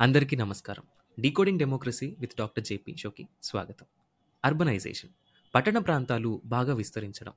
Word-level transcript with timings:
అందరికీ 0.00 0.36
నమస్కారం. 0.36 0.82
Decoding 1.20 1.58
democracy 1.58 2.16
with 2.20 2.32
doctor 2.38 2.64
JP 2.64 2.96
షోకి 2.96 3.26
స్వాగతం. 3.42 3.86
అర్బనైజేషన్. 4.44 5.10
పట్టణ 5.54 5.78
ప్రాంతాలు 5.78 6.42
బాగా 6.44 6.74
విస్తరించడం. 6.74 7.32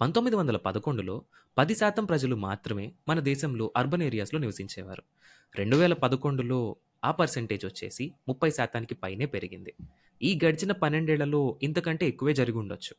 పంతొమ్మిది 0.00 0.36
వందల 0.36 0.56
పదకొండులో 0.56 1.22
పది 1.58 1.74
శాతం 1.74 2.04
ప్రజలు 2.04 2.36
మాత్రమే 2.36 2.92
మన 3.08 3.20
దేశంలో 3.20 3.72
అర్బన్ 3.76 4.02
ఏరియాస్లో 4.02 4.40
నివసించేవారు. 4.40 5.02
రెండు 5.56 5.76
వేల 5.76 5.94
పదకొండులో 5.94 6.76
ఆ 7.04 7.10
పర్సెంటేజ్ 7.10 7.66
వచ్చేసి 7.66 8.12
ముప్పై 8.28 8.50
శాతానికి 8.50 8.94
పైనే 8.94 9.26
పెరిగింది. 9.26 9.74
ఈ 10.22 10.38
గడిచిన 10.44 10.72
పన్నెండేళ్ళలో 10.72 11.58
ఇంతకంటే 11.62 12.08
ఎక్కువే 12.08 12.34
జరిగి 12.34 12.58
ఉండొచ్చు. 12.58 12.94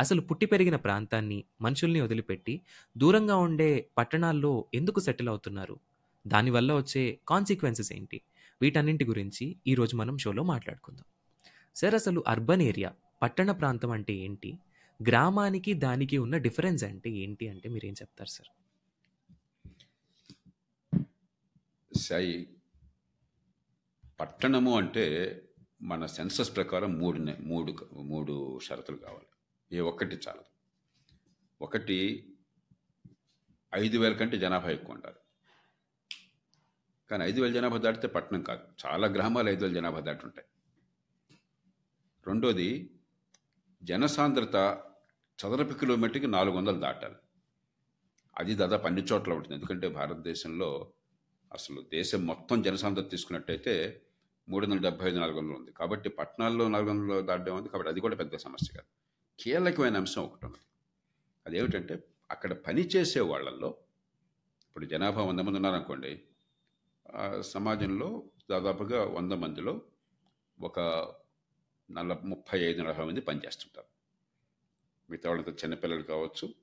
అసలు 0.00 0.20
పుట్టి 0.20 0.46
పెరిగిన 0.46 0.76
ప్రాంతాన్ని 0.76 1.44
మనుషుల్ని 1.60 2.00
వదిలిపెట్టి 2.00 2.60
దూరంగా 2.96 3.36
ఉండే 3.36 3.86
పట్టణాల్లో 3.98 4.64
ఎందుకు 4.74 5.00
సెటిల్ 5.00 5.28
అవుతున్నారు? 5.28 5.78
దానివల్ల 6.26 6.72
వచ్చే 6.72 7.18
కాన్సిక్వెన్సెస్ 7.28 7.92
ఏంటి? 7.92 8.20
వీటన్నింటి 8.62 9.04
గురించి 9.04 9.56
ఈరోజు 9.66 9.96
మనం 9.96 10.18
షోలో 10.18 10.42
మాట్లాడుకుందాం. 10.42 11.04
సార్ 11.76 11.94
అసలు 11.94 12.24
అర్బన్ 12.26 12.62
ఏరియా 12.62 12.92
పట్టణ 13.22 13.50
ప్రాంతం 13.50 13.90
అంటే 13.90 14.12
ఏంటి? 14.12 14.58
గ్రామానికి 15.08 15.74
దానికి 15.74 16.18
ఉన్న 16.18 16.36
డిఫరెన్స్ 16.36 16.84
అంటే 16.84 17.10
ఏంటి 17.10 17.48
అంటే 17.48 17.68
మీరేం 17.68 17.92
చెప్తారు 17.92 18.28
సార్? 18.28 18.50
సాయి 21.98 22.48
పట్టణము 24.20 24.76
అంటే 24.76 25.04
మన 25.82 26.06
సెన్సస్ 26.06 26.56
ప్రకారం 26.56 26.98
మూడు 26.98 27.42
మూడు 27.42 27.88
మూడు 27.92 28.58
షరతులు 28.58 28.96
కావాలి. 28.96 29.26
ఏ 29.76 29.80
ఒక్కటి 29.80 30.16
చాలదు. 30.16 30.50
ఒకటి 31.62 31.98
ఐదు 33.74 33.98
వేల 33.98 34.12
కంటే 34.12 34.38
జనాభా 34.38 34.70
ఎక్కువ 34.70 34.94
ఉండాలి. 34.94 35.19
కానీ 37.10 37.24
ఐదు 37.24 37.40
వేల 37.40 37.52
జనాభా 37.52 37.78
దాటితే 37.78 38.08
పట్టణం 38.08 38.42
కాదు. 38.42 38.64
చాలా 38.84 39.06
గ్రామాలు 39.08 39.48
ఐదు 39.48 39.64
వేల 39.64 39.74
జనాభా 39.74 40.00
దాటి 40.00 40.26
ఉంటాయి 40.26 40.48
రెండోది 42.26 42.68
జనసాంద్రత 43.82 44.56
చదరపు 45.38 45.74
కిలోమీటర్కి 45.74 46.26
నాలుగు 46.26 46.56
వందలు 46.56 46.80
దాటాలి. 46.80 47.18
అది 48.38 48.54
దాదాపు 48.54 48.86
అన్ని 48.86 49.02
చోట్ల 49.02 49.32
ఉంటుంది. 49.32 49.54
ఎందుకంటే 49.54 49.88
భారతదేశంలో 49.88 50.92
అసలు 51.52 51.80
దేశం 51.92 52.26
మొత్తం 52.26 52.62
జనసాంద్రత 52.62 53.10
తీసుకున్నట్టయితే 53.10 54.02
మూడు 54.48 54.66
వందల 54.66 54.78
డెబ్బై 54.78 55.08
ఐదు 55.08 55.18
నాలుగు 55.18 55.38
వందలు 55.38 55.56
ఉంది. 55.56 55.72
కాబట్టి 55.72 56.08
పట్టణాల్లో 56.08 56.68
నాలుగు 56.68 56.90
వందలు 56.90 57.20
దాటడం 57.20 57.56
ఉంది. 57.56 57.68
కాబట్టి 57.68 57.90
అది 57.90 58.00
కూడా 58.00 58.16
పెద్ద 58.16 58.36
సమస్య 58.36 58.68
కాదు. 58.76 58.88
కీలకమైన 59.38 59.96
అంశం 59.96 60.22
ఒకటి 60.22 60.46
ఉన్నది 60.46 60.66
అదేమిటంటే 61.46 61.94
అక్కడ 62.30 62.52
పని 62.52 62.82
చేసే 62.82 63.20
వాళ్ళల్లో 63.20 63.76
ఇప్పుడు 64.68 64.86
జనాభా 64.86 65.22
వంద 65.22 65.40
మంది 65.40 65.56
ఉన్నారనుకోండి 65.56 66.08
అనుకోండి 66.08 66.29
సమాజంలో 67.40 68.24
దాదాపుగా 68.50 69.04
వంద 69.04 69.32
మందిలో 69.32 69.82
ఒక 70.62 70.80
నల 71.90 72.16
ముప్పై 72.24 72.60
ఐదు 72.60 72.82
నలభై 72.82 73.04
మంది 73.04 73.20
పనిచేస్తుంటారు. 73.20 73.86
మిగతా 75.10 75.30
వాళ్ళంతా 75.30 75.52
చిన్నపిల్లలు 75.52 76.02
కావచ్చు. 76.02 76.54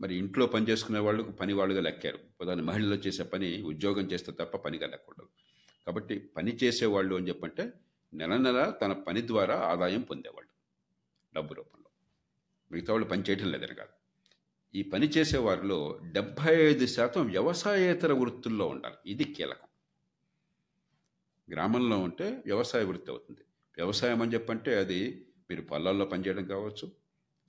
మరి 0.00 0.14
ఇంట్లో 0.14 0.46
పని 0.46 0.66
చేసుకునే 0.68 0.98
వాళ్ళు 0.98 1.22
పని 1.22 1.52
వాళ్ళుగా 1.52 1.80
లెక్కారు. 1.80 2.18
ఉదాహరణ 2.40 2.62
మహిళలు 2.62 2.94
చేసే 2.94 3.22
పని 3.22 3.62
ఉద్యోగం 3.62 4.02
చేస్తే 4.02 4.32
తప్ప 4.32 4.56
పనిగా 4.56 4.86
లెక్కూడదు 4.86 5.28
కాబట్టి 5.86 6.18
పని 6.18 6.52
చేసేవాళ్ళు 6.52 7.16
అని 7.16 7.28
చెప్పంటే 7.28 7.72
నెల 8.14 8.36
నెల 8.36 8.70
తన 8.82 8.92
పని 8.92 9.26
ద్వారా 9.26 9.56
ఆదాయం 9.58 10.00
పొందేవాళ్ళు 10.00 10.50
డబ్బు 11.34 11.54
రూపంలో. 11.54 11.90
మిగతా 12.70 12.92
వాళ్ళు 12.92 13.08
పని 13.08 13.22
చేయటం 13.22 13.52
లేదని 13.52 13.74
కాదు. 13.74 13.95
ఈ 14.78 14.80
పని 14.92 15.06
చేసేవారిలో 15.14 15.78
డెబ్భై 16.14 16.54
ఐదు 16.70 16.86
శాతం 16.94 17.22
వ్యవసాయేతర 17.34 18.12
వృత్తుల్లో 18.20 18.64
ఉండాలి. 18.72 18.98
ఇది 19.12 19.24
కీలకం. 19.36 19.68
గ్రామంలో 21.48 21.96
ఉంటే 22.06 22.26
వ్యవసాయ 22.48 22.84
వృత్తి 22.90 23.10
అవుతుంది. 23.10 23.42
వ్యవసాయం 23.78 24.20
అని 24.22 24.34
చెప్పంటే 24.34 24.72
అది 24.82 24.98
మీరు 25.50 25.62
పొలాల్లో 25.70 26.06
పనిచేయడం 26.12 26.46
కావచ్చు 26.54 26.86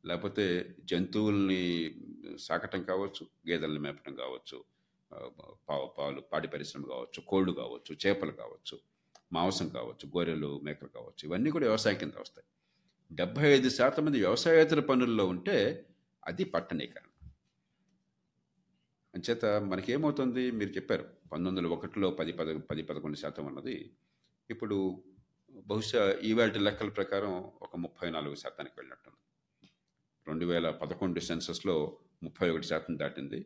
లేకపోతే 0.04 0.46
జంతువుల్ని 0.92 1.64
సాకటం 2.48 2.82
కావచ్చు 2.92 3.24
గేదెల్ని 3.50 3.82
మేపడం 3.86 4.16
కావచ్చు 4.24 4.58
పావు 5.70 5.88
పాలు 5.98 6.22
పాడి 6.32 6.48
పరిశ్రమ 6.54 6.86
కావచ్చు 6.94 7.20
కోళ్ళు 7.32 7.52
కావచ్చు 7.62 7.92
చేపలు 8.06 8.36
కావచ్చు 8.42 8.78
మాంసం 9.36 9.68
కావచ్చు 9.70 10.06
గొర్రెలు 10.16 10.52
మేకలు 10.64 10.92
కావచ్చు 10.98 11.22
ఇవన్నీ 11.30 11.50
కూడా 11.56 11.66
వ్యవసాయం 11.66 11.98
కింద 11.98 12.18
వస్తాయి. 12.26 12.48
డెబ్బై 13.12 13.48
ఐదు 13.58 13.70
శాతం 13.80 14.04
మంది 14.06 14.18
వ్యవసాయేతర 14.26 14.80
పనుల్లో 14.90 15.26
ఉంటే 15.34 15.58
అది 16.24 16.44
పట్టణీకరణ 16.54 17.07
అంచేత 19.16 19.46
మనకేమవుతుంది? 19.46 20.52
మీరు 20.52 20.70
చెప్పారు 20.70 21.04
పంతొమ్మిది 21.04 21.58
వందల 21.58 21.68
ఒకటిలో 21.68 22.12
పది 22.12 22.32
పద 22.32 22.56
పది 22.58 22.84
పదకొండు 22.84 23.18
శాతం 23.18 23.48
అన్నది. 23.48 23.98
ఇప్పుడు 24.50 25.04
బహుశా 25.68 26.20
ఈవేళ 26.24 26.52
లెక్కల 26.58 26.90
ప్రకారం 26.90 27.52
ఒక 27.62 27.76
ముప్పై 27.76 28.10
నాలుగు 28.10 28.36
శాతానికి 28.36 28.76
వెళ్ళినట్టుంది. 28.78 29.18
రెండు 30.28 30.46
వేల 30.46 30.70
పదకొండు 30.70 31.20
సెన్సస్లో 31.20 32.00
ముప్పై 32.24 32.50
ఒకటి 32.50 32.68
శాతం 32.68 33.00
దాటింది. 33.00 33.46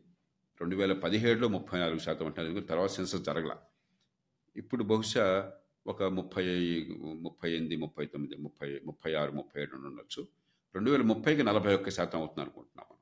రెండు 0.60 0.76
వేల 0.76 0.92
పదిహేడులో 0.92 1.48
ముప్పై 1.48 1.78
నాలుగు 1.78 1.98
శాతం 1.98 2.26
అంటే 2.26 2.60
తర్వాత 2.60 2.88
సెన్సస్ 2.88 3.22
జరగల. 3.22 3.56
ఇప్పుడు 4.56 4.84
బహుశా 4.84 5.52
ఒక 5.86 6.02
ముప్పై 6.02 6.44
ముప్పై 7.20 7.52
ఎనిమిది 7.52 7.76
ముప్పై 7.76 8.06
తొమ్మిది 8.06 8.36
ముప్పై 8.36 8.80
ముప్పై 8.86 9.14
ఆరు 9.14 9.32
ముప్పై 9.32 9.62
ఏడు 9.62 9.76
ఉండొచ్చు. 9.76 10.28
రెండు 10.74 10.90
వేల 10.90 11.02
ముప్పైకి 11.02 11.42
నలభై 11.42 11.74
ఒక్క 11.74 11.90
శాతం 11.90 12.18
అవుతుంది 12.18 12.40
అనుకుంటున్నాం 12.40 12.86
మనం. 12.90 13.00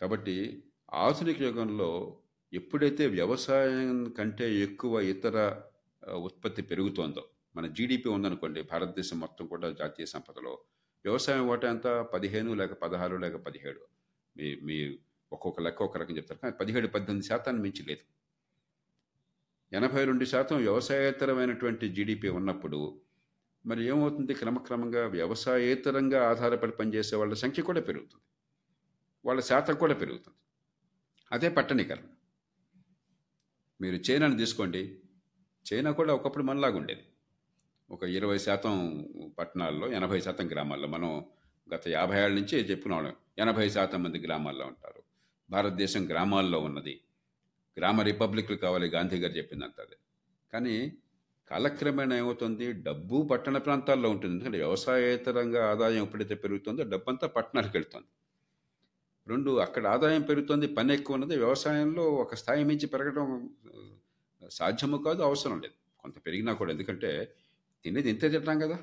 కాబట్టి 0.00 0.64
ఆధునిక 0.94 1.42
యుగంలో 1.42 2.16
ఎప్పుడైతే 2.52 3.06
వ్యవసాయం 3.06 4.10
కంటే 4.18 4.54
ఎక్కువ 4.54 5.00
ఇతర 5.00 5.62
ఉత్పత్తి 6.14 6.62
పెరుగుతోందో 6.62 7.24
మన 7.56 7.66
జీడిపి 7.66 8.08
ఉందనుకోండి 8.08 8.62
భారతదేశం 8.62 9.20
మొత్తం 9.20 9.46
కూడా 9.46 9.70
జాతీయ 9.70 10.06
సంపదలో 10.06 10.58
వ్యవసాయం 11.04 11.48
వాటా 11.48 11.68
ఎంత? 11.68 11.86
పదిహేను 11.86 12.54
లేక 12.54 12.72
పదహారు 12.72 13.16
లేక 13.16 13.36
పదిహేడు. 13.36 13.80
మీ 14.36 14.56
మీ 14.62 14.98
ఒక్కొక్క 15.32 15.60
లెక్క 15.60 15.82
ఒక 15.82 15.96
రకం 15.96 16.16
చెప్తారు. 16.16 16.40
కానీ 16.40 16.54
పదిహేడు 16.60 16.86
పద్దెనిమిది 16.86 17.26
శాతాన్ని 17.26 17.62
మించి 17.62 17.82
లేదు. 17.82 18.04
ఎనభై 19.76 20.04
రెండు 20.04 20.24
శాతం 20.24 20.56
వ్యవసాయేతరమైనటువంటి 20.56 21.88
జీడిపి 21.88 22.28
ఉన్నప్పుడు 22.28 23.00
మరి 23.66 23.84
ఏమవుతుంది? 23.84 24.34
క్రమక్రమంగా 24.34 25.06
వ్యవసాయేతరంగా 25.06 26.30
ఆధారపడి 26.30 26.72
పనిచేసే 26.72 27.16
వాళ్ళ 27.16 27.34
సంఖ్య 27.34 27.62
కూడా 27.62 27.80
పెరుగుతుంది. 27.80 28.24
వాళ్ళ 29.24 29.40
శాతం 29.40 29.74
కూడా 29.74 29.94
పెరుగుతుంది. 29.94 30.38
అదే 31.32 31.48
పట్టణీకరణ. 31.48 32.02
మీరు 33.80 33.94
చైనాను 33.94 34.36
తీసుకోండి. 34.36 34.98
చైనా 35.72 35.90
కూడా 35.90 36.14
ఒకప్పుడు 36.14 36.44
మనలాగా 36.44 36.76
ఉండేది. 36.76 37.02
ఒక 37.90 38.02
ఇరవై 38.02 38.38
శాతం 38.38 39.04
పట్టణాల్లో 39.38 39.92
ఎనభై 39.92 40.20
శాతం 40.20 40.50
గ్రామాల్లో 40.50 40.88
మనం 40.88 41.24
గత 41.74 41.88
యాభై 41.88 42.16
ఏళ్ళ 42.16 42.34
నుంచి 42.34 42.58
చెప్పుకున్నాం 42.58 43.14
ఎనభై 43.38 43.68
శాతం 43.68 44.02
మంది 44.02 44.18
గ్రామాల్లో 44.18 44.66
ఉంటారు. 44.66 45.02
భారతదేశం 45.50 46.08
గ్రామాల్లో 46.08 46.60
ఉన్నది. 46.60 47.00
గ్రామ 47.78 48.00
రిపబ్లిక్లు 48.00 48.56
కావాలి 48.56 48.88
గాంధీ 48.88 49.18
గారు 49.18 49.32
చెప్పిందంత 49.32 49.80
అదే. 49.80 49.96
కానీ 50.52 50.92
కాలక్రమేణా 51.48 52.16
ఏమవుతుంది? 52.16 52.72
డబ్బు 52.72 53.28
పట్టణ 53.30 53.58
ప్రాంతాల్లో 53.58 54.10
ఉంటుంది. 54.10 54.34
ఎందుకంటే 54.34 54.58
వ్యవసాయేతరంగా 54.58 55.70
ఆదాయం 55.70 56.02
ఎప్పుడైతే 56.02 56.34
పెరుగుతుందో 56.34 56.82
డబ్బంతా 56.82 57.26
పట్టణాలకు 57.26 57.72
వెళ్తుంది. 57.74 58.06
రెండు 59.26 59.50
అక్కడ 59.50 59.86
ఆదాయం 59.86 60.22
పెరుగుతుంది 60.22 60.66
పని 60.66 60.94
ఎక్కువ 60.94 61.14
ఉన్నది. 61.14 61.36
వ్యవసాయంలో 61.36 62.04
ఒక 62.24 62.34
స్థాయి 62.34 62.64
మించి 62.64 62.86
పెరగడం 62.86 63.28
సాధ్యము 64.50 64.96
కాదు 64.96 65.22
అవసరం 65.22 65.60
లేదు. 65.60 65.74
కొంత 66.00 66.16
పెరిగినా 66.26 66.52
కూడా. 66.52 66.70
ఎందుకంటే 66.72 67.10
తినేది 67.84 68.10
ఇంతే 68.10 68.28
తింటాం 68.28 68.58
కదా. 68.58 68.76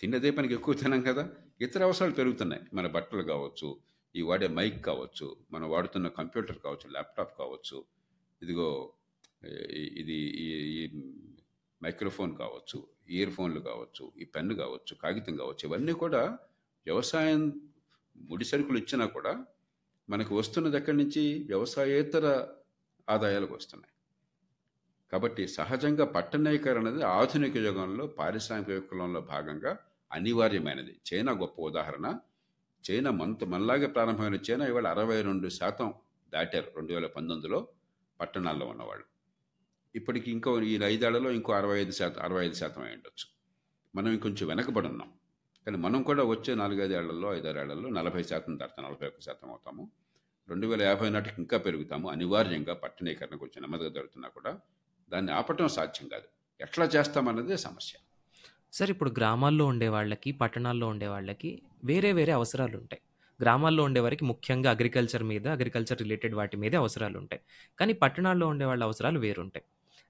తినేదే 0.00 0.30
పనికి 0.30 0.54
ఎక్కువ 0.54 0.74
తినాం 0.74 1.02
కదా. 1.02 1.24
ఇతర 1.60 1.82
అవసరాలు 1.82 2.14
పెరుగుతున్నాయి. 2.14 2.62
మన 2.74 2.86
బట్టలు 2.86 3.22
కావచ్చు 3.22 3.68
ఈ 4.14 4.22
వాడే 4.22 4.48
మైక్ 4.48 4.78
కావచ్చు 4.84 5.36
మనం 5.52 5.70
వాడుతున్న 5.70 6.08
కంప్యూటర్ 6.08 6.58
కావచ్చు 6.58 6.86
ల్యాప్టాప్ 6.90 7.32
కావచ్చు 7.38 7.78
ఇదిగో 8.42 8.68
ఇది 10.00 10.18
ఈ 10.44 10.86
మైక్రోఫోన్ 11.82 12.32
కావచ్చు 12.36 12.78
ఇయర్ 13.08 13.30
ఫోన్లు 13.30 13.60
కావచ్చు 13.60 14.12
ఈ 14.22 14.24
పెన్ను 14.24 14.54
కావచ్చు 14.54 14.92
కాగితం 15.02 15.36
కావచ్చు 15.36 15.64
ఇవన్నీ 15.68 15.92
కూడా 15.92 16.22
వ్యవసాయం 16.86 17.42
ముడి 18.20 18.44
సరుకులు 18.44 18.78
ఇచ్చినా 18.78 19.06
కూడా 19.06 19.44
మనకు 20.10 20.38
వస్తున్నది 20.38 20.76
ఎక్కడి 20.76 20.96
నుంచి? 20.96 21.44
వ్యవసాయేతర 21.46 22.46
ఆదాయాలకు 23.08 23.54
వస్తున్నాయి. 23.54 23.92
కాబట్టి 25.12 25.48
సహజంగా 25.48 26.04
పట్టణీకరణ 26.04 26.88
అనేది 26.88 27.04
ఆధునిక 27.04 27.56
యుగంలో 27.56 28.06
పారిశ్రామిక 28.06 28.70
విప్లవంలో 28.70 29.20
భాగంగా 29.20 29.78
అనివార్యమైనది. 30.12 31.00
చైనా 31.14 31.32
గొప్ప 31.32 31.62
ఉదాహరణ. 31.62 32.18
చైనా 32.90 33.10
మనతో 33.10 33.46
మనలాగే 33.46 33.86
ప్రారంభమైన 33.86 34.34
చైనా 34.34 34.66
ఇవాళ 34.66 34.86
అరవై 34.86 35.22
రెండు 35.22 35.48
శాతం 35.48 35.94
దాటారు 36.32 36.72
రెండు 36.76 36.92
వేల 36.92 37.06
పంతొమ్మిదిలో 37.06 37.68
పట్టణాల్లో 38.20 38.66
ఉన్నవాళ్ళు. 38.66 39.04
ఇప్పటికి 39.94 40.30
ఇంకో 40.30 40.60
ఈ 40.60 40.80
ఐదేళ్ళలో 40.82 41.30
ఇంకో 41.30 41.52
అరవై 41.52 41.80
ఐదు 41.80 41.90
శాతం 41.90 42.22
అరవై 42.22 42.44
ఐదు 42.44 42.54
శాతం 42.54 42.82
అయి 42.82 42.92
ఉండొచ్చు. 42.92 43.26
మనం 43.94 44.12
ఇంకొంచెం 44.12 44.48
వెనకబడి 44.48 44.88
ఉన్నాం. 44.88 45.12
కానీ 45.66 45.78
మనం 45.78 46.02
కూడా 46.02 46.24
వచ్చే 46.24 46.54
నాలుగైదేళ్ళలో 46.54 47.34
ఐదారేళ్ళలో 47.34 47.88
నలభై 47.88 48.22
శాతం 48.22 48.58
దాటుతాం 48.58 48.84
నలభై 48.84 49.06
ఒక్క 49.06 49.20
శాతం 49.20 49.48
అవుతాము. 49.50 49.84
రెండు 50.48 50.66
వేల 50.66 50.82
యాభై 50.82 51.10
నాటికి 51.10 51.34
ఇంకా 51.38 51.58
పెరుగుతాము. 51.58 52.08
అనివార్యంగా 52.08 52.74
పట్టణీకరణకు 52.74 53.44
వచ్చి 53.44 53.60
నెమ్మదిగా 53.60 53.90
జరుగుతున్నా 53.90 54.28
కూడా 54.28 54.52
దాన్ని 55.10 55.32
ఆపటం 55.32 55.68
సాధ్యం 55.68 56.08
కాదు. 56.08 56.28
ఎట్లా 56.60 56.84
చేస్తామన్నదే 56.84 57.56
సమస్య. 57.56 57.98
సార్ 58.72 58.90
ఇప్పుడు 58.90 59.10
గ్రామాల్లో 59.10 59.66
ఉండే 59.66 59.88
వాళ్ళకి 59.88 60.32
పట్టణాల్లో 60.32 60.88
ఉండే 60.88 61.06
వాళ్ళకి 61.06 61.62
వేరే 61.84 62.12
వేరే 62.12 62.32
అవసరాలు 62.32 62.76
ఉంటాయి 62.78 63.02
గ్రామాల్లో 63.40 63.84
ఉండేవారికి 63.84 64.24
ముఖ్యంగా 64.24 64.70
అగ్రికల్చర్ 64.70 65.22
మీద 65.22 65.48
అగ్రికల్చర్ 65.48 65.98
రిలేటెడ్ 65.98 66.34
వాటి 66.34 66.56
మీదే 66.56 66.76
అవసరాలు 66.76 67.18
ఉంటాయి 67.18 67.42
కానీ 67.78 67.92
పట్టణాల్లో 67.92 68.46
ఉండే 68.48 68.64
వాళ్ళ 68.64 68.84
అవసరాలు 68.84 69.18
వేరుంటాయి. 69.18 69.64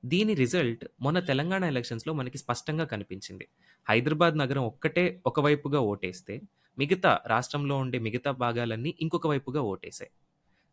దీని 0.04 0.34
రిజల్ట్ 0.34 0.84
మొన్న 1.00 1.18
తెలంగాణ 1.20 1.64
ఎలక్షన్స్లో 1.64 2.12
మనకి 2.12 2.38
స్పష్టంగా 2.38 2.84
కనిపించింది. 2.84 3.48
హైదరాబాద్ 3.88 4.38
నగరం 4.38 4.62
ఒక్కటే 4.62 5.22
ఒకవైపుగా 5.26 5.80
ఓటేస్తే 5.80 6.40
మిగతా 6.78 7.20
రాష్ట్రంలో 7.26 7.76
ఉండే 7.76 7.98
మిగతా 7.98 8.30
భాగాలన్నీ 8.30 8.94
ఇంకొక 9.00 9.26
వైపుగా 9.26 9.60
ఓటేసాయి 9.62 10.10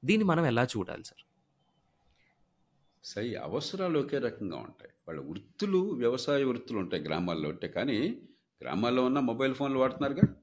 దీన్ని 0.06 0.25
మనం 0.25 0.46
ఎలా 0.46 0.64
చూడాలి 0.64 1.04
సార్? 1.04 1.24
సై 3.04 3.36
అవసరాలు 3.36 4.00
ఒకే 4.00 4.18
రకంగా 4.18 4.58
ఉంటాయి. 4.58 4.92
వాళ్ళ 5.08 5.22
వృత్తులు 5.22 5.78
వ్యవసాయ 5.78 6.44
వృత్తులు 6.44 6.80
ఉంటాయి 6.80 7.04
గ్రామాల్లో 7.04 7.50
ఉంటాయి 7.50 7.74
కానీ 7.74 8.22
గ్రామాల్లో 8.62 9.06
ఉన్న 9.06 9.19
మొబైల్ 9.19 9.56
ఫోన్లు 9.56 9.80
వాడుతున్నారుగా? 9.80 10.36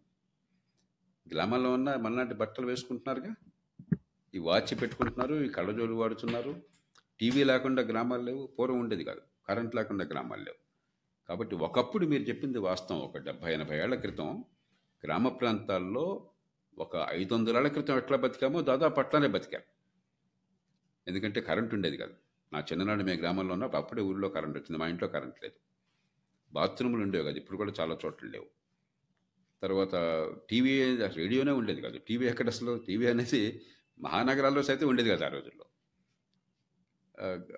గ్రామాల్లో 1.32 1.72
ఉన్న 1.72 1.96
మన్నాటి 1.96 2.34
బట్టలు 2.34 2.66
వేసుకుంటున్నారుగా? 2.66 3.32
ఈ 4.34 4.38
వాచ్ 4.38 4.82
పెట్టుకుంటున్నారు 4.82 5.34
ఈ 5.44 5.48
కళ్ళజోలు 5.48 5.94
వాడుతున్నారు. 5.94 6.69
టీవీ 7.20 7.44
లేకుండా 7.44 7.82
గ్రామాలు 7.82 8.22
లేవు 8.22 8.46
పూర్వం 8.46 8.80
ఉండేది 8.80 9.04
కాదు. 9.04 9.20
కరెంట్ 9.48 9.76
లేకుండా 9.76 10.04
గ్రామాలు 10.04 10.40
లేవు. 10.40 10.70
కాబట్టి 11.28 11.56
ఒకప్పుడు 11.56 12.06
మీరు 12.06 12.22
చెప్పింది 12.22 12.58
వాస్తవం. 12.58 13.00
ఒక 13.00 13.18
డెబ్బై 13.18 13.54
ఎనభై 13.54 13.78
ఏళ్ళ 13.78 13.94
క్రితం 13.94 14.44
గ్రామ 15.04 15.28
ప్రాంతాల్లో 15.28 16.30
ఒక 16.78 17.06
ఐదు 17.10 17.34
వందల 17.34 17.68
క్రితం 17.68 17.96
ఎట్లా 17.96 18.16
బతికామో 18.16 18.62
దాదాపు 18.62 19.00
అట్లానే 19.00 19.26
బతికాం. 19.26 19.62
ఎందుకంటే 21.08 21.40
కరెంట్ 21.40 21.74
ఉండేది 21.74 21.96
కాదు. 21.96 22.14
నా 22.52 22.60
చిన్ననాడు 22.60 23.02
మీ 23.02 23.12
గ్రామంలో 23.12 23.52
ఉన్నప్పుడు 23.52 23.82
అప్పుడే 23.82 24.02
ఊళ్ళో 24.02 24.28
కరెంట్ 24.28 24.58
వచ్చింది. 24.58 24.78
మా 24.78 24.88
ఇంట్లో 24.88 25.08
కరెంట్ 25.08 25.42
లేదు. 25.42 25.54
బాత్రూములు 26.52 27.02
ఉండేవి 27.02 27.24
కాదు. 27.24 27.36
ఇప్పుడు 27.36 27.56
కూడా 27.56 27.72
చాలా 27.80 27.98
చోట్ల 28.06 28.26
లేవు. 28.26 28.46
తర్వాత 29.62 29.94
టీవీ 30.50 30.96
రేడియోనే 30.96 31.52
ఉండేది 31.52 31.80
కాదు. 31.80 31.98
టీవీ 31.98 32.26
ఎక్కడ 32.26 32.46
అసలు? 32.46 32.84
టీవీ 32.86 33.06
అనేది 33.06 33.66
మహానగరాల్లో 34.00 34.62
సైతం 34.62 34.88
ఉండేది 34.88 35.08
కాదు 35.08 35.24
ఆ 35.24 35.28
రోజుల్లో. 35.28 35.64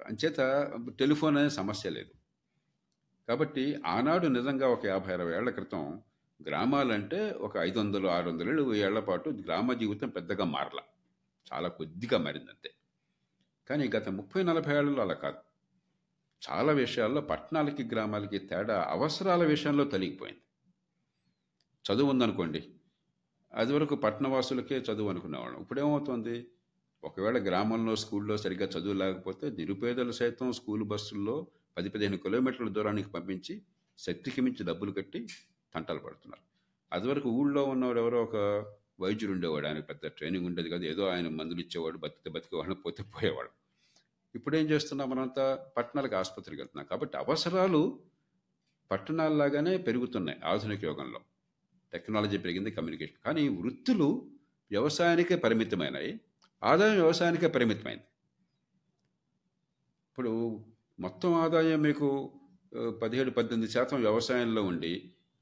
అంచేత 0.06 0.72
టెలిఫోన్ 0.98 1.38
అనే 1.38 1.48
సమస్య 1.48 1.90
లేదు. 1.90 2.10
కాబట్టి 3.28 3.82
ఆనాడు 3.86 4.26
నిజంగా 4.26 4.68
ఒక 4.68 4.86
యాభై 4.86 5.12
అరవై 5.12 5.36
ఏళ్ళ 5.36 5.50
క్రితం 5.50 6.02
గ్రామాలంటే 6.46 7.30
ఒక 7.30 7.56
ఐదు 7.56 7.78
వందలు 7.78 8.08
ఆరు 8.08 8.30
వందలు 8.30 8.48
ఏళ్ళు 8.48 8.74
ఏళ్ళ 8.74 9.00
పాటు 9.00 9.30
గ్రామ 9.30 9.72
జీవితం 9.72 10.08
పెద్దగా 10.08 10.44
మారల. 10.44 10.80
చాలా 11.52 11.68
కొద్దిగా 11.68 12.18
మారిందంతే. 12.18 12.70
కానీ 13.70 13.90
గత 13.96 14.08
ముప్పై 14.08 14.42
నలభై 14.42 14.76
ఏళ్ళలో 14.76 15.02
అలా 15.02 15.14
కాదు. 15.14 15.38
చాలా 16.50 16.72
విషయాల్లో 16.72 17.20
పట్టణాలకి 17.20 17.84
గ్రామాలకి 17.84 18.38
తేడా 18.38 18.86
అవసరాల 18.88 19.44
విషయంలో 19.44 19.84
తొలగిపోయింది. 19.84 20.40
చదువు 21.92 22.10
ఉందనుకోండి 22.10 22.74
అది 23.54 23.72
వరకు 23.72 23.94
పట్టణవాసులకే 23.94 24.76
చదువు 24.76 25.10
అనుకునేవాళ్ళం. 25.10 25.60
ఇప్పుడేమవుతుంది? 25.60 26.51
ఒకవేళ 27.04 27.38
గ్రామంలో 27.38 27.96
స్కూల్లో 27.96 28.36
సరిగ్గా 28.36 28.66
చదువు 28.66 28.92
లేకపోతే 28.92 29.50
నిరుపేదలు 29.50 30.12
సైతం 30.12 30.52
స్కూల్ 30.52 30.84
బస్సుల్లో 30.84 31.46
పది 31.76 31.88
పదిహేను 31.88 32.16
కిలోమీటర్ల 32.16 32.68
దూరానికి 32.68 33.10
పంపించి 33.10 33.62
శక్తికి 33.98 34.40
మించి 34.40 34.66
డబ్బులు 34.66 34.92
కట్టి 34.92 35.26
తంటలు 35.74 35.98
పడుతున్నారు. 35.98 36.42
అదివరకు 36.92 37.28
ఊళ్ళో 37.28 37.64
ఉన్నవాడు 37.64 38.00
ఎవరో 38.00 38.22
ఒక 38.22 38.36
వైద్యుడు 39.00 39.32
ఉండేవాడు. 39.32 39.66
ఆయన 39.66 39.80
పెద్ద 39.80 40.06
ట్రైనింగ్ 40.06 40.46
ఉండేది 40.46 40.70
కదా. 40.70 40.84
ఏదో 40.84 41.06
ఆయన 41.06 41.28
మందులు 41.28 41.60
ఇచ్చేవాడు 41.60 41.98
బతికితే 41.98 42.30
బతికేవాడు 42.30 42.74
పోతే 42.74 43.02
పోయేవాడు. 43.02 43.48
ఇప్పుడు 44.34 44.56
ఏం 44.56 44.64
చేస్తున్నాం 44.64 45.10
మనంతా 45.10 45.66
పట్టణాలకు 45.76 46.16
ఆసుపత్రికి 46.16 46.62
వెళ్తున్నాం. 46.62 46.86
కాబట్టి 46.90 47.16
అవసరాలు 47.16 47.98
పట్టణాల్లాగానే 48.90 49.76
పెరుగుతున్నాయి 49.76 50.40
ఆధునిక 50.44 50.84
యుగంలో. 50.84 51.20
టెక్నాలజీ 51.92 52.38
పెరిగింది 52.38 52.70
కమ్యూనికేషన్. 52.70 53.24
కానీ 53.24 53.48
వృత్తులు 53.48 54.30
వ్యవసాయానికే 54.70 55.36
పరిమితమైనవి 55.36 56.20
ఆదాయం 56.62 56.96
వ్యవసాయానికే 57.02 57.48
పరిమితమైంది. 57.54 58.06
ఇప్పుడు 60.08 60.32
మొత్తం 61.04 61.30
ఆదాయం 61.44 61.80
మీకు 61.88 62.08
పదిహేడు 63.02 63.30
పద్దెనిమిది 63.38 63.72
శాతం 63.76 63.98
వ్యవసాయంలో 64.06 64.62
ఉండి 64.70 64.92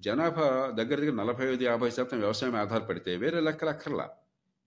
జనాభా 0.00 0.46
దగ్గర 0.78 0.96
దగ్గర 1.00 1.14
నలభై 1.22 1.46
ఐదు 1.55 1.64
యాభై 1.70 1.90
శాతం 1.96 2.19
వ్యవసాయం 2.25 2.56
ఆధారపడితే 2.62 3.12
వేరే 3.22 3.40
లెక్కలు 3.49 3.70
అక్కర్లా 3.75 4.06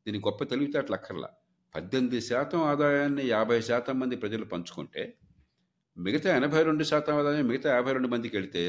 దీని 0.05 0.19
గొప్ప 0.27 0.41
తెలివితేటలు 0.51 0.95
అక్కర్లా. 0.99 1.29
పద్దెనిమిది 1.75 2.19
శాతం 2.29 2.61
ఆదాయాన్ని 2.71 3.23
యాభై 3.35 3.59
శాతం 3.69 3.95
మంది 4.01 4.15
ప్రజలు 4.23 4.45
పంచుకుంటే 4.53 5.03
మిగతా 5.97 6.29
ఎనభై 6.39 6.61
రెండు 6.69 6.83
శాతం 6.91 7.15
ఆదాయం 7.21 7.47
మిగతా 7.51 7.69
యాభై 7.77 7.93
రెండు 7.97 8.09
మందికి 8.13 8.35
వెళితే 8.39 8.63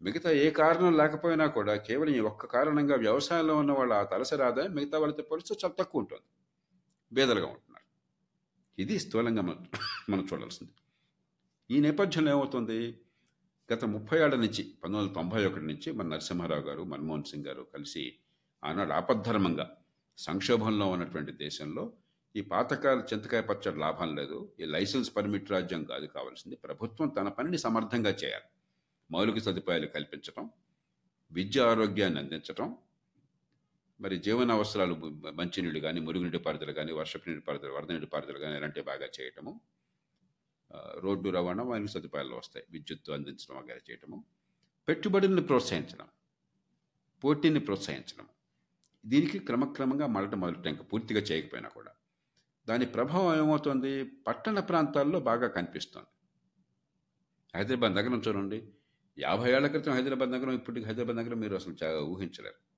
మిగతా 0.00 0.30
ఏ 0.44 0.46
కారణం 0.60 0.92
లేకపోయినా 1.00 1.46
కూడా 1.58 1.74
కేవలం 1.88 2.12
ఈ 2.18 2.20
ఒక్క 2.30 2.46
కారణంగా 2.56 2.96
వ్యవసాయంలో 3.06 3.54
ఉన్న 3.62 3.72
వాళ్ళ 3.78 3.92
ఆ 4.02 4.04
తలసరి 4.12 4.44
ఆదాయం 4.50 4.72
మిగతా 4.78 4.98
వాళ్ళతో 5.02 5.24
పోలిస్తే 5.30 5.54
చాలా 5.62 5.74
తక్కువ 5.80 6.02
ఉంటుంది. 6.04 6.24
బేదలుగా 7.12 7.46
ఉంటున్నారు. 7.46 7.86
ఇది 8.82 8.98
స్థూలంగా 8.98 9.42
మనం 9.42 9.66
మనం 10.08 10.28
చూడాల్సింది. 10.32 10.72
ఈ 11.70 11.80
నేపథ్యంలో 11.80 12.30
ఏమవుతుంది? 12.30 13.00
గత 13.72 13.84
ముప్పై 13.84 14.18
ఏళ్ళ 14.18 14.34
నుంచి 14.34 14.64
పంతొమ్మిది 14.64 15.02
వందల 15.02 15.12
తొంభై 15.12 15.46
ఒకటి 15.46 15.64
నుంచి 15.64 15.92
మన 15.92 16.06
నరసింహారావు 16.06 16.62
గారు 16.62 16.84
మన్మోహన్ 16.84 17.24
సింగ్ 17.24 17.44
గారు 17.44 17.66
కలిసి 17.74 18.16
ఆనాడు 18.64 18.92
ఆపద్ధర్మంగా 18.92 19.76
సంక్షోభంలో 20.18 20.86
ఉన్నటువంటి 20.86 21.32
దేశంలో 21.32 21.92
ఈ 22.36 22.40
పాతకాల 22.40 23.04
చింతకాయ 23.12 23.40
పచ్చడి 23.40 23.78
లాభం 23.78 24.16
లేదు 24.16 24.52
ఈ 24.60 24.64
లైసెన్స్ 24.64 25.16
పర్మిట్ 25.16 25.50
రాజ్యం 25.50 25.84
కాదు 25.84 26.06
కావాల్సింది. 26.06 26.56
ప్రభుత్వం 26.56 27.08
తన 27.08 27.28
పనిని 27.28 27.58
సమర్థంగా 27.58 28.10
చేయాలి. 28.10 28.44
మౌలిక 29.10 29.38
సదుపాయాలు 29.38 29.86
కల్పించటం 29.86 30.50
విద్య 31.32 31.60
ఆరోగ్యాన్ని 31.60 32.20
అందించటం 32.20 32.76
మరి 34.00 34.16
జీవన 34.18 34.50
అవసరాలు 34.52 34.94
మంచినీళ్ళు 35.30 35.80
కానీ 35.80 36.00
మురుగునీటి 36.00 36.38
పారుదల 36.38 36.72
కానీ 36.72 36.92
వర్షపు 36.92 37.28
నీటి 37.28 37.40
పారుదల 37.40 37.70
వరద 37.70 37.92
నీటి 37.92 38.06
పారుదల 38.06 38.38
కానీ 38.38 38.56
ఇలాంటివి 38.56 38.86
బాగా 38.86 39.08
చేయటము. 39.20 39.60
రోడ్డు 40.98 41.28
రవాణా 41.30 41.64
మరియు 41.64 41.86
సదుపాయాలు 41.86 42.34
వస్తాయి. 42.34 42.66
విద్యుత్తు 42.70 43.12
అందించడం 43.12 43.56
వగేరా 43.56 43.80
చేయటము. 43.90 44.24
పెట్టుబడులను 44.88 45.42
ప్రోత్సహించడం. 45.42 46.08
పోటీని 47.24 47.60
ప్రోత్సహించడం. 47.60 48.26
దీనికి 49.06 49.38
క్రమక్రమంగా 49.38 50.06
మరటం 50.06 50.40
మొదలటం 50.40 50.70
ఇంకా 50.70 50.82
పూర్తిగా 50.82 51.20
చేయకపోయినా 51.20 51.68
కూడా. 51.68 51.92
దాని 52.68 52.86
ప్రభావం 52.86 53.36
ఏమవుతుంది? 53.38 54.04
పట్టణ 54.26 54.60
ప్రాంతాల్లో 54.60 55.20
బాగా 55.20 55.48
కనిపిస్తుంది. 55.48 56.10
హైదరాబాద్ 57.54 57.94
నగరం 57.94 58.22
చూడండి. 58.28 58.58
యాభై 59.18 59.52
ఏళ్ళ 59.52 59.66
క్రితం 59.66 59.92
హైదరాబాద్ 59.92 60.32
నగరం 60.32 60.54
ఇప్పటికి 60.54 60.86
హైదరాబాద్ 60.86 61.16
నగరం 61.16 61.40
మీరు 61.40 61.54
అసలు 61.54 61.76
చాలా 61.82 62.00
ఊహించలేరు. 62.00 62.69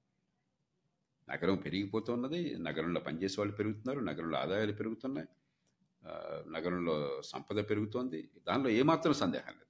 నగరం 1.32 1.56
పెరిగిపోతున్నది. 1.56 2.56
నగరంలో 2.58 3.00
పనిచేసే 3.00 3.36
వాళ్ళు 3.38 3.56
పెరుగుతున్నారు. 3.56 4.00
నగరంలో 4.00 4.38
ఆదాయాలు 4.38 4.72
పెరుగుతున్నాయి. 4.72 5.28
నగరంలో 6.52 7.22
సంపద 7.24 7.70
పెరుగుతోంది. 7.70 8.30
దానిలో 8.48 8.70
ఏమాత్రం 8.70 9.12
సందేహం 9.12 9.52
లేదు. 9.52 9.68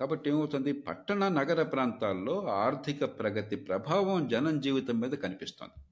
కాబట్టి 0.00 0.30
ఏమవుతుంది? 0.30 0.72
పట్టణ 0.72 1.28
నగర 1.28 1.62
ప్రాంతాల్లో 1.62 2.46
ఆర్థిక 2.48 3.04
ప్రగతి 3.04 3.56
ప్రభావం 3.56 4.28
జనం 4.28 4.60
జీవితం 4.60 5.00
మీద 5.00 5.10
కనిపిస్తుంది. 5.10 5.84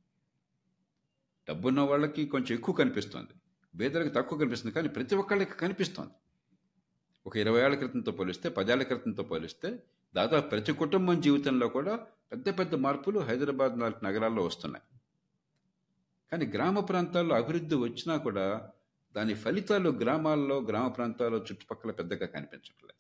డబ్బున్న 1.49 1.81
వాళ్ళకి 1.81 2.27
కొంచెం 2.27 2.59
ఎక్కువ 2.59 2.75
కనిపిస్తుంది. 2.75 3.35
పేదలకు 3.79 4.15
తక్కువ 4.15 4.39
కనిపిస్తుంది 4.39 4.75
కానీ 4.75 4.89
ప్రతి 4.89 5.15
ఒక్కళ్ళకి 5.15 5.55
కనిపిస్తుంది. 5.59 6.11
ఒక 7.27 7.37
ఇరవై 7.37 7.61
ఏళ్ళ 7.63 7.77
క్రితంతో 7.77 8.13
పోలిస్తే 8.13 8.49
పదేళ్ళ 8.49 8.83
క్రితంతో 8.83 9.23
పోలిస్తే 9.23 9.83
దాదాపు 10.15 10.49
ప్రతి 10.49 10.73
కుటుంబం 10.73 11.21
జీవితంలో 11.21 11.69
కూడా 11.69 12.07
పెద్ద 12.33 12.59
పెద్ద 12.59 12.75
మార్పులు 12.75 13.21
హైదరాబాద్ 13.21 13.79
లాంటి 13.79 14.05
నగరాల్లో 14.05 14.43
వస్తున్నాయి. 14.43 14.85
కానీ 16.33 16.47
గ్రామ 16.47 16.81
ప్రాంతాల్లో 16.81 17.37
అభివృద్ధి 17.37 17.75
వచ్చినా 17.75 18.17
కూడా 18.17 18.71
దాని 19.17 19.35
ఫలితాలు 19.35 19.91
గ్రామాల్లో 19.91 20.61
గ్రామ 20.61 20.89
ప్రాంతాల్లో 20.89 21.39
చుట్టుపక్కల 21.39 21.91
పెద్దగా 21.91 22.27
కనిపించట్లేదు. 22.27 22.99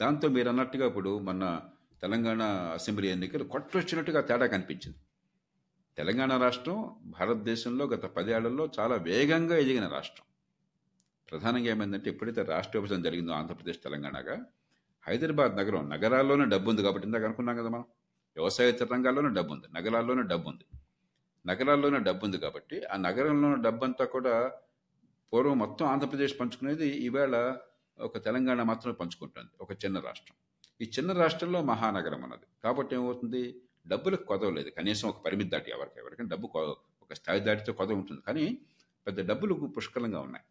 దాంతో 0.00 0.28
మీరు 0.28 0.48
అన్నట్టుగా 0.48 0.86
ఇప్పుడు 0.86 1.18
మన 1.18 1.60
తెలంగాణ 2.02 2.42
అసెంబ్లీ 2.72 3.08
ఎన్నికలు 3.08 3.44
కొట్టొచ్చినట్టుగా 3.44 4.20
తేడా 4.20 4.46
కనిపించింది. 4.46 4.98
తెలంగాణ 5.96 6.42
రాష్ట్రం 6.42 6.96
భారతదేశంలో 7.04 7.86
గత 7.86 8.04
పదేళ్ళలో 8.04 8.70
చాలా 8.80 8.96
వేగంగా 8.96 9.56
ఎదిగిన 9.56 9.88
రాష్ట్రం. 9.88 10.26
ప్రధానంగా 11.30 11.66
ఏమైందంటే 11.66 12.10
ఎప్పుడైతే 12.10 12.42
రాష్ట్ర 12.42 12.78
విభజన 12.78 13.02
జరిగిందో 13.02 13.32
ఆంధ్రప్రదేశ్ 13.32 13.78
తెలంగాణగా 13.78 14.44
హైదరాబాద్ 15.06 15.52
నగరం 15.60 15.84
నగరాల్లోనే 15.94 16.44
డబ్బు 16.52 16.68
ఉంది 16.72 16.82
కాబట్టి 16.86 17.06
ఇందాక 17.08 17.24
అనుకున్నాం 17.28 17.56
కదా 17.60 17.70
మనం. 17.74 17.86
వ్యవసాయేతర 18.36 18.86
రంగాల్లోనే 18.94 19.30
డబ్బు 19.38 19.52
ఉంది 19.56 19.68
నగరాల్లోనే 19.76 20.22
డబ్బు 20.32 20.48
ఉంది 20.52 20.66
నగరాల్లోనే 21.44 21.98
డబ్బు 22.08 22.22
ఉంది 22.26 22.38
కాబట్టి 22.44 22.76
ఆ 22.92 22.96
నగరంలో 23.06 23.48
డబ్బు 23.66 23.82
అంతా 23.88 24.04
కూడా 24.14 24.34
పూర్వం 25.32 25.58
మొత్తం 25.64 25.84
ఆంధ్రప్రదేశ్ 25.86 26.34
పంచుకునేది 26.40 26.88
ఈవేళ 27.06 27.36
ఒక 27.98 28.18
తెలంగాణ 28.26 28.60
మాత్రమే 28.70 28.94
పంచుకుంటుంది 29.00 29.52
ఒక 29.64 29.72
చిన్న 29.82 29.96
రాష్ట్రం. 30.00 30.36
ఈ 30.80 30.86
చిన్న 30.96 31.12
రాష్ట్రంలో 31.22 31.60
మహానగరం 31.72 32.20
ఉన్నది. 32.26 32.46
కాబట్టి 32.64 32.92
ఏమవుతుంది? 32.98 33.42
డబ్బులకు 33.92 34.24
కొదవ 34.24 34.50
లేదు 34.58 34.70
కనీసం 34.70 35.06
ఒక 35.08 35.18
పరిమితి 35.26 35.50
దాటి 35.54 35.70
ఎవరికి 35.76 35.98
ఎవరికైనా 36.02 36.30
డబ్బు 36.34 36.48
ఒక 37.04 37.12
స్థాయి 37.20 37.40
దాటితో 37.48 37.72
కొదవ 37.80 37.96
ఉంటుంది. 38.02 38.22
కానీ 38.28 38.44
పెద్ద 39.06 39.20
డబ్బులు 39.30 39.54
పుష్కలంగా 39.76 40.20
ఉన్నాయి. 40.26 40.44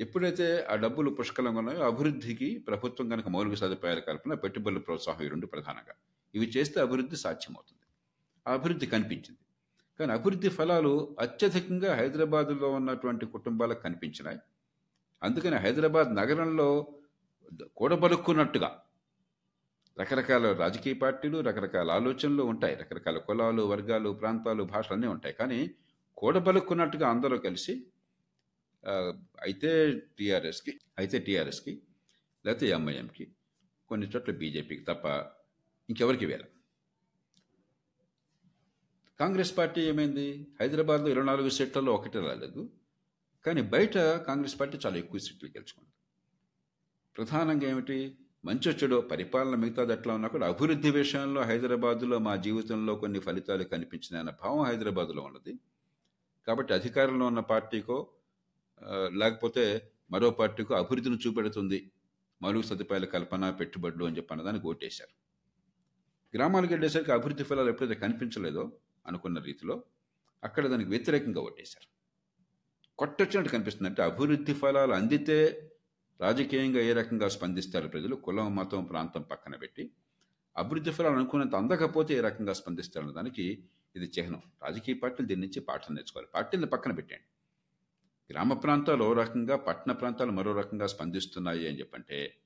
ఎప్పుడైతే 0.00 0.66
ఆ 0.70 0.74
డబ్బులు 0.74 1.10
పుష్కలంగా 1.10 1.58
ఉన్నాయో 1.58 1.86
అభివృద్ధికి 1.86 2.58
ప్రభుత్వం 2.58 3.08
కనుక 3.08 3.28
మౌలిక 3.28 3.54
సదుపాయాల 3.54 3.98
కల్పన 3.98 4.34
పెట్టుబడుల 4.34 4.78
ప్రోత్సాహం 4.78 5.24
ఈ 5.24 5.28
రెండు 5.28 5.46
ప్రధానంగా. 5.46 5.94
ఇవి 6.34 6.46
చేస్తే 6.46 6.80
అభివృద్ధి 6.80 7.16
సాధ్యమవుతుంది. 7.16 7.86
ఆ 8.48 8.52
అభివృద్ధి 8.52 8.86
కనిపించింది. 8.86 9.38
కానీ 10.00 10.12
అభివృద్ధి 10.12 10.48
ఫలాలు 10.48 11.16
అత్యధికంగా 11.20 11.94
హైదరాబాద్లో 11.94 12.70
ఉన్నటువంటి 12.70 13.26
కుటుంబాలకు 13.26 13.82
కనిపించినాయి. 13.82 14.38
అందుకని 15.22 15.56
హైదరాబాద్ 15.56 16.14
నగరంలో 16.14 16.88
కూడబలుక్కున్నట్టుగా 17.76 18.82
రకరకాల 20.00 20.52
రాజకీయ 20.52 20.94
పార్టీలు 20.94 21.40
రకరకాల 21.40 21.90
ఆలోచనలు 21.90 22.42
ఉంటాయి. 22.42 22.74
రకరకాల 22.76 23.18
కులాలు 23.18 23.62
వర్గాలు 23.62 24.10
ప్రాంతాలు 24.10 24.62
భాషలు 24.62 24.92
అన్నీ 24.92 25.06
ఉంటాయి. 25.06 25.34
కానీ 25.34 25.70
కూడబలుక్కున్నట్టుగా 26.16 27.08
అందరూ 27.08 27.38
కలిసి 27.38 27.86
అయితే 29.42 29.70
టీఆర్ఎస్కి 30.18 30.72
అయితే 30.98 31.18
టీఆర్ఎస్కి 31.18 31.82
లేకపోతే 32.44 32.68
ఎంఐఎంకి 32.68 33.24
కొన్ని 33.88 34.06
చోట్ల 34.06 34.32
బీజేపీకి 34.32 34.84
తప్ప 34.84 35.06
ఇంకెవరికి 35.88 36.26
వేల? 36.26 36.44
కాంగ్రెస్ 39.20 39.58
పార్టీ 39.58 39.80
ఏమైంది? 39.80 40.26
హైదరాబాద్లో 40.60 41.08
ఇరవై 41.08 41.26
నాలుగు 41.26 41.48
సీట్లలో 41.48 41.94
ఒకటి 41.94 42.18
రాలేదు. 42.18 42.62
కానీ 43.46 43.62
బయట 43.62 43.98
కాంగ్రెస్ 44.28 44.60
పార్టీ 44.60 44.78
చాలా 44.86 44.96
ఎక్కువ 44.96 45.18
సీట్లు 45.18 45.48
గెలుచుకుంది. 45.48 45.92
ప్రధానంగా 47.16 47.68
ఏమిటి? 47.68 47.98
మంచి 48.44 48.70
చెడు 48.70 48.96
పరిపాలన 49.10 49.54
మిగతాది 49.54 49.92
ఎట్లా 49.92 50.14
ఉన్నా 50.14 50.28
కూడా 50.28 50.46
అభివృద్ధి 50.46 50.90
విషయంలో 50.90 51.40
హైదరాబాదులో 51.42 52.18
మా 52.18 52.36
జీవితంలో 52.36 52.96
కొన్ని 52.96 53.20
ఫలితాలు 53.20 53.64
కనిపించినాయన్న 53.64 54.30
భావం 54.30 54.62
హైదరాబాదులో 54.64 55.22
ఉన్నది. 55.22 55.52
కాబట్టి 56.46 56.74
అధికారంలో 56.74 57.26
ఉన్న 57.26 57.40
పార్టీకో 57.40 57.98
లేకపోతే 59.20 59.92
మరో 60.10 60.30
పార్టీకు 60.30 60.74
అభివృద్ధిని 60.74 61.18
చూపెడుతుంది. 61.26 61.92
మౌలిక 62.42 62.64
సదుపాయాల 62.64 63.04
కల్పన 63.04 63.50
పెట్టుబడులు 63.50 64.04
అని 64.04 64.16
చెప్పి 64.16 64.32
అన్నదానికి 64.34 64.66
ఓటేశారు. 64.66 65.14
గ్రామాలకు 66.34 66.72
వెళ్ళేసరికి 66.72 67.12
అభివృద్ధి 67.12 67.44
ఫలాలు 67.44 67.68
ఎప్పుడైతే 67.68 68.00
కనిపించలేదో 68.00 68.72
అనుకున్న 69.06 69.38
రీతిలో 69.38 69.84
అక్కడ 70.44 70.66
దానికి 70.66 70.90
వ్యతిరేకంగా 70.90 71.40
ఓటేశారు. 71.40 71.88
కొట్టొచ్చినట్టు 72.98 73.50
కనిపిస్తుంది 73.50 73.88
అంటే 73.88 74.02
అభివృద్ధి 74.02 74.52
ఫలాలు 74.52 74.92
అందితే 74.92 75.38
రాజకీయంగా 76.20 76.80
ఏ 76.80 76.92
రకంగా 76.92 77.28
స్పందిస్తారు 77.28 77.88
ప్రజలు? 77.88 78.14
కులం 78.16 78.56
మతం 78.56 78.84
ప్రాంతం 78.84 79.22
పక్కన 79.22 79.56
పెట్టి 79.56 79.84
అభివృద్ధి 80.56 80.90
ఫలాలు 80.90 81.14
అనుకున్నంత 81.14 81.54
అందకపోతే 81.54 82.14
ఏ 82.14 82.20
రకంగా 82.20 82.52
స్పందిస్తారు 82.52 83.10
దానికి 83.10 83.64
ఇది 83.96 84.06
చిహ్నం. 84.18 84.42
రాజకీయ 84.62 84.94
పార్టీలు 84.94 85.28
దీని 85.28 85.40
నుంచి 85.40 85.60
పాఠం 85.60 85.94
నేర్చుకోవాలి. 85.94 86.28
పార్టీలను 86.34 86.66
పక్కన 86.66 86.92
పెట్టండి 86.92 87.26
గ్రామ 88.30 88.52
ప్రాంతాలు 88.52 89.04
ఓ 89.04 89.12
రకంగా 89.12 89.56
పట్టణ 89.56 89.92
ప్రాంతాలు 89.92 90.30
మరో 90.30 90.52
రకంగా 90.56 90.86
స్పందిస్తున్నాయి 90.86 91.68
అని 91.68 91.78
చెప్పంటే 91.78 92.36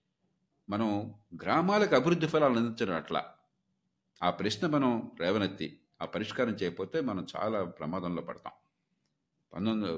మనం 0.71 1.15
గ్రామాలకు 1.43 1.95
అభివృద్ధి 1.95 2.27
ఫలాలు 2.27 2.55
అందించడం 2.55 2.95
అట్లా. 2.95 3.25
ఆ 4.23 4.31
ప్రశ్న 4.31 4.67
మనం 4.67 5.13
రేవనెత్తి 5.21 5.81
ఆ 6.03 6.05
పరిష్కారం 6.05 6.51
చేయకపోతే 6.51 7.01
మనం 7.01 7.27
చాలా 7.37 7.65
ప్రమాదంలో 7.65 8.23
పడతాం. 8.23 8.53
పంతొమ్మిది 9.53 9.93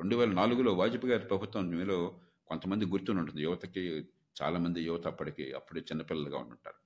రెండు 0.00 0.16
వేల 0.16 0.30
నాలుగులో 0.30 0.74
వాజ్పేయి 0.74 1.12
గారి 1.12 1.24
ప్రభుత్వం 1.24 1.68
మీలో 1.68 2.20
కొంతమంది 2.48 2.84
గుర్తుని 2.84 3.18
ఉంటుంది. 3.18 3.42
యువతకి 3.42 4.08
చాలామంది 4.42 4.82
యువత 4.82 5.06
అప్పటికి 5.06 5.52
అప్పుడే 5.52 5.80
చిన్నపిల్లలుగా 5.80 6.38
ఉంటుంటారు 6.38 6.76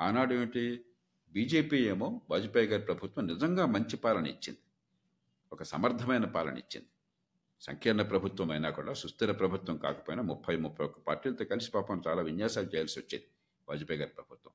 ఆనాడు 0.00 0.34
ఏమిటి? 0.34 0.84
బీజేపీ 1.32 1.76
ఏమో 1.76 2.20
వాజ్పేయి 2.30 2.66
గారి 2.66 2.82
ప్రభుత్వం 2.82 3.26
నిజంగా 3.26 3.66
మంచి 3.66 3.96
పాలన 3.96 4.26
ఇచ్చింది. 4.26 4.58
ఒక 5.52 5.62
సమర్థమైన 5.62 6.24
పాలన 6.24 6.56
ఇచ్చింది. 6.58 6.88
సంకీర్ణ 7.60 8.02
ప్రభుత్వం 8.02 8.50
అయినా 8.50 8.70
కూడా 8.70 8.92
సుస్థిర 8.92 9.32
ప్రభుత్వం 9.32 9.76
కాకపోయినా 9.76 10.22
ముప్పై 10.22 10.56
ముప్పై 10.56 10.86
ఒక్క 10.86 10.98
పార్టీలతో 10.98 11.44
కలిసి 11.44 11.70
పాపం 11.70 12.02
చాలా 12.08 12.22
విన్యాసాలు 12.22 12.66
చేయాల్సి 12.66 13.00
వచ్చేది 13.00 13.24
వాజ్పేయి 13.68 14.00
గారి 14.00 14.12
ప్రభుత్వం. 14.12 14.52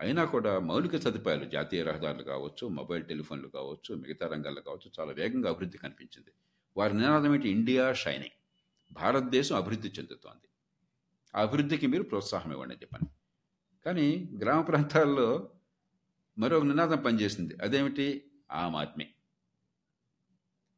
అయినా 0.00 0.24
కూడా 0.24 0.58
మౌలిక 0.58 0.96
సదుపాయాలు 0.96 1.44
జాతీయ 1.44 1.82
రహదారులు 1.82 2.22
కావచ్చు 2.22 2.68
మొబైల్ 2.68 3.04
టెలిఫోన్లు 3.04 3.48
కావచ్చు 3.48 3.94
మిగతా 3.94 4.26
రంగాల్లో 4.26 4.62
కావచ్చు 4.62 4.90
చాలా 5.00 5.12
వేగంగా 5.12 5.48
అభివృద్ధి 5.50 5.78
కనిపించింది. 5.78 6.30
వారి 6.76 6.96
నినాదం 6.96 7.34
ఏంటి? 7.34 7.48
India 7.48 7.92
shining. 7.92 8.64
భారతదేశం 8.92 9.56
అభివృద్ధి 9.56 9.88
చెందుతోంది. 9.88 10.48
ఆ 11.34 11.42
అభివృద్ధికి 11.42 11.86
మీరు 11.86 12.02
ప్రోత్సాహం 12.02 12.52
ఇవ్వండి 12.52 12.74
చెప్పని. 12.74 13.06
కానీ 13.84 14.28
గ్రామ 14.42 14.60
ప్రాంతాల్లో 14.60 15.50
మరొక 16.38 16.62
నినాదం 16.62 17.02
పనిచేసింది. 17.02 17.56
అదేమిటి? 17.62 18.24
ఆమ్ 18.52 18.76
ఆద్మీ. 18.76 19.06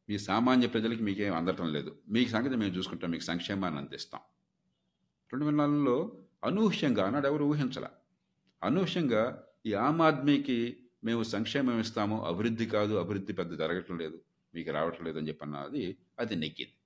మీ 0.08 0.16
సామాన్య 0.28 0.66
ప్రజలకి 0.74 1.02
మీకేం 1.08 1.34
అందటం 1.40 1.66
లేదు. 1.76 1.90
మీ 2.14 2.22
సంగతి 2.34 2.56
మేము 2.62 2.72
చూసుకుంటాం 2.76 3.10
మీకు 3.14 3.26
సంక్షేమాన్ని 3.30 3.78
అందిస్తాం. 3.82 4.22
రెండు 5.32 5.44
వేల 5.46 5.56
నాలుగులో 5.62 5.96
అనూహ్యంగా 6.48 7.02
అన్నాడు 7.06 7.26
ఎవరు 7.30 7.44
ఊహించాల. 7.52 7.86
అనూహ్యంగా 8.62 9.22
ఈ 9.68 9.72
ఆమ్ 9.86 10.00
ఆద్మీకి 10.08 10.58
మేము 11.04 11.22
సంక్షేమం 11.34 11.76
ఇస్తాము 11.84 12.16
అభివృద్ధి 12.30 12.66
కాదు 12.76 12.94
అభివృద్ధి 13.02 13.32
పెద్ద 13.40 13.52
జరగటం 13.62 13.96
లేదు 14.02 14.18
మీకు 14.54 14.70
రావటం 14.78 15.04
లేదు 15.08 15.18
అని 15.20 15.28
చెప్పన్నది 15.28 15.82
అది 16.18 16.34
నెగ్గింది. 16.42 16.76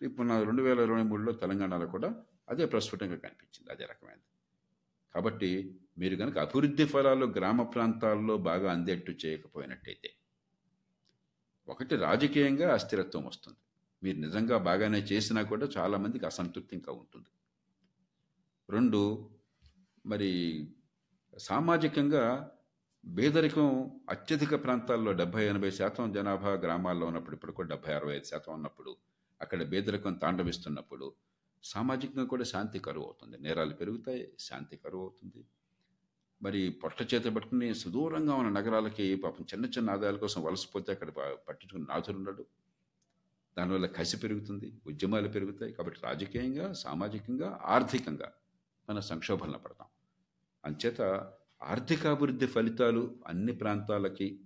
ఇప్పుడు 0.00 0.26
నా 0.28 0.36
రెండు 0.48 0.62
వేల 0.62 0.80
ఇరవై 0.86 1.02
మూడులో 1.02 1.32
తెలంగాణలో 1.32 1.86
కూడా 1.94 2.10
అదే 2.48 2.64
ప్రస్ఫుటంగా 2.66 3.16
కనిపించింది 3.24 3.70
అదే 3.74 3.84
రకమైనది 3.92 4.28
కాబట్టి 5.14 5.50
మీరు 5.98 6.16
కనుక 6.16 6.38
అభివృద్ధి 6.38 6.84
ఫలాలు 6.84 7.26
గ్రామ 7.38 7.62
ప్రాంతాల్లో 7.74 8.34
బాగా 8.48 8.68
అందేట్టు 8.72 9.12
చేయకపోయినట్టయితే 9.24 10.10
ఒకటి 11.68 11.96
రాజకీయంగా 11.96 12.72
అస్థిరత్వం 12.74 13.26
వస్తుంది. 13.26 13.58
మీరు 14.02 14.18
నిజంగా 14.18 14.58
బాగానే 14.58 14.98
చేసినా 14.98 15.42
కూడా 15.42 15.68
చాలామందికి 15.76 16.26
అసంతృప్తి 16.26 16.76
ఇంకా 16.76 16.92
ఉంటుంది. 16.92 17.30
రెండు 18.70 19.30
మరి 20.06 20.30
సామాజికంగా 21.38 22.50
పేదరికం 23.04 23.68
అత్యధిక 24.08 24.54
ప్రాంతాల్లో 24.64 25.12
డెబ్బై 25.12 25.44
ఎనభై 25.44 25.70
శాతం 25.70 26.12
జనాభా 26.12 26.52
గ్రామాల్లో 26.52 27.06
ఉన్నప్పుడు 27.06 27.34
ఇప్పుడు 27.34 27.52
కూడా 27.52 27.68
డెబ్బై 27.68 27.92
అరవై 27.92 28.14
ఐదు 28.16 28.24
శాతం 28.24 28.54
ఉన్నప్పుడు 28.54 28.96
అక్కడ 29.40 29.70
పేదరికం 29.72 30.14
తాండవిస్తున్నప్పుడు 30.14 31.06
సామాజికంగా 31.64 32.26
కూడా 32.26 32.44
శాంతి 32.44 32.78
కరువు 32.78 33.04
అవుతుంది. 33.04 33.38
నేరాలు 33.38 33.74
పెరుగుతాయి 33.74 34.32
శాంతి 34.38 34.76
కరువు 34.76 35.02
అవుతుంది. 35.02 35.44
మరి 36.42 36.70
పొట్ట 36.70 37.14
చేత 37.14 37.26
పట్టుకుని 37.26 37.74
సుదూరంగా 37.74 38.34
ఉన్న 38.34 38.48
నగరాలకి 38.48 39.14
పాపం 39.14 39.46
చిన్న 39.52 39.66
చిన్న 39.66 39.90
ఆదాయాల 39.90 40.16
కోసం 40.16 40.42
వలసపోతే 40.42 40.92
అక్కడ 40.92 41.10
పట్టించుకుని 41.48 41.86
నాథులు 41.88 42.18
ఉండడు 42.18 42.44
దానివల్ల 43.56 43.86
కసి 43.86 44.16
పెరుగుతుంది 44.16 44.80
ఉద్యమాలు 44.86 45.28
పెరుగుతాయి 45.28 45.72
కాబట్టి 45.72 46.00
రాజకీయంగా 46.04 46.72
సామాజికంగా 46.72 47.60
ఆర్థికంగా 47.64 48.28
మన 48.88 49.00
సంక్షోభంలో 49.00 49.58
పడతాం. 49.58 49.88
అంచేత 50.64 51.00
ఆర్థికాభివృద్ధి 51.62 52.46
ఫలితాలు 52.46 53.18
అన్ని 53.26 53.52
ప్రాంతాలకి 53.52 54.40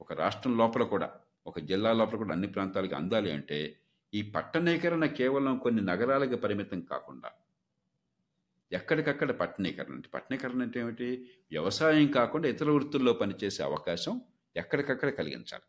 ఒక 0.00 0.12
రాష్ట్రం 0.12 0.58
లోపల 0.58 0.82
కూడా 0.82 1.08
ఒక 1.46 1.58
జిల్లా 1.60 1.92
లోపల 1.92 2.16
కూడా 2.16 2.34
అన్ని 2.34 2.48
ప్రాంతాలకి 2.48 2.94
అందాలి 2.94 3.32
అంటే 3.32 3.58
ఈ 4.14 4.30
పట్టణీకరణ 4.30 5.04
కేవలం 5.04 5.58
కొన్ని 5.58 5.82
నగరాలకి 5.82 6.36
పరిమితం 6.36 6.80
కాకుండా 6.80 7.30
ఎక్కడికక్కడ 8.72 9.30
పట్టణీకరణ 9.30 9.94
అంటే 9.94 10.08
పట్టణీకరణ 10.08 10.62
అంటే 10.62 10.80
ఏమిటి? 10.80 11.30
వ్యవసాయం 11.50 12.06
కాకుండా 12.06 12.48
ఇతర 12.48 12.70
వృత్తుల్లో 12.70 13.12
పనిచేసే 13.12 13.62
అవకాశం 13.62 14.20
ఎక్కడికక్కడ 14.56 15.08
కలిగించాలి. 15.08 15.62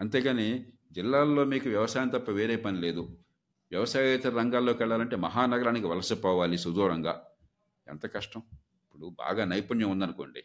అంతేగాని 0.00 0.72
జిల్లాల్లో 0.92 1.44
మీకు 1.44 1.68
వ్యవసాయం 1.68 2.08
తప్ప 2.08 2.30
వేరే 2.30 2.56
పని 2.56 2.80
లేదు. 2.80 3.18
వ్యవసాయేతర 3.70 4.30
రంగాల్లోకి 4.30 4.82
వెళ్ళాలంటే 4.82 5.16
మహానగరానికి 5.16 5.86
వలసపోవాలి 5.86 6.58
సుదూరంగా. 6.58 7.26
ఎంత 7.88 8.14
కష్టం? 8.14 8.42
ఇప్పుడు 8.54 9.06
బాగా 9.18 9.44
నైపుణ్యం 9.44 9.90
ఉందనుకోండి. 9.90 10.44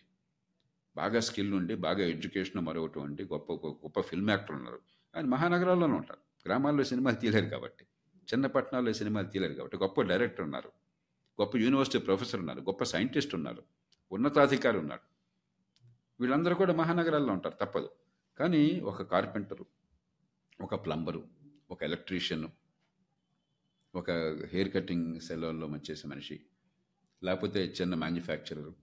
బాగా 0.95 1.19
స్కిల్ 1.19 1.53
ఉండి 1.53 1.75
బాగా 1.75 2.05
ఎడ్యుకేషన్ 2.05 2.61
మరొకటి 2.61 2.99
ఉండి 2.99 3.23
గొప్ప 3.23 3.53
గొప్ప- 3.53 4.03
ఫిల్మ్ 4.03 4.29
యాక్టర్ 4.29 4.55
ఉన్నారు. 4.55 4.79
ఆయన 5.15 5.25
మహానగరాల్లోనే 5.25 5.93
ఉంటారు. 5.93 6.19
గ్రామాల్లో 6.47 6.83
సినిమాలు 6.83 7.15
తీయలేరు 7.15 7.45
కాబట్టి 7.45 7.85
చిన్న 8.17 8.47
పట్టణాల్లో 8.47 8.93
సినిమాలు 8.93 9.27
తీయలేరు 9.27 9.53
కాబట్టి 9.53 9.77
గొప్ప 9.77 10.01
డైరెక్టర్ 10.01 10.41
ఉన్నారు. 10.41 10.71
గొప్ప 11.41 11.57
యూనివర్సిటీ 11.57 11.99
ప్రొఫెసర్ 11.99 12.39
ఉన్నారు 12.39 12.61
గొప్ప 12.61 12.83
సైంటిస్ట్ 12.83 13.35
ఉన్నారు 13.35 13.63
ఉన్నతాధికారి 14.11 14.77
ఉన్నారు 14.77 15.01
వీళ్ళందరూ 16.19 16.55
కూడా 16.55 16.73
మహానగరాల్లో 16.73 17.33
ఉంటారు 17.33 17.55
తప్పదు. 17.61 17.89
కానీ 18.39 18.79
ఒక 18.79 19.01
కార్పెంటరు 19.01 19.65
ఒక 20.61 20.85
ప్లంబరు 20.85 21.23
ఒక 21.71 21.83
ఎలక్ట్రీషియన్ 21.83 22.47
ఒక 23.95 24.11
హెయిర్ 24.53 24.73
కటింగ్ 24.73 25.19
సెలూన్లో 25.19 25.67
వచ్చేసే 25.67 26.07
మనిషి 26.07 26.45
లేకపోతే 27.23 27.65
చిన్న 27.81 27.95
మ్యానుఫ్యాక్చరరు 27.95 28.75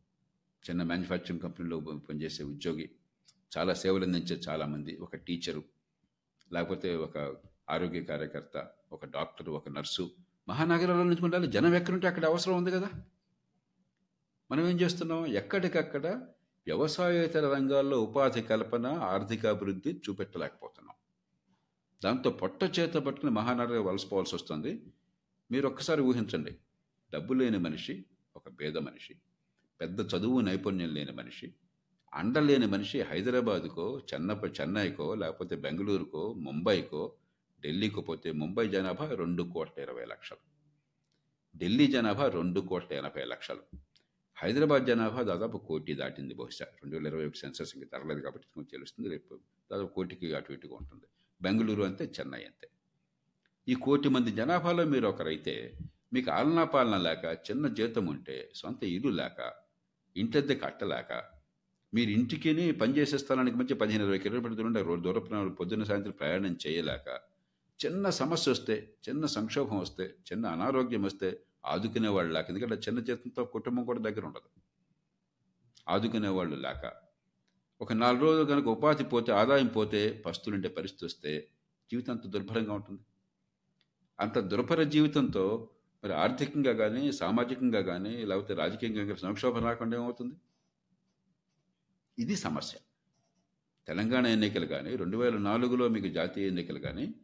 చిన్న 0.71 0.83
మ్యానుఫ్యాక్చరింగ్ 0.83 1.41
కంపెనీలో 1.41 1.81
పనిచేసే 1.81 2.43
ఉద్యోగి 2.43 2.91
చాలా 3.59 3.75
సేవలు 3.75 4.05
అందించే 4.05 4.37
చాలామంది 4.49 4.97
ఒక 4.97 5.17
టీచరు 5.17 5.65
లేకపోతే 6.53 6.97
ఒక 6.97 7.19
ఆరోగ్య 7.71 8.03
కార్యకర్త 8.03 8.69
ఒక 8.93 9.05
డాక్టర్ 9.05 9.49
ఒక 9.49 9.69
నర్సు 9.69 10.11
మహానగరాల్లో 10.49 11.05
నుంచి 11.05 11.23
ఉండాలి. 11.23 11.47
జనం 11.47 11.75
ఎక్కడుంటే 11.75 12.07
అక్కడ 12.09 12.25
అవసరం 12.25 12.57
ఉంది 12.57 12.71
కదా. 12.71 12.91
మనం 14.51 14.69
ఏం 14.69 14.81
చేస్తున్నాం? 14.81 15.27
ఎక్కడికక్కడ 15.27 16.07
వ్యవసాయేతర 16.67 17.55
రంగాల్లో 17.55 18.03
ఉపాధి 18.03 18.43
కల్పన 18.43 18.87
ఆర్థిక 18.87 19.47
అభివృద్ధి 19.47 20.01
చూపెట్టలేకపోతున్నాం. 20.09 20.97
దాంతో 22.05 22.31
పొట్ట 22.31 22.79
చేత 22.79 22.95
పట్టుకుని 22.95 23.33
మహానగరం 23.33 23.85
వలసపోవాల్సి 23.85 24.35
వస్తుంది. 24.35 24.83
మీరు 25.51 25.69
ఒక్కసారి 25.69 26.03
ఊహించండి. 26.03 26.57
డబ్బు 27.15 27.35
లేని 27.35 27.59
మనిషి 27.59 28.05
ఒక 28.37 28.43
పేద 28.49 28.79
మనిషి 28.79 29.15
పెద్ద 29.81 30.01
చదువు 30.01 30.41
నైపుణ్యం 30.41 30.95
లేని 30.95 31.13
మనిషి 31.13 31.55
అండలేని 32.15 32.67
మనిషి 32.67 33.03
హైదరాబాద్కో 33.03 34.01
చెన్న 34.15 34.31
చెన్నైకో 34.61 35.15
లేకపోతే 35.15 35.57
బెంగళూరుకో 35.57 36.33
ముంబైకో 36.33 37.13
ఢిల్లీకి 37.65 38.01
పోతే 38.01 38.33
ముంబై 38.33 38.69
జనాభా 38.69 39.15
రెండు 39.15 39.43
కోట్ల 39.43 39.83
ఇరవై 39.83 40.05
లక్షలు. 40.05 40.43
ఢిల్లీ 41.57 41.87
జనాభా 41.87 42.29
రెండు 42.29 42.61
కోట్ల 42.61 42.95
ఎనభై 42.95 43.25
లక్షలు. 43.25 43.63
హైదరాబాద్ 44.37 44.87
జనాభా 44.87 45.23
దాదాపు 45.23 45.59
కోటి 45.59 45.95
దాటింది 45.95 46.35
బహుశా. 46.35 46.65
రెండు 46.65 46.97
వేల 46.97 47.07
ఇరవై 47.07 47.27
ఒకటి 47.27 47.39
సెన్సస్ 47.39 47.73
ఇంకా 47.75 47.99
తరలేదు 47.99 48.21
కాబట్టి 48.21 48.65
తెలుస్తుంది. 48.71 49.09
రేపు 49.09 49.41
దాదాపు 49.73 49.93
కోటికి 49.95 50.35
అటు 50.35 50.53
ఇటుగా 50.53 50.75
ఉంటుంది. 50.75 51.07
బెంగళూరు 51.43 51.83
అంతే 51.83 52.05
చెన్నై 52.05 52.45
అంతే. 52.45 52.69
ఈ 53.69 53.75
కోటి 53.75 54.09
మంది 54.09 54.31
జనాభాలో 54.31 54.85
మీరు 54.85 55.07
ఒకరైతే 55.07 55.79
మీకు 56.13 56.31
ఆలనా 56.31 56.65
పాలన 56.65 56.97
లేక 56.97 57.39
చిన్న 57.51 57.69
జీతం 57.69 58.07
ఉంటే 58.07 58.53
సొంత 58.55 58.85
ఇల్లు 58.85 59.09
లేక 59.09 59.53
ఇంటద్దె 60.17 60.55
కట్టలేక 60.55 61.23
మీరు 61.95 62.11
ఇంటికి 62.11 62.73
పనిచేసే 62.73 63.19
స్థలానికి 63.19 63.57
మంచి 63.57 63.75
పదిహేను 63.75 64.05
ఇరవై 64.05 64.19
కిలోమీటర్ల 64.19 64.55
దూరం 64.55 64.67
ఉండే 64.67 64.83
రోడ్డు 64.83 65.09
దూర 65.09 65.49
పొద్దున్న 65.49 65.85
సాయంత్రం 65.85 66.13
ప్రయాణం 66.13 66.59
చేయలేక 66.67 67.21
చిన్న 67.87 68.11
సమస్య 68.11 68.53
వస్తే 68.53 68.97
చిన్న 69.09 69.27
సంక్షోభం 69.27 69.79
వస్తే 69.79 70.15
చిన్న 70.33 70.47
అనారోగ్యం 70.47 71.03
వస్తే 71.03 71.41
ఆదుకునే 71.65 72.09
వాళ్ళు 72.09 72.33
లేక 72.33 72.47
ఎందుకంటే 72.49 72.75
చిన్న 72.75 72.99
చేతంతో 72.99 73.45
కుటుంబం 73.45 73.85
కూడా 73.85 74.01
దగ్గర 74.01 74.27
ఉండదు. 74.27 74.49
ఆదుకునే 75.89 76.29
వాళ్ళు 76.29 76.57
లేక. 76.57 76.93
ఒక 77.81 77.93
నాలుగు 77.93 78.23
రోజులు 78.23 78.45
కనుక 78.45 78.67
ఉపాధి 78.67 79.05
పోతే 79.05 79.33
ఆదాయం 79.33 79.67
పోతే 79.67 80.23
పస్తులుండే 80.27 80.69
పరిస్థితి 80.69 81.05
వస్తే 81.05 81.49
జీవితం 81.93 82.13
అంత 82.13 82.27
దుర్భరంగా 82.27 82.73
ఉంటుంది. 82.73 83.01
అంత 84.21 84.39
దుర్భర 84.39 84.83
జీవితంతో 84.83 85.71
మరి 86.05 86.13
ఆర్థికంగా 86.13 86.73
కానీ 86.73 87.13
సామాజికంగా 87.13 87.83
కానీ 87.83 88.25
లేకపోతే 88.25 88.55
రాజకీయంగా 88.55 89.05
కానీ 89.05 89.17
సంక్షోభం 89.17 89.65
రాకుండా 89.65 89.97
ఏమవుతుంది? 89.97 90.35
ఇది 92.19 92.37
సమస్య. 92.37 92.79
తెలంగాణ 93.89 94.27
ఎన్నికలు 94.27 94.67
కానీ 94.67 94.97
రెండు 94.97 95.17
వేల 95.17 95.39
నాలుగులో 95.39 95.89
మీకు 95.89 96.09
జాతీయ 96.09 96.47
ఎన్నికలు 96.47 96.79
కానీ 96.79 97.15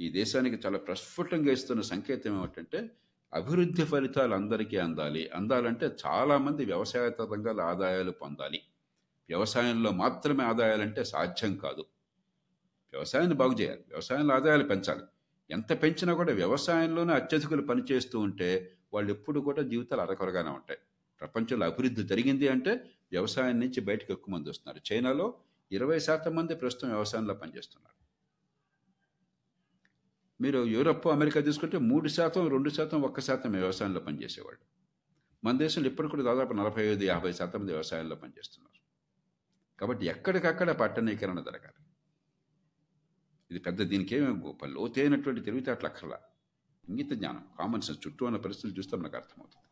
ఈ 0.00 0.08
దేశానికి 0.08 0.66
చాలా 0.66 0.78
ప్రస్ఫుటంగా 0.78 1.52
ఇస్తున్న 1.52 1.82
సంకేతం 1.82 2.38
ఏమిటంటే 2.38 2.90
అభివృద్ధి 3.34 3.84
ఫలితాలు 3.84 4.34
అందరికీ 4.34 4.76
అందాలి. 4.76 5.28
అందాలంటే 5.28 5.86
చాలామంది 6.06 6.64
వ్యవసాయేతర 6.64 7.24
రంగాల 7.24 7.60
ఆదాయాలు 7.60 8.10
పొందాలి. 8.10 8.60
వ్యవసాయంలో 9.28 9.90
మాత్రమే 9.90 10.44
ఆదాయాలంటే 10.44 11.04
సాధ్యం 11.04 11.56
కాదు. 11.56 11.84
వ్యవసాయాన్ని 12.92 13.36
బాగు 13.36 13.52
చేయాలి. 13.52 13.84
వ్యవసాయంలో 13.88 14.34
ఆదాయాలు 14.34 14.64
పెంచాలి. 14.64 15.04
ఎంత 15.50 15.82
పెంచినా 15.82 16.14
కూడా 16.14 16.32
వ్యవసాయంలోనే 16.32 17.12
అత్యధికులు 17.12 17.62
పనిచేస్తూ 17.62 18.20
ఉంటే 18.20 18.72
వాళ్ళు 18.92 19.10
ఎప్పుడు 19.10 19.40
కూడా 19.40 19.62
జీవితాలు 19.62 20.00
అరకొరగానే 20.00 20.50
ఉంటాయి. 20.50 20.78
ప్రపంచంలో 21.20 21.66
అభివృద్ధి 21.66 22.02
జరిగింది 22.02 22.48
అంటే 22.48 22.72
వ్యవసాయం 23.12 23.60
నుంచి 23.60 23.80
బయటకు 23.80 24.12
ఎక్కువ 24.12 24.34
మంది 24.34 24.50
వస్తున్నారు. 24.50 24.94
చైనాలో 24.94 25.34
ఇరవై 25.72 25.98
శాతం 25.98 26.34
మంది 26.34 26.54
ప్రస్తుతం 26.54 26.88
వ్యవసాయంలో 26.88 27.34
పనిచేస్తున్నారు. 27.34 27.95
మీరు 30.40 30.64
యూరప్ 30.64 31.06
అమెరికా 31.06 31.40
తీసుకుంటే 31.40 31.78
మూడు 31.78 32.08
శాతం 32.08 32.48
రెండు 32.48 32.68
శాతం 32.68 33.02
ఒక్క 33.02 33.20
శాతం 33.20 33.52
వ్యవసాయంలో 33.52 34.00
పనిచేసేవాళ్ళు. 34.00 34.60
మన 35.44 35.56
దేశంలో 35.56 35.88
ఇప్పుడు 35.88 36.08
కూడా 36.08 36.22
దాదాపు 36.22 36.52
నలభై 36.52 36.82
ఐదు 36.82 37.04
యాభై 37.04 37.32
శాతం 37.32 37.60
మంది 37.60 37.72
వ్యవసాయంలో 37.72 38.16
పనిచేస్తున్నారు. 38.16 38.80
కాబట్టి 39.80 40.06
ఎక్కడికక్కడ 40.06 40.70
పట్టణీకరణ 40.70 41.40
జరగాలి. 41.40 41.82
ఇది 43.50 43.60
పెద్ద 43.60 43.82
దీనికి 43.82 44.20
గొప్ప 44.20 44.66
లోతైనటువంటి 44.66 45.40
తెలివితేటలు 45.40 45.86
అక్కర్లా. 45.86 46.18
ఇంగిత 46.88 47.12
జ్ఞానం 47.12 47.44
కామన్ 47.58 47.82
సెన్స్ 47.82 48.06
చుట్టూ 48.06 48.26
ఉన్న 48.26 48.36
పరిస్థితులు 48.36 48.78
చూస్తే 48.78 48.96
మనకు 48.96 49.16
అర్థమవుతుంది. 49.16 49.62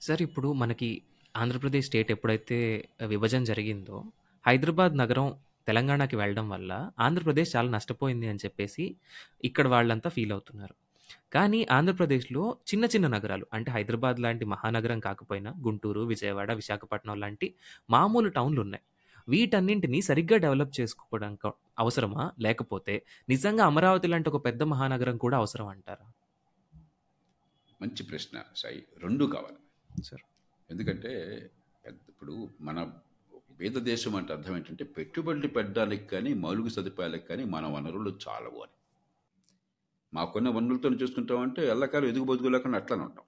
సార్ 0.00 0.22
ఇప్పుడు 0.22 0.52
మనకి 0.52 1.02
ఆంధ్రప్రదేశ్ 1.36 1.86
స్టేట్ 1.86 2.10
ఎప్పుడైతే 2.10 2.88
విభజన 3.06 3.44
జరిగిందో 3.44 4.04
హైదరాబాద్ 4.46 4.96
నగరం 4.96 5.34
తెలంగాణకి 5.66 6.16
వెళ్ళడం 6.16 6.48
వల్ల 6.48 6.90
ఆంధ్రప్రదేశ్ 7.00 7.56
చాలా 7.56 7.70
నష్టపోయింది 7.70 8.28
అని 8.28 8.38
చెప్పేసి 8.44 8.96
ఇక్కడ 9.44 9.68
వాళ్ళంతా 9.68 10.10
ఫీల్ 10.10 10.32
అవుతున్నారు. 10.32 10.74
కానీ 11.32 11.66
ఆంధ్రప్రదేశ్లో 11.70 12.56
చిన్న 12.68 12.84
చిన్న 12.84 13.06
నగరాలు 13.06 13.46
అంటే 13.52 13.70
హైదరాబాద్ 13.70 14.20
లాంటి 14.20 14.44
మహానగరం 14.44 15.00
కాకపోయినా 15.00 15.54
గుంటూరు 15.58 16.00
విజయవాడ 16.00 16.52
విశాఖపట్నం 16.52 17.20
లాంటి 17.20 17.54
మామూలు 17.90 18.28
టౌన్లు 18.28 18.60
ఉన్నాయి 18.60 18.82
వీటన్నింటినీ 19.28 20.00
సరిగ్గా 20.02 20.36
డెవలప్ 20.36 20.80
చేసుకోవడం 20.80 21.38
అవసరమా? 21.78 22.32
లేకపోతే 22.40 23.06
నిజంగా 23.28 23.64
అమరావతి 23.64 24.06
లాంటి 24.06 24.28
ఒక 24.28 24.44
పెద్ద 24.44 24.62
మహానగరం 24.62 25.16
కూడా 25.16 25.36
అవసరం 25.36 25.66
అంటారా? 25.66 26.12
మంచి 27.82 28.02
ప్రశ్న 28.02 28.42
సాయి 28.56 28.84
రెండు 28.98 29.24
కావాలి. 29.24 30.02
సార్. 30.02 30.20
ఎందుకంటే 30.70 31.10
పెద్ద 31.84 31.98
ఇప్పుడు 32.08 32.48
మన 32.60 32.92
బీద 33.56 33.72
దేశం 33.72 34.16
అంటే 34.16 34.32
అర్థం 34.32 34.56
ఏంటంటే 34.56 34.84
పెట్టుబడులు 34.84 35.48
పెట్టడానికి 35.48 36.06
కానీ 36.06 36.34
మౌలిక 36.34 36.66
సదుపాయాలకు 36.66 37.28
కానీ 37.28 37.44
మన 37.44 37.66
వనరులు 37.66 38.18
చాలవు 38.28 38.62
అని. 38.62 38.72
మాకున్న 40.14 40.48
వనరులతో 40.48 40.88
చూసుకుంటామంటే 40.88 41.68
ఎల్లకాలం 41.68 42.08
ఎదుగు 42.08 42.48
లేకుండా 42.48 42.78
అట్లానే 42.78 43.02
ఉంటాం. 43.02 43.24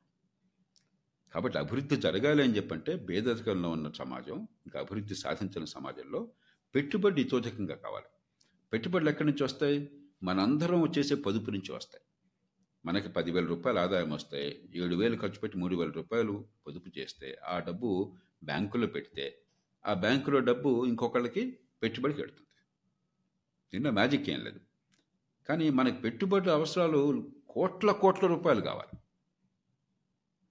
కాబట్టి 1.35 1.59
అభివృద్ధి 1.59 1.97
జరగాలి 1.97 2.43
అని 2.43 2.57
చెప్పంటే 2.57 2.97
పేదరికంలో 2.97 3.71
ఉన్న 3.71 3.91
సమాజం 3.91 4.37
ఇంకా 4.37 4.81
అభివృద్ధి 4.81 5.15
సాధించిన 5.15 5.65
సమాజంలో 5.65 6.29
పెట్టుబడి 6.75 7.21
ఇతోధికంగా 7.21 7.75
కావాలి. 7.75 8.07
పెట్టుబడులు 8.73 9.11
ఎక్కడి 9.11 9.29
నుంచి 9.29 9.45
వస్తాయి? 9.45 9.91
మనందరం 10.23 10.93
చేసే 10.99 11.15
పొదుపు 11.15 11.51
నుంచి 11.51 11.73
వస్తాయి. 11.73 12.05
మనకి 12.87 13.09
పదివేల 13.09 13.47
రూపాయలు 13.47 13.79
ఆదాయం 13.79 14.11
వస్తాయి 14.11 14.69
ఏడు 14.75 14.95
వేలు 14.95 15.17
ఖర్చు 15.17 15.41
పెట్టి 15.41 15.59
మూడు 15.59 15.77
వేల 15.77 15.91
రూపాయలు 15.91 16.45
పొదుపు 16.67 16.99
చేస్తే 16.99 17.39
ఆ 17.49 17.59
డబ్బు 17.59 18.17
బ్యాంకులో 18.45 18.87
పెడితే 18.87 19.43
ఆ 19.87 19.95
బ్యాంకులో 19.95 20.41
డబ్బు 20.41 20.85
ఇంకొకళ్ళకి 20.87 21.59
పెట్టుబడికి 21.83 22.21
వెళ్తుంది 22.21 22.45
దీనిలో 23.73 23.91
మ్యాజిక్ 23.91 24.31
ఏం 24.31 24.41
లేదు. 24.41 24.61
కానీ 25.49 25.71
మనకి 25.71 26.01
పెట్టుబడి 26.01 26.51
అవసరాలు 26.51 27.01
కోట్ల 27.49 27.93
కోట్ల 27.93 28.27
రూపాయలు 28.27 28.61
కావాలి. 28.61 28.99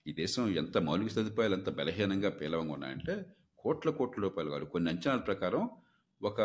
ఈ 0.07 0.13
దేశం 0.13 0.47
ఎంత 0.49 0.77
మౌలిక 0.77 1.07
సదుపాయాలు 1.07 1.53
ఎంత 1.53 1.69
బలహీనంగా 1.69 2.29
పేలవంగా 2.29 2.73
ఉన్నాయంటే 2.73 3.25
కోట్ల 3.57 3.89
కోట్ల 3.89 4.21
రూపాయలు 4.21 4.49
కావాలి. 4.49 4.65
కొన్ని 4.65 4.91
అంచనాల 4.91 5.17
ప్రకారం 5.17 5.69
ఒక 6.21 6.41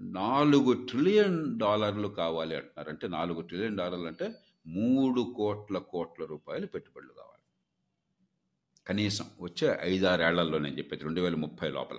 నాలుగు 0.00 0.86
ట్రిలియన్ 0.86 1.58
డాలర్లు 1.58 2.08
కావాలి 2.08 2.56
అంటున్నారు. 2.56 2.88
అంటే 2.88 3.08
నాలుగు 3.08 3.40
ట్రిలియన్ 3.40 3.76
డాలర్లు 3.76 4.06
అంటే 4.06 4.34
మూడు 4.66 5.34
కోట్ల 5.36 5.78
కోట్ల 5.78 6.24
రూపాయలు 6.24 6.66
పెట్టుబడులు 6.66 7.12
కావాలి. 7.12 7.25
కనీసం 8.88 9.24
వచ్చే 9.40 9.78
ఐదారేళ్ళలో 9.80 10.58
నేను 10.58 10.78
చెప్పేది 10.78 11.04
రెండు 11.04 11.20
వేల 11.20 11.34
ముప్పై 11.34 11.70
లోపల. 11.70 11.98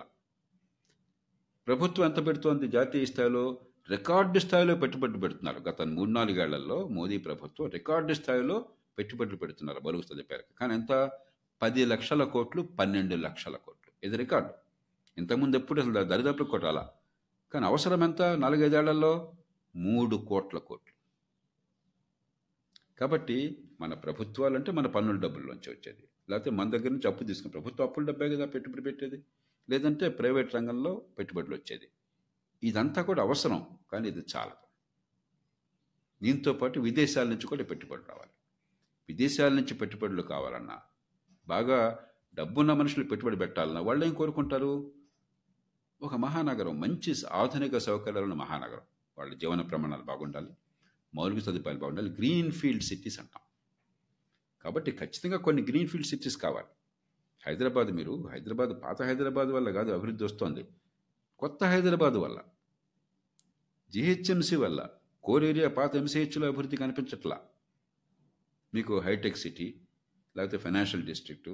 ప్రభుత్వం 1.66 2.06
ఎంత 2.06 2.26
పెడుతోంది? 2.26 2.68
జాతీయ 2.68 3.04
స్థాయిలో 3.04 3.58
రికార్డు 3.90 4.38
స్థాయిలో 4.38 4.74
పెట్టుబడులు 4.74 5.18
పెడుతున్నారు. 5.18 5.58
గత 5.58 5.82
మూడు 5.82 6.10
నాలుగేళ్ళలో 6.10 6.88
మోదీ 6.88 7.18
ప్రభుత్వం 7.18 7.70
రికార్డు 7.70 8.12
స్థాయిలో 8.12 8.64
పెట్టుబడులు 8.98 9.36
పెడుతున్నారు 9.36 9.80
బలుగు 9.80 10.02
సదుపాయాలకు 10.02 10.58
కానీ 10.58 10.74
ఎంత? 10.74 11.10
పది 11.62 11.84
లక్షల 11.84 12.24
కోట్లు 12.24 12.62
పన్నెండు 12.62 13.14
లక్షల 13.14 13.56
కోట్లు. 13.56 14.06
ఇది 14.06 14.16
రికార్డు. 14.16 14.50
ఇంతకుముందు 15.18 15.56
ఎప్పుడు 15.56 15.80
అసలు 15.80 16.04
దరిదాపులు 16.04 16.44
కొట్టాలా? 16.44 16.90
కానీ 17.54 17.66
అవసరం 17.66 18.04
ఎంత? 18.04 18.22
నాలుగైదేళ్ళలో 18.22 19.32
మూడు 19.76 20.16
కోట్ల 20.16 20.58
కోట్లు. 20.58 20.98
కాబట్టి 23.00 23.64
మన 23.80 23.94
ప్రభుత్వాలు 23.94 24.54
అంటే 24.54 24.72
మన 24.72 24.86
పన్నుల 24.86 25.16
డబ్బుల్లోంచి 25.16 25.72
వచ్చేది. 25.72 26.07
లేకపోతే 26.30 26.50
మన 26.50 26.70
దగ్గర 26.70 26.88
నుంచి 26.88 27.08
అప్పు 27.08 27.24
తీసుకుని 27.24 27.52
ప్రభుత్వ 27.52 27.84
అప్పుల 27.84 28.04
డబ్బే 28.04 28.36
కదా 28.36 28.46
పెట్టుబడి 28.46 28.82
పెట్టేది? 28.82 29.24
లేదంటే 29.70 30.08
ప్రైవేట్ 30.08 30.54
రంగంలో 30.54 31.02
పెట్టుబడులు 31.18 31.54
వచ్చేది. 31.54 31.88
ఇదంతా 32.62 33.02
కూడా 33.02 33.22
అవసరం 33.22 33.66
కానీ 33.92 34.08
ఇది 34.08 34.18
చాలదు. 34.36 34.68
దీంతో 36.22 36.52
పాటు 36.52 36.80
విదేశాల 36.80 37.28
నుంచి 37.28 37.46
కూడా 37.46 37.64
పెట్టుబడులు 37.64 38.06
రావాలి. 38.08 38.30
విదేశాల 39.08 39.52
నుంచి 39.52 39.74
పెట్టుబడులు 39.74 40.22
కావాలన్నా 40.22 40.78
బాగా 41.48 42.04
డబ్బున్న 42.34 42.72
మనుషులు 42.72 43.04
పెట్టుబడి 43.04 43.36
పెట్టాలన్నా 43.36 43.80
వాళ్ళు 43.80 44.06
ఏం 44.06 44.14
కోరుకుంటారు? 44.14 44.92
ఒక 46.02 46.14
మహానగరం 46.14 46.80
మంచి 46.80 47.14
ఆధునిక 47.32 47.78
సౌకర్యాలను 47.78 48.34
మహానగరం. 48.34 48.82
వాళ్ళ 49.18 49.34
జీవన 49.34 49.60
ప్రమాణాలు 49.60 50.02
బాగుండాలి 50.02 50.50
మౌలిక 51.14 51.38
సదుపాయాలు 51.38 51.80
బాగుండాలి 51.80 52.10
గ్రీన్ 52.10 52.52
ఫీల్డ్ 52.52 52.82
సిటీస్ 52.82 53.20
అంటాం. 53.20 53.42
కాబట్టి 54.68 54.92
ఖచ్చితంగా 54.92 55.38
కొన్ని 55.46 55.62
గ్రీన్ 55.62 55.88
ఫీల్డ్ 55.88 56.08
సిటీస్ 56.08 56.36
కావాలి. 56.36 56.70
హైదరాబాద్ 57.46 57.90
మీరు 57.98 58.14
హైదరాబాద్ 58.32 58.72
పాత 58.84 59.02
హైదరాబాద్ 59.02 59.50
వల్ల 59.56 59.68
కాదు 59.70 59.90
అభివృద్ధి 59.90 60.24
వస్తోంది. 60.24 60.62
కొత్త 61.38 61.64
హైదరాబాద్ 61.64 62.16
వల్ల 62.16 62.38
జిహెచ్ఎంసి 63.92 64.56
వల్ల 64.56 64.80
కోర్ 65.24 65.44
ఏరియా 65.44 65.68
పాత 65.68 65.92
ఎంసీహెచ్లో 65.96 66.46
అభివృద్ధి 66.48 66.76
కనిపించట్లా. 66.76 67.36
మీకు 68.74 68.94
హైటెక్ 69.00 69.36
సిటీ 69.36 69.68
లేకపోతే 70.36 70.58
ఫైనాన్షియల్ 70.58 71.04
డిస్ట్రిక్టు 71.06 71.52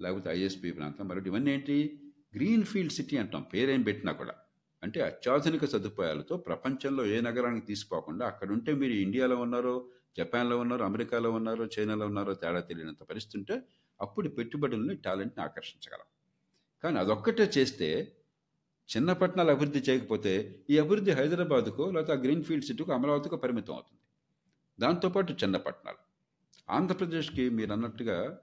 లేకపోతే 0.00 0.28
ఐఎస్పి 0.30 0.70
ప్రాంతం 0.70 1.08
మరొకటి 1.08 1.28
ఇవన్నీ 1.30 1.50
ఏంటి? 1.52 1.76
గ్రీన్ 2.36 2.64
ఫీల్డ్ 2.64 2.92
సిటీ 2.92 3.16
అంటాం 3.16 3.42
పేరేం 3.54 3.82
పెట్టినా 3.82 4.12
కూడా. 4.12 4.34
అంటే 4.82 5.00
అత్యాధునిక 5.00 5.64
సదుపాయాలతో 5.64 6.36
ప్రపంచంలో 6.36 7.06
ఏ 7.06 7.20
నగరానికి 7.20 7.66
తీసుకోకుండా 7.66 8.26
అక్కడ 8.26 8.48
ఉంటే 8.52 8.74
మీరు 8.74 8.92
ఇండియాలో 8.92 9.36
ఉన్నారో 9.36 9.74
జపాన్లో 10.18 10.58
ఉన్నారో 10.58 10.84
అమెరికాలో 10.84 11.30
ఉన్నారో 11.30 11.64
చైనాలో 11.64 12.06
ఉన్నారో 12.06 12.34
తేడా 12.34 12.60
తెలియనంత 12.60 13.02
పరిస్థితి 13.02 13.38
ఉంటే 13.38 13.62
అప్పుడు 14.00 14.28
పెట్టుబడుల్ని 14.28 14.96
టాలెంట్ని 14.96 15.44
ఆకర్షించగలం. 15.44 16.06
కానీ 16.84 16.98
అదొక్కటే 16.98 17.42
చేస్తే 17.58 18.18
చిన్న 18.96 19.12
పట్టణాలు 19.12 19.50
అభివృద్ధి 19.50 19.78
చేయకపోతే 19.78 20.64
ఈ 20.70 20.78
అభివృద్ధి 20.78 21.10
హైదరాబాద్కు 21.10 21.90
లేకపోతే 21.90 22.20
గ్రీన్ 22.20 22.44
ఫీల్డ్ 22.44 22.64
సిటీకు 22.64 22.92
అమరావతికో 22.92 23.36
పరిమితం 23.36 23.74
అవుతుంది. 23.74 24.00
దాంతోపాటు 24.80 25.32
చిన్న 25.32 25.56
పట్టణాలు. 25.56 25.98
ఆంధ్రప్రదేశ్కి 26.70 27.50
మీరు 27.50 27.72
అన్నట్టుగా 27.72 28.38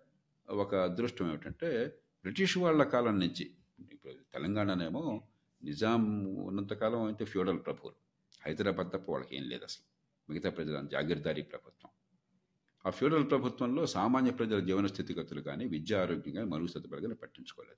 ఒక 0.50 0.76
అదృష్టం 0.76 1.28
ఏమిటంటే 1.30 1.98
బ్రిటిష్ 2.24 2.58
వాళ్ళ 2.58 2.84
కాలం 2.84 3.20
నుంచి 3.20 3.52
ఇప్పుడు 3.92 4.14
తెలంగాణనేమో 4.14 5.22
నిజాం 5.64 6.26
ఉన్నంతకాలం 6.46 7.04
అయితే 7.04 7.26
ఫ్యూడల్ 7.26 7.60
ప్రభువులు. 7.66 7.96
హైదరాబాద్ 8.46 8.88
తప్ప 8.88 9.12
వాళ్ళకి 9.12 9.36
ఏం 9.36 9.44
లేదు 9.44 9.64
అసలు. 9.64 9.91
మిగతా 10.30 10.50
ప్రజల 10.50 10.88
జాగీర్దారీ 10.92 11.42
ప్రభుత్వం. 11.42 11.92
ఆ 12.86 12.90
ఫ్యూడల్ 12.90 13.30
ప్రభుత్వంలో 13.30 13.86
సామాన్య 13.86 14.32
ప్రజల 14.32 14.60
జీవన 14.60 14.88
స్థితిగతులు 14.88 15.42
కానీ 15.42 15.66
విద్యా 15.66 16.02
ఆరోగ్యం 16.02 16.36
కానీ 16.36 16.50
మరుగు 16.50 16.68
సదుపాయాలు 16.68 17.14
పట్టించుకోలేదు. 17.14 17.78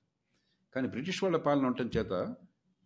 కానీ 0.74 0.88
బ్రిటిష్ 0.88 1.24
వాళ్ళ 1.24 1.36
పాలన 1.36 1.66
ఉండటం 1.66 1.90
చేత 1.96 2.36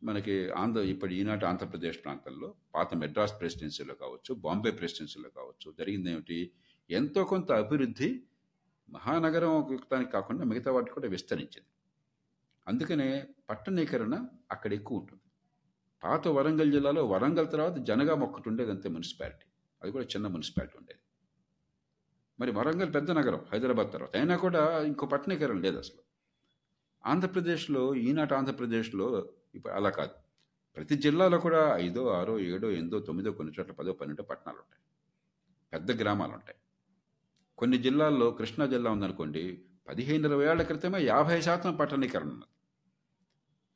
మనకి 0.03 0.51
ఆంధ్ర 0.51 0.81
ఇప్పుడు 0.81 1.13
ఈనాటి 1.13 1.47
ఆంధ్రప్రదేశ్ 1.47 2.05
ప్రాంతంలో 2.05 2.55
పాత 2.75 2.95
మెడ్రాస్ 2.95 3.41
ప్రెసిడెన్సీలో 3.41 3.95
కావచ్చు 3.95 4.35
బాంబే 4.35 4.71
ప్రెసిడెన్సీలో 4.71 5.31
కావచ్చు 5.31 5.75
జరిగింది 5.79 6.11
ఏమిటి? 6.11 6.53
ఎంతో 6.91 7.25
కొంత 7.25 7.53
అభివృద్ధి 7.53 8.23
మహానగరం 8.91 9.79
దానికి 9.93 10.11
కాకుండా 10.11 10.45
మిగతా 10.45 10.73
వాటికి 10.73 10.95
కూడా 10.95 11.09
విస్తరించింది. 11.09 11.71
అందుకనే 12.69 13.27
పట్టణీకరణ 13.51 14.27
అక్కడ 14.51 14.73
ఎక్కువ 14.73 14.99
ఉంటుంది. 14.99 15.23
పాత 16.05 16.29
వరంగల్ 16.29 16.73
జిల్లాలో 16.73 17.07
వరంగల్ 17.07 17.53
తర్వాత 17.53 17.77
జనగా 17.79 18.15
ఒక్కటి 18.15 18.49
ఉండేది 18.49 18.71
అంతే 18.71 18.89
మున్సిపాలిటీ. 18.89 19.48
అది 19.83 19.93
కూడా 19.93 20.05
చిన్న 20.05 20.27
మున్సిపాలిటీ 20.27 20.79
ఉండేది. 20.79 21.01
మరి 22.41 22.51
వరంగల్ 22.51 22.95
పెద్ద 22.95 23.11
నగరం 23.11 23.45
హైదరాబాద్ 23.53 23.93
తర్వాత. 23.93 24.17
అయినా 24.17 24.37
కూడా 24.37 24.83
ఇంకో 24.83 25.07
పట్టణీకరణ 25.07 25.57
లేదు 25.57 25.79
అసలు. 25.79 26.03
ఆంధ్రప్రదేశ్లో 27.07 27.95
ఈనాటి 27.95 28.35
ఆంధ్రప్రదేశ్లో 28.35 29.33
ఇప్పుడు 29.55 29.73
అలా 29.73 29.91
కాదు. 29.91 30.11
ప్రతి 30.77 30.97
జిల్లాలో 30.97 31.39
కూడా 31.39 31.77
ఐదో 31.79 32.09
ఆరో 32.09 32.39
ఏడో 32.39 32.71
ఎనిమిదో 32.71 32.99
తొమ్మిదో 32.99 33.33
కొన్ని 33.33 33.55
చోట్ల 33.61 33.73
పదో 33.73 33.93
పన్నెండో 33.93 34.23
పట్టణాలు 34.23 34.59
ఉంటాయి. 34.59 34.83
పెద్ద 35.73 36.01
గ్రామాలు 36.03 36.33
ఉంటాయి. 36.33 36.59
కొన్ని 37.59 37.79
జిల్లాల్లో 37.79 38.31
కృష్ణా 38.31 38.67
జిల్లా 38.67 38.91
ఉందనుకోండి 38.91 39.65
పదిహేను 39.89 40.29
ఇరవై 40.29 40.45
ఏళ్ళ 40.45 40.63
క్రితమే 40.63 41.05
యాభై 41.05 41.41
శాతం 41.41 41.77
పట్టణీకరణ 41.77 42.29
ఉన్నది. 42.29 42.53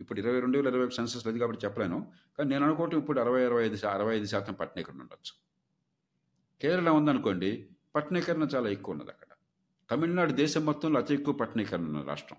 ఇప్పుడు 0.00 0.20
ఇరవై 0.20 0.40
రెండు 0.40 0.58
వేల 0.58 0.68
ఇరవై 0.68 0.88
సెన్సస్ 0.88 1.26
లేదు 1.26 1.38
కాబట్టి 1.38 1.66
చెప్పలేను. 1.66 2.12
కానీ 2.38 2.50
నేను 2.50 2.64
అనుకోవటం 2.64 2.98
ఇప్పుడు 2.98 3.20
అరవై 3.20 3.44
అరవై 3.44 3.66
ఐదు 3.66 3.86
అరవై 3.86 4.16
ఐదు 4.16 4.24
శాతం 4.24 4.54
పట్టణీకరణ 4.54 5.00
ఉండొచ్చు. 5.00 5.51
కేరళ 6.62 6.88
ఉందనుకోండి 6.88 7.68
పట్టణీకరణ 7.94 8.42
చాలా 8.42 8.68
ఎక్కువ 8.68 8.92
ఉన్నది 8.92 9.10
అక్కడ. 9.10 9.26
తమిళనాడు 9.90 10.32
దేశం 10.32 10.64
మొత్తంలో 10.64 11.00
అతి 11.00 11.14
ఎక్కువ 11.14 11.34
పట్టణీకరణ 11.34 11.84
ఉన్న 11.84 12.02
రాష్ట్రం. 12.02 12.38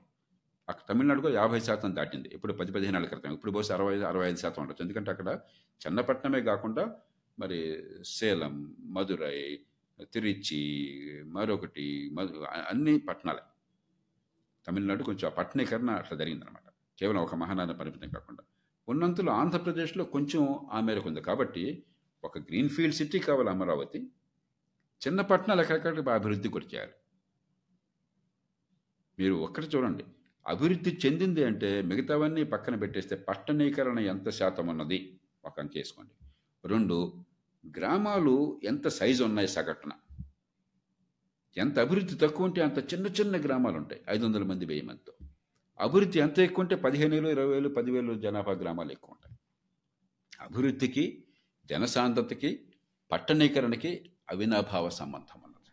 అక్కడ 0.70 0.94
తమిళనాడుకు 0.94 1.30
యాభై 1.30 1.60
శాతం 1.60 1.96
దాటింది. 1.96 2.30
ఇప్పుడు 2.30 2.54
పది 2.54 2.72
పదిహేను 2.72 2.98
ఏళ్ళ 2.98 3.08
క్రితం. 3.08 3.34
ఇప్పుడు 3.34 3.52
బహుశా 3.52 3.76
అరవై 3.76 4.02
అరవై 4.02 4.28
ఐదు 4.28 4.38
శాతం 4.38 4.62
ఉండొచ్చు. 4.62 4.84
ఎందుకంటే 4.84 5.12
అక్కడ 5.12 5.40
చిన్నపట్నమే 5.88 6.42
కాకుండా 6.42 6.96
మరి 7.40 7.84
సేలం 8.06 8.76
మదురై 8.80 9.60
తిరుచి 10.14 10.62
మరొకటి 11.26 12.10
మధు 12.14 12.46
అన్ని 12.70 13.00
పట్టణాలే 13.00 13.40
తమిళనాడు 14.68 15.04
కొంచెం 15.04 15.32
ఆ 15.32 15.34
పట్టణీకరణ 15.34 15.92
అట్లా 15.92 16.18
జరిగిందనమాట. 16.18 16.74
కేవలం 17.00 17.22
ఒక 17.22 17.36
మహానగర 17.36 17.72
పరిమితం 17.72 18.10
కాకుండా. 18.10 18.44
ఉన్నంతలో 18.88 19.32
ఆంధ్రప్రదేశ్లో 19.34 20.04
కొంచెం 20.04 20.60
ఆ 20.72 20.80
మేరకు 20.80 21.10
ఉంది. 21.10 21.22
కాబట్టి 21.22 21.84
ఒక 22.24 22.38
గ్రీన్ఫీల్డ్ 22.38 22.96
సిటీ 22.96 23.20
కావాలి 23.20 23.50
అమరావతి. 23.50 24.00
చిన్న 25.08 25.22
పట్టణాలు 25.22 25.62
ఎక్కడెక్కడ 25.62 26.10
అభివృద్ధి 26.10 26.50
కూడా 26.50 26.66
చేయాలి 26.74 26.92
మీరు 29.20 29.34
ఒక్కటి 29.34 29.68
చూడండి. 29.68 30.06
అభివృద్ధి 30.48 31.00
చెందింది 31.06 31.44
అంటే 31.44 31.82
మిగతావన్నీ 31.82 32.44
పక్కన 32.44 32.76
పెట్టేస్తే 32.76 33.16
పట్టణీకరణ 33.16 34.00
ఎంత 34.00 34.30
శాతం 34.30 34.68
ఉన్నది? 34.68 35.20
ఒక 35.46 35.60
అంక 35.60 35.72
వేసుకోండి. 35.76 36.28
రెండు 36.68 37.14
గ్రామాలు 37.78 38.62
ఎంత 38.64 38.88
సైజు 38.88 39.24
ఉన్నాయి 39.24 39.48
సగటున? 39.48 39.92
ఎంత 41.58 41.80
అభివృద్ధి 41.80 42.16
తక్కువ 42.16 42.46
ఉంటే 42.46 42.62
అంత 42.62 42.94
చిన్న 42.94 43.08
చిన్న 43.08 43.38
గ్రామాలు 43.38 43.78
ఉంటాయి. 43.78 44.02
ఐదు 44.10 44.26
వందల 44.26 44.44
మంది 44.44 44.66
వెయ్యి 44.66 44.86
మందితో. 44.86 45.14
అభివృద్ధి 45.80 46.20
ఎంత 46.20 46.40
ఎక్కువ 46.40 46.64
ఉంటే 46.64 46.76
పదిహేను 46.76 47.14
వేలు 47.14 47.28
ఇరవై 47.28 47.48
వేలు 47.48 47.70
పదివేలు 47.70 48.14
జనాభా 48.14 48.54
గ్రామాలు 48.54 48.92
ఎక్కువ 48.92 49.14
ఉంటాయి. 49.14 49.38
అభివృద్ధికి 50.42 51.24
జనసాంద్రతకి 51.72 52.50
పట్టణీకరణకి 53.12 53.92
అవినాభావ 54.32 54.86
సంబంధం 55.00 55.38
ఉన్నది. 55.46 55.70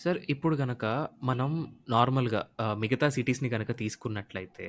సార్ 0.00 0.18
ఇప్పుడు 0.34 0.54
కనుక 0.62 0.84
మనం 1.30 1.50
నార్మల్గా 1.94 2.40
మిగతా 2.82 3.08
సిటీస్ని 3.16 3.48
కనుక 3.54 3.70
తీసుకున్నట్లయితే 3.80 4.66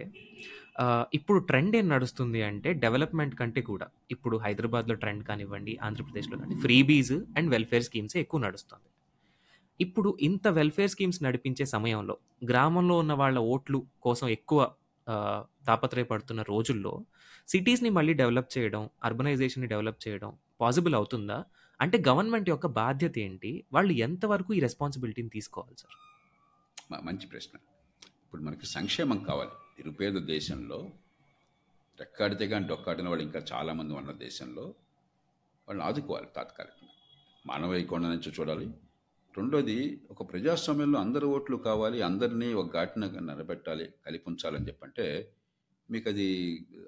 ఇప్పుడు 1.17 1.39
ట్రెండ్ 1.49 1.75
ఏం 1.79 1.85
నడుస్తుంది 1.93 2.39
అంటే 2.49 2.69
డెవలప్మెంట్ 2.83 3.35
కంటే 3.39 3.61
కూడా 3.71 3.87
ఇప్పుడు 4.13 4.35
హైదరాబాద్లో 4.45 4.95
ట్రెండ్ 5.03 5.23
కానివ్వండి 5.29 5.73
ఆంధ్రప్రదేశ్లో 5.87 6.37
కానీ 6.41 6.55
ఫ్రీబీస్ 6.65 7.15
అండ్ 7.37 7.49
వెల్ఫేర్ 7.55 7.85
స్కీమ్స్ 7.87 8.15
ఎక్కువ 8.23 8.39
నడుస్తుంది. 8.45 8.87
ఇప్పుడు 9.79 10.09
ఇంత 10.27 10.47
వెల్ఫేర్ 10.59 10.91
స్కీమ్స్ 10.93 11.19
నడిపించే 11.25 11.65
సమయంలో 11.75 12.15
గ్రామంలో 12.51 12.97
ఉన్న 13.03 13.13
వాళ్ళ 13.21 13.37
ఓట్లు 13.53 13.79
కోసం 14.05 14.27
ఎక్కువ 14.37 14.59
తాపత్రయపడుతున్న 15.67 16.41
రోజుల్లో 16.41 17.05
సిటీస్ని 17.47 17.89
మళ్ళీ 17.89 18.13
డెవలప్ 18.13 18.57
చేయడం 18.57 18.89
అర్బనైజేషన్ని 19.03 19.69
డెవలప్ 19.69 20.07
చేయడం 20.07 20.37
పాసిబుల్ 20.61 20.95
అవుతుందా? 20.95 21.45
అంటే 21.81 22.03
గవర్నమెంట్ 22.07 22.49
యొక్క 22.49 22.67
బాధ్యత 22.67 23.17
ఏంటి? 23.17 23.65
వాళ్ళు 23.73 23.93
ఎంతవరకు 23.93 24.53
ఈ 24.53 24.59
రెస్పాన్సిబిలిటీని 24.59 25.29
తీసుకోవాలి 25.29 25.75
సార్? 25.79 25.95
మంచి 27.05 27.27
ప్రశ్న. 27.27 27.57
ఇప్పుడు 28.05 28.41
మనకి 28.41 28.65
సంక్షేమం 28.65 29.23
కావాలి. 29.23 29.51
నిరుపేద 29.79 30.13
దేశంలో 30.13 30.91
రెక్కాడితే 31.99 32.47
కానీ 32.47 32.67
డొక్కాడిన 32.67 33.07
వాళ్ళు 33.07 33.23
ఇంకా 33.23 33.45
చాలామంది 33.53 33.93
ఉన్న 33.93 34.11
దేశంలో 34.11 34.73
వాళ్ళని 35.67 35.87
ఆదుకోవాలి 35.87 36.27
తాత్కాలికంగా. 36.35 36.93
మానవ 37.45 37.81
కోణం 37.81 38.09
నుంచి 38.09 38.31
చూడాలి. 38.39 38.69
రెండోది 39.37 39.77
ఒక 40.09 40.31
ప్రజాస్వామ్యంలో 40.31 40.99
అందరి 40.99 41.25
ఓట్లు 41.25 41.57
కావాలి 41.57 42.01
అందరినీ 42.01 42.53
ఒక 42.53 42.73
ఘాటిన 42.73 43.05
నిలబెట్టాలి 43.05 43.93
కలిపి 44.05 44.29
ఉంచాలని 44.29 44.67
చెప్పంటే 44.67 45.05
మీకు 45.89 46.09
అది 46.09 46.27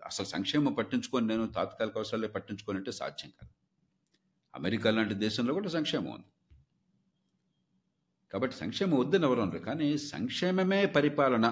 అసలు 0.06 0.26
సంక్షేమం 0.26 0.74
పట్టించుకొని 0.74 1.28
నేను 1.28 1.46
తాత్కాలిక 1.48 1.98
అవసరాలే 1.98 2.28
పట్టించుకొని 2.28 2.78
అంటే 2.78 2.92
సాధ్యం 2.92 3.32
కాదు. 3.40 3.54
అమెరికా 4.54 4.92
లాంటి 4.92 5.14
దేశంలో 5.14 5.54
కూడా 5.54 5.70
సంక్షేమం 5.70 6.14
ఉంది. 6.14 6.30
కాబట్టి 8.34 8.56
సంక్షేమం 8.56 8.98
వద్దని 9.00 9.24
ఎవరు 9.24 9.42
అనరు 9.42 9.58
కానీ 9.58 9.98
సంక్షేమమే 9.98 10.86
పరిపాలన. 10.86 11.46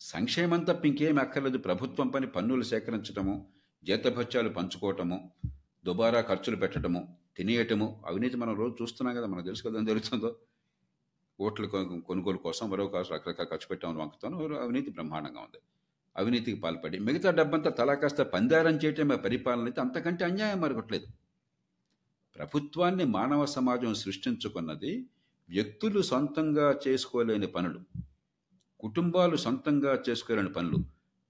సంక్షేమం 0.00 0.64
తప్ప 0.64 0.86
ఇంకేం 0.86 1.18
అక్కర్లేదు. 1.18 1.58
ప్రభుత్వం 1.58 2.08
పని 2.08 2.26
పన్నులు 2.26 2.62
సేకరించడము 2.62 3.36
జీతభత్యాలు 3.84 4.48
పంచుకోవటము 4.48 5.18
దుబారా 5.86 6.20
ఖర్చులు 6.20 6.56
పెట్టడము 6.56 7.02
తినేయటము. 7.36 7.86
అవినీతి 8.10 8.36
మనం 8.42 8.54
రోజు 8.62 8.74
చూస్తున్నాం 8.82 9.14
కదా 9.18 9.26
మనకు 9.32 9.46
తెలుసు 9.48 9.64
కదా 9.68 9.80
జరుగుతుందో. 9.90 10.30
ఓట్ల 11.38 11.64
కొనుగోలు 12.08 12.38
కోసం 12.46 12.64
మరో 12.72 12.84
రకరకాల 13.14 13.46
ఖర్చు 13.52 13.66
పెట్టామని 13.70 14.00
వంకుతాను 14.02 14.36
అవినీతి 14.64 14.90
బ్రహ్మాండంగా 14.96 15.40
ఉంది. 15.46 15.60
అవినీతికి 16.16 16.58
పాల్పడి 16.64 16.98
మిగతా 17.06 17.30
డబ్బంతా 17.38 17.70
తలా 17.78 17.94
కాస్త 18.02 18.22
పందారం 18.34 18.76
చేయటమే 18.82 19.16
పరిపాలన 19.26 19.66
అయితే 19.70 19.80
అంతకంటే 19.84 20.22
అన్యాయం 20.28 20.60
మరొకట్లేదు. 20.64 21.06
ప్రభుత్వాన్ని 22.36 23.04
మానవ 23.16 23.42
సమాజం 23.56 23.92
సృష్టించుకున్నది 24.04 24.92
వ్యక్తులు 25.48 26.00
సొంతంగా 26.10 26.68
చేసుకోలేని 26.84 27.48
పనులు 27.56 27.80
కుటుంబాలు 28.80 29.36
సొంతంగా 29.44 29.92
చేసుకోలేని 30.08 30.52
పనులు 30.56 30.78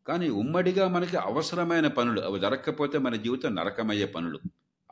కానీ 0.06 0.28
ఉమ్మడిగా 0.42 0.84
మనకి 0.88 1.16
అవసరమైన 1.28 1.86
పనులు 1.98 2.20
అవి 2.20 2.38
జరగకపోతే 2.44 2.96
మన 3.06 3.14
జీవితం 3.24 3.52
నరకమయ్యే 3.54 4.08
పనులు. 4.16 4.38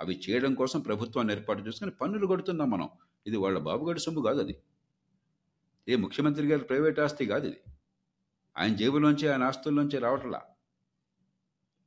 అవి 0.01 0.21
చేయడం 0.31 0.55
కోసం 0.55 0.81
ప్రభుత్వాన్ని 0.81 1.35
ఏర్పాటు 1.35 1.63
చేసుకుని 1.63 1.91
పన్నులు 1.91 2.27
కొడుతున్నాం 2.27 2.71
మనం. 2.71 2.89
ఇది 3.27 3.37
వాళ్ళ 3.37 3.59
బాబుగాడి 3.59 4.01
సొమ్ము 4.01 4.23
కాదు 4.23 4.39
అది. 4.39 4.63
ఏ 5.89 5.97
ముఖ్యమంత్రి 5.97 6.49
గారి 6.49 6.63
ప్రైవేట్ 6.63 7.01
ఆస్తి 7.01 7.27
కాదు 7.27 7.47
ఇది. 7.47 7.61
ఆయన 8.59 8.75
జేబులోంచి 8.75 9.29
ఆయన 9.29 9.43
ఆస్తుల్లోంచి 9.43 9.99
రావట్లా. 9.99 10.43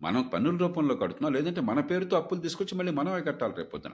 మనం 0.02 0.28
పన్నుల 0.28 0.58
రూపంలో 0.58 0.96
కడుతున్నాం 0.96 1.34
లేదంటే 1.34 1.62
మన 1.62 1.80
పేరుతో 1.80 2.18
అప్పులు 2.18 2.40
తీసుకొచ్చి 2.40 2.78
మళ్ళీ 2.78 2.94
మనమే 2.94 3.22
కట్టాలి 3.22 3.56
రేపు 3.56 3.70
పొద్దున. 3.70 3.92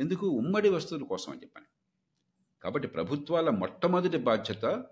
ఎందుకు? 0.00 0.26
ఉమ్మడి 0.26 0.68
వస్తువుల 0.68 1.04
కోసం 1.04 1.32
అని 1.32 1.40
చెప్పాను. 1.40 1.66
కాబట్టి 2.62 2.88
ప్రభుత్వాల 2.88 3.50
మొట్టమొదటి 3.50 4.18
బాధ్యత 4.18 4.84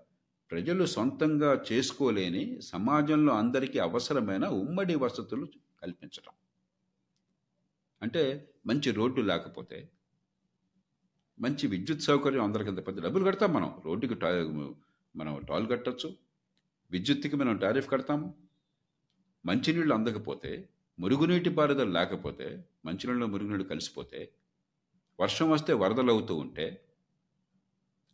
ప్రజలు 0.51 0.85
సొంతంగా 0.85 1.63
చేసుకోలేని 1.71 2.61
సమాజంలో 2.61 3.33
అందరికీ 3.33 3.79
అవసరమైన 3.79 4.45
ఉమ్మడి 4.45 4.95
వసతులు 4.95 5.45
కల్పించడం 5.81 6.31
అంటే 8.01 8.51
మంచి 8.67 8.91
రోడ్డు 8.91 9.21
లేకపోతే 9.21 9.89
మంచి 11.39 11.67
విద్యుత్ 11.67 12.01
సౌకర్యం 12.01 12.43
అందరికంత 12.43 12.87
పెద్ద 12.87 13.03
డబ్బులు 13.03 13.25
కడతాం 13.25 13.53
మనం. 13.53 13.81
రోడ్డుకి 13.85 14.15
టా 14.15 14.29
మనం 15.15 15.45
టాల్ 15.49 15.69
కట్టచ్చు. 15.69 16.17
విద్యుత్తుకి 16.91 17.35
మనం 17.35 17.57
టారిఫ్ 17.57 17.89
కడతాము. 17.89 18.33
మంచినీళ్ళు 19.45 19.93
అందకపోతే 19.95 20.69
మురుగునీటి 20.99 21.49
పారుదల 21.49 21.89
లేకపోతే 21.89 22.65
మంచినీళ్ళు 22.85 23.25
మురుగునీళ్ళు 23.25 23.67
కలిసిపోతే 23.67 24.31
వర్షం 25.19 25.49
వస్తే 25.51 25.73
వరదలు 25.73 26.11
అవుతూ 26.11 26.35
ఉంటే 26.35 26.81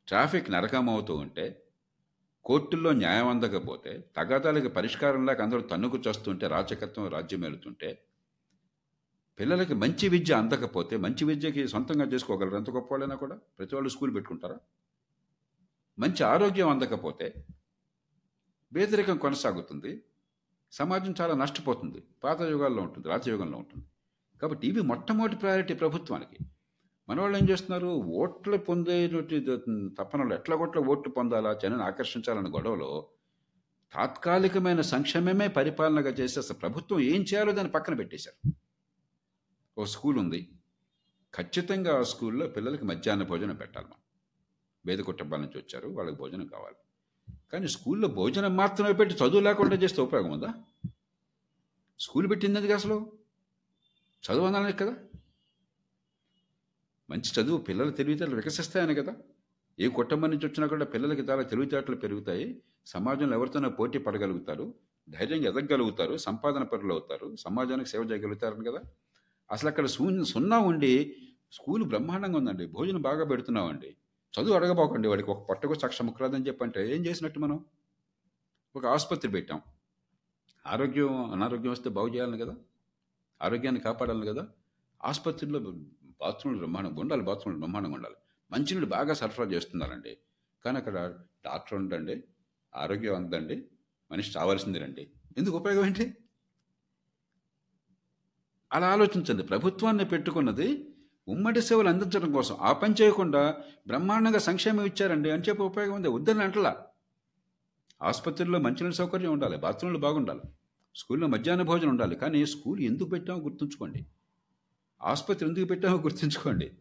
ట్రాఫిక్ 0.07 0.51
నరకం 0.51 0.89
అవుతూ 0.89 1.15
ఉంటే 1.15 1.63
కోర్టుల్లో 2.45 2.91
న్యాయం 2.91 3.27
అందకపోతే 3.27 4.09
తగాదాలకి 4.17 4.69
పరిష్కారం 4.69 5.25
లేక 5.25 5.41
అందరూ 5.41 5.61
తన్నుకు 5.61 5.97
చేస్తుంటే 5.97 6.47
రాచకత్వం 6.47 7.07
రాజ్యం 7.07 7.41
వెళుతుంటే 7.41 7.89
పిల్లలకి 9.39 9.73
మంచి 9.73 10.09
విద్య 10.09 10.33
అందకపోతే 10.33 10.97
మంచి 10.97 11.25
విద్యకి 11.25 11.67
సొంతంగా 11.67 12.05
చేసుకోగలరు. 12.05 12.55
ఎంత 12.55 12.69
గొప్పవాళ్ళైనా 12.69 13.15
కూడా? 13.15 13.35
ప్రతి 13.59 13.75
వాళ్ళు 13.75 13.89
స్కూల్ 13.89 14.15
పెట్టుకుంటారా? 14.15 14.57
మంచి 15.99 16.23
ఆరోగ్యం 16.23 16.69
అందకపోతే 16.69 17.33
పేదరికం 18.75 19.17
కొనసాగుతుంది. 19.17 20.03
సమాజం 20.71 21.15
చాలా 21.21 21.33
నష్టపోతుంది. 21.35 22.03
పాత 22.23 22.41
యుగాల్లో 22.41 22.83
ఉంటుంది 22.83 23.07
రాజయుగంలో 23.07 23.57
ఉంటుంది. 23.57 23.85
కాబట్టి 24.41 24.67
ఇవి 24.67 24.81
మొట్టమొదటి 24.81 25.35
ప్రయారిటీ 25.35 25.73
ప్రభుత్వానికి. 25.73 26.37
మన 27.09 27.21
వాళ్ళు 27.21 27.37
ఏం 27.37 27.49
చేస్తున్నారు? 27.49 27.87
ఓట్లు 28.21 28.57
పొందేటువంటి 28.57 29.39
తపనలు 29.97 30.33
ఎట్లా 30.33 30.55
కొట్ల 30.55 30.79
ఓట్లు 30.79 31.13
పొందాలా? 31.13 31.53
జనాన్ని 31.53 31.87
ఆకర్షించాలన్న 31.87 32.55
గొడవలో 32.55 33.07
తాత్కాలికమైన 33.93 34.81
సంక్షేమమే 34.81 35.47
పరిపాలనగా 35.47 36.09
చేసి 36.09 36.39
అసలు 36.39 36.57
ప్రభుత్వం 36.57 36.99
ఏం 36.99 37.21
చేయాలో 37.21 37.51
దాన్ని 37.51 37.71
పక్కన 37.71 37.93
పెట్టేశారు. 37.93 38.53
ఓ 39.81 39.85
స్కూల్ 39.85 40.19
ఉంది. 40.19 40.49
ఖచ్చితంగా 41.35 41.99
ఆ 41.99 42.03
స్కూల్లో 42.03 42.47
పిల్లలకి 42.47 42.85
మధ్యాహ్న 42.85 43.23
భోజనం 43.23 43.55
పెట్టాలి 43.55 43.87
మనం. 43.87 43.97
వేద 44.85 44.99
కుటుంబాల 44.99 45.39
నుంచి 45.39 45.57
వచ్చారు 45.57 45.87
వాళ్ళకి 45.87 46.17
భోజనం 46.17 46.47
కావాలి. 46.47 46.75
కానీ 47.53 47.67
స్కూల్లో 47.67 48.07
భోజనం 48.07 48.57
మాత్రమే 48.57 48.93
పెట్టి 48.93 49.15
చదువు 49.15 49.39
లేకుండా 49.39 49.75
చేస్తే 49.75 50.01
ఉపయోగం 50.01 50.31
ఉందా? 50.31 50.53
స్కూల్ 51.99 52.29
పెట్టింది 52.29 52.59
అది 52.59 52.73
అసలు? 52.73 53.11
చదువు 54.31 54.45
అనాలి 54.45 54.73
కదా. 54.73 54.95
మంచి 57.09 57.41
చదువు 57.41 57.57
పిల్లల 57.57 57.89
తెలివితేటలు 57.89 58.35
వికసిస్తాయని 58.35 58.95
కదా. 58.95 59.15
ఏ 59.79 59.87
కుటుంబం 59.87 60.29
నుంచి 60.29 60.47
వచ్చినా 60.47 60.67
కూడా 60.67 60.85
పిల్లలకి 60.85 61.21
చాలా 61.21 61.41
తెలివితేటలు 61.41 61.95
పెరుగుతాయి. 61.95 62.61
సమాజంలో 62.85 63.37
ఎవరితోనో 63.37 63.69
పోటీ 63.69 63.99
పడగలుగుతారు. 63.99 64.73
ధైర్యంగా 65.09 65.59
ఎదగలుగుతారు. 65.59 66.17
సంపాదన 66.17 66.63
పరులు 66.63 66.91
అవుతారు. 66.91 67.35
సమాజానికి 67.35 67.89
సేవ 67.89 68.01
చేయగలుగుతారని 68.01 68.71
కదా. 68.71 68.81
అసలు 69.51 69.69
అక్కడ 69.69 69.85
శూన్య 69.85 70.23
సున్నా 70.23 70.59
ఉండి 70.59 71.15
స్కూల్ 71.51 71.83
బ్రహ్మాండంగా 71.83 72.37
ఉందండి. 72.37 72.65
భోజనం 72.67 73.01
బాగా 73.01 73.25
పెడుతున్నామండి. 73.25 73.95
చదువు 74.33 74.53
అడగబోకండి 74.53 75.07
వాడికి. 75.07 75.31
ఒక 75.31 75.49
పట్టకు 75.49 75.73
సక్ష 75.73 76.01
ముక్కరాదని 76.01 76.47
చెప్పంటే 76.47 76.95
ఏం 76.95 77.05
చేసినట్టు 77.05 77.39
మనం? 77.39 77.65
ఒక 78.75 78.85
ఆసుపత్రి 78.85 79.31
పెట్టాం. 79.31 79.61
ఆరోగ్యం 80.67 81.31
అనారోగ్యం 81.31 81.71
వస్తే 81.71 81.89
బాగు 81.89 82.07
చేయాలని 82.07 82.37
కదా? 82.37 82.55
ఆరోగ్యాన్ని 83.41 83.81
కాపాడాలి 83.81 84.27
కదా? 84.27 84.47
ఆసుపత్రిలో 85.03 85.59
బాత్రూమ్లు 86.21 86.57
బ్రహ్మాండంగా 86.57 86.99
ఉండాలి. 86.99 87.21
బాత్రూమ్లు 87.21 87.59
బ్రహ్మాండంగా 87.59 87.95
ఉండాలి. 87.95 88.15
మంచినీళ్ళు 88.51 88.85
బాగా 88.85 89.13
సరఫరా 89.13 89.45
చేస్తున్నారండి. 89.45 90.17
కానీ 90.65 90.77
అక్కడ 90.77 90.93
డాక్టర్ 91.45 91.73
ఉండండి 91.73 92.23
ఆరోగ్యం 92.75 93.15
ఉందండి 93.15 93.65
మనిషి 94.11 94.31
రావాల్సిందేనండి 94.31 95.11
ఎందుకు 95.37 95.57
ఉపయోగం 95.57 95.85
ఏంటి? 95.85 96.13
అలా 98.73 98.87
ఆలోచించండి. 98.87 99.43
ప్రభుత్వాన్ని 99.43 100.05
పెట్టుకున్నది 100.05 100.95
ఉమ్మడి 101.27 101.61
సేవలు 101.61 101.89
అందించడం 101.89 102.31
కోసం. 102.31 102.55
ఆ 102.61 102.73
పని 102.73 102.95
చేయకుండా 103.01 103.57
బ్రహ్మాండంగా 103.87 104.39
సంక్షేమం 104.39 104.85
ఇచ్చారండి 104.85 105.31
అని 105.31 105.43
చెప్పి 105.49 105.63
ఉపయోగం 105.63 105.93
ఉంది. 105.93 106.07
వద్దని 106.07 106.43
అంటలా. 106.43 106.85
ఆసుపత్రిలో 108.01 108.59
మంచినీళ్ళ 108.59 108.93
సౌకర్యం 108.93 109.31
ఉండాలి 109.31 109.57
బాత్రూంలు 109.57 109.99
బాగుండాలి 109.99 110.41
స్కూల్లో 110.95 111.27
మధ్యాహ్న 111.27 111.61
భోజనం 111.61 111.89
ఉండాలి. 111.89 112.15
కానీ 112.15 112.45
స్కూల్ 112.45 112.79
ఎందుకు 112.81 113.09
పెట్టామో 113.09 113.39
గుర్తుంచుకోండి. 113.41 114.05
ఆసుపత్రి 115.03 115.49
ఎందుకు 115.49 115.65
పెట్టామో 115.65 115.97
గుర్తుంచుకోండి. 115.97 116.71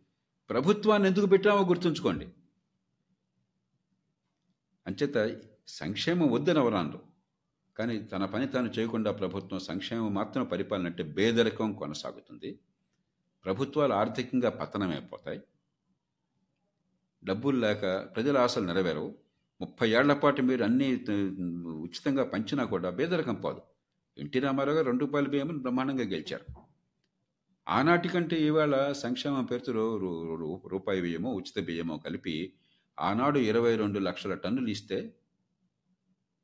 ప్రభుత్వాన్ని 0.50 1.08
ఎందుకు 1.08 1.26
పెట్టామో 1.26 1.68
గుర్తుంచుకోండి. 1.68 2.28
అంచేత 4.86 5.40
సంక్షేమం 5.68 6.32
వద్దని 6.32 6.58
ఎవరన్నారు 6.58 7.09
కానీ 7.78 7.98
తన 7.98 8.24
పని 8.24 8.46
తాను 8.46 8.68
చేయకుండా 8.68 9.12
ప్రభుత్వం 9.12 9.58
సంక్షేమం 9.58 10.14
మాత్రం 10.14 10.44
పరిపాలన 10.44 10.86
అంటే 10.86 11.02
కొనసాగుతుంది. 11.78 12.58
ప్రభుత్వాలు 13.44 13.92
ఆర్థికంగా 13.92 14.50
పతనమైపోతాయి. 14.50 15.40
డబ్బులు 17.24 17.56
లేక 17.56 17.80
ప్రజల 18.16 18.38
ఆశలు 18.38 18.66
నెరవేరవు. 18.66 19.14
ముప్పై 19.60 19.90
ఏళ్ళ 19.90 20.12
పాటు 20.12 20.42
మీరు 20.42 20.64
అన్నీ 20.64 21.04
ఉచితంగా 21.70 22.24
పంచినా 22.24 22.64
కూడా 22.64 22.90
బేదరికం 22.90 23.34
పోదు. 23.34 23.60
ఎన్టీ 24.18 24.38
రామారావు 24.38 24.76
గారు 24.76 24.86
రెండు 24.86 25.04
రూపాయల 25.04 25.26
బియ్యమని 25.26 25.58
బ్రహ్మాండంగా 25.58 26.02
గెలిచారు. 26.02 26.60
ఆనాటి 27.68 28.08
కంటే 28.08 28.36
ఇవాళ 28.36 28.92
సంక్షేమం 28.92 29.44
పేరుతో 29.44 29.72
రూ- 29.72 29.98
రూ- 30.00 30.68
రూపాయి 30.68 31.00
బియ్యమో 31.00 31.30
ఉచిత 31.30 31.64
బియ్యమో 31.64 31.98
కలిపి 31.98 32.52
ఆనాడు 33.00 33.38
ఇరవై 33.38 33.76
రెండు 33.76 33.98
లక్షల 33.98 34.34
టన్నులు 34.34 34.68
ఇస్తే 34.68 35.14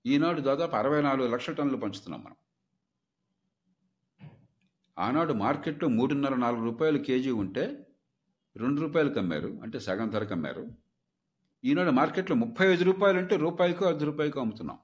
ఈనాడు 0.06 0.40
దాదాపు 0.40 0.76
అరవై 0.76 1.02
నాలుగు 1.02 1.28
లక్షల 1.28 1.52
టన్నులు 1.52 1.80
పంచుతున్నాం 1.80 2.24
మనం. 2.24 2.36
ఆనాడు 4.98 5.32
మార్కెట్లో 5.32 5.88
మూడున్నర 5.88 6.34
నాలుగు 6.34 6.64
రూపాయలు 6.64 6.98
కేజీ 6.98 7.30
ఉంటే 7.30 7.86
రెండు 8.56 8.80
రూపాయలకు 8.80 9.18
అమ్మారు 9.18 9.60
అంటే 9.62 9.80
సగం 9.80 10.10
ధరకు 10.10 10.32
అమ్మారు 10.32 10.68
ఈనాడు 11.64 11.90
మార్కెట్లో 11.90 12.36
ముప్పై 12.36 12.66
ఐదు 12.66 12.84
రూపాయలు 12.84 13.18
అంటే 13.18 13.36
రూపాయికో 13.36 13.86
అర్ధ 13.86 14.02
రూపాయలకు 14.02 14.40
అమ్ముతున్నాం. 14.40 14.78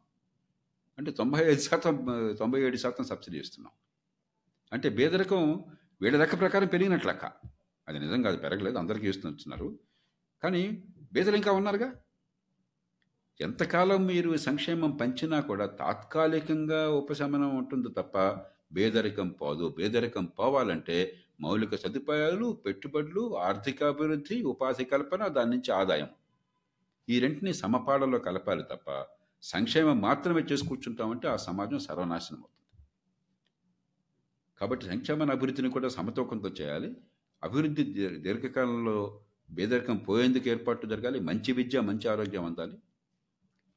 అంటే 0.98 1.10
తొంభై 1.10 1.40
ఐదు 1.40 1.60
శాతం 1.60 2.06
తొంభై 2.38 2.62
ఏడు 2.62 2.76
శాతం 2.76 3.04
సబ్సిడీ 3.04 3.38
ఇస్తున్నాం. 3.38 3.72
అంటే 4.72 4.88
పేదరికం 4.88 5.64
వీళ్ళ 6.00 6.18
లెక్క 6.18 6.38
ప్రకారం 6.38 6.66
పెరిగినట్లు 6.66 7.10
అది 7.88 7.98
నిజం 7.98 8.22
కాదు 8.22 8.36
పెరగలేదు 8.36 8.78
అందరికీ 8.78 9.08
ఇస్తున్నారు. 9.08 9.78
కానీ 10.42 10.84
బేదలు 11.12 11.36
ఇంకా 11.36 11.52
ఉన్నారుగా? 11.52 11.94
ఎంతకాలం 13.40 14.06
మీరు 14.06 14.36
సంక్షేమం 14.36 14.90
పంచినా 14.90 15.40
కూడా 15.40 15.66
తాత్కాలికంగా 15.66 16.90
ఉపశమనం 16.90 17.56
ఉంటుంది 17.56 17.88
తప్ప 17.88 18.18
పేదరికం 18.76 19.28
పోదు. 19.28 19.68
పేదరికం 19.68 20.24
పోవాలంటే 20.24 21.14
మౌలిక 21.40 21.74
సదుపాయాలు 21.74 22.58
పెట్టుబడులు 22.66 23.36
ఆర్థికాభివృద్ధి 23.36 24.42
ఉపాధి 24.42 24.84
కల్పన 24.84 25.26
దాని 25.26 25.50
నుంచి 25.50 25.70
ఆదాయం. 25.72 26.08
ఈ 27.08 27.18
రెంటిని 27.18 27.54
సమపాడలో 27.54 28.18
కలపాలి 28.18 28.62
తప్ప 28.62 29.06
సంక్షేమం 29.42 30.00
మాత్రమే 30.00 30.42
చేసుకూర్చుంటామంటే 30.52 31.28
ఆ 31.28 31.36
సమాజం 31.36 31.78
సర్వనాశనం 31.78 32.40
అవుతుంది. 32.40 32.86
కాబట్టి 34.58 34.86
సంక్షేమ 34.86 35.30
అభివృద్ధిని 35.30 35.70
కూడా 35.70 35.88
సమతూకంతో 35.88 36.48
చేయాలి. 36.48 36.96
అభివృద్ధి 37.42 37.84
దీర్ఘకాలంలో 38.18 39.20
పేదరికం 39.56 39.96
పోయేందుకు 39.96 40.48
ఏర్పాటు 40.48 40.86
జరగాలి. 40.86 41.20
మంచి 41.20 41.52
విద్య 41.52 41.80
మంచి 41.80 42.08
ఆరోగ్యం 42.08 42.44
అందాలి. 42.44 42.76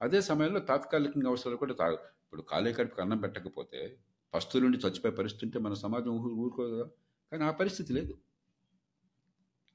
అదే 0.01 0.19
సమయంలో 0.21 0.59
తాత్కాలికంగా 0.69 1.29
అవసరాలు 1.31 1.57
కూడా 1.63 1.75
తాగు. 1.81 1.97
ఇప్పుడు 2.23 2.43
ఖాళీ 2.51 2.71
కడుపుకి 2.77 3.01
అన్నం 3.01 3.19
పెట్టకపోతే 3.25 3.79
పస్తుల 4.33 4.61
నుండి 4.63 4.77
చచ్చిపోయే 4.83 5.13
పరిస్థితి 5.19 5.43
ఉంటే 5.47 5.59
మన 5.65 5.73
సమాజం 5.83 6.13
ఊరు 6.17 6.33
ఊరుకోదు 6.43 6.79
కానీ 7.31 7.43
ఆ 7.49 7.51
పరిస్థితి 7.61 7.91
లేదు. 7.97 8.13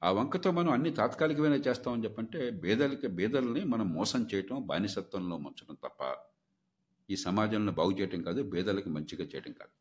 ఆ 0.01 0.09
వంకతో 0.17 0.49
మనం 0.51 0.71
అన్ని 0.71 0.91
తాత్కాలికమైన 0.99 1.57
చేస్తామని 1.67 2.03
చెప్పంటే 2.05 2.39
బేదలకి 2.63 3.07
బేదల్ని 3.19 3.61
మనం 3.73 3.87
మోసం 3.97 4.21
చేయటం 4.31 4.57
బానిసత్వంలో 4.69 5.35
ముంచడం 5.37 5.77
తప్ప 5.85 5.99
ఈ 7.09 7.15
సమాజంలో 7.25 7.71
బాగు 7.79 7.93
చేయటం 7.99 8.21
కాదు 8.27 8.41
బేదలకి 8.53 8.89
మంచిగా 8.89 9.25
చేయటం 9.33 9.53
కాదు. 9.61 9.73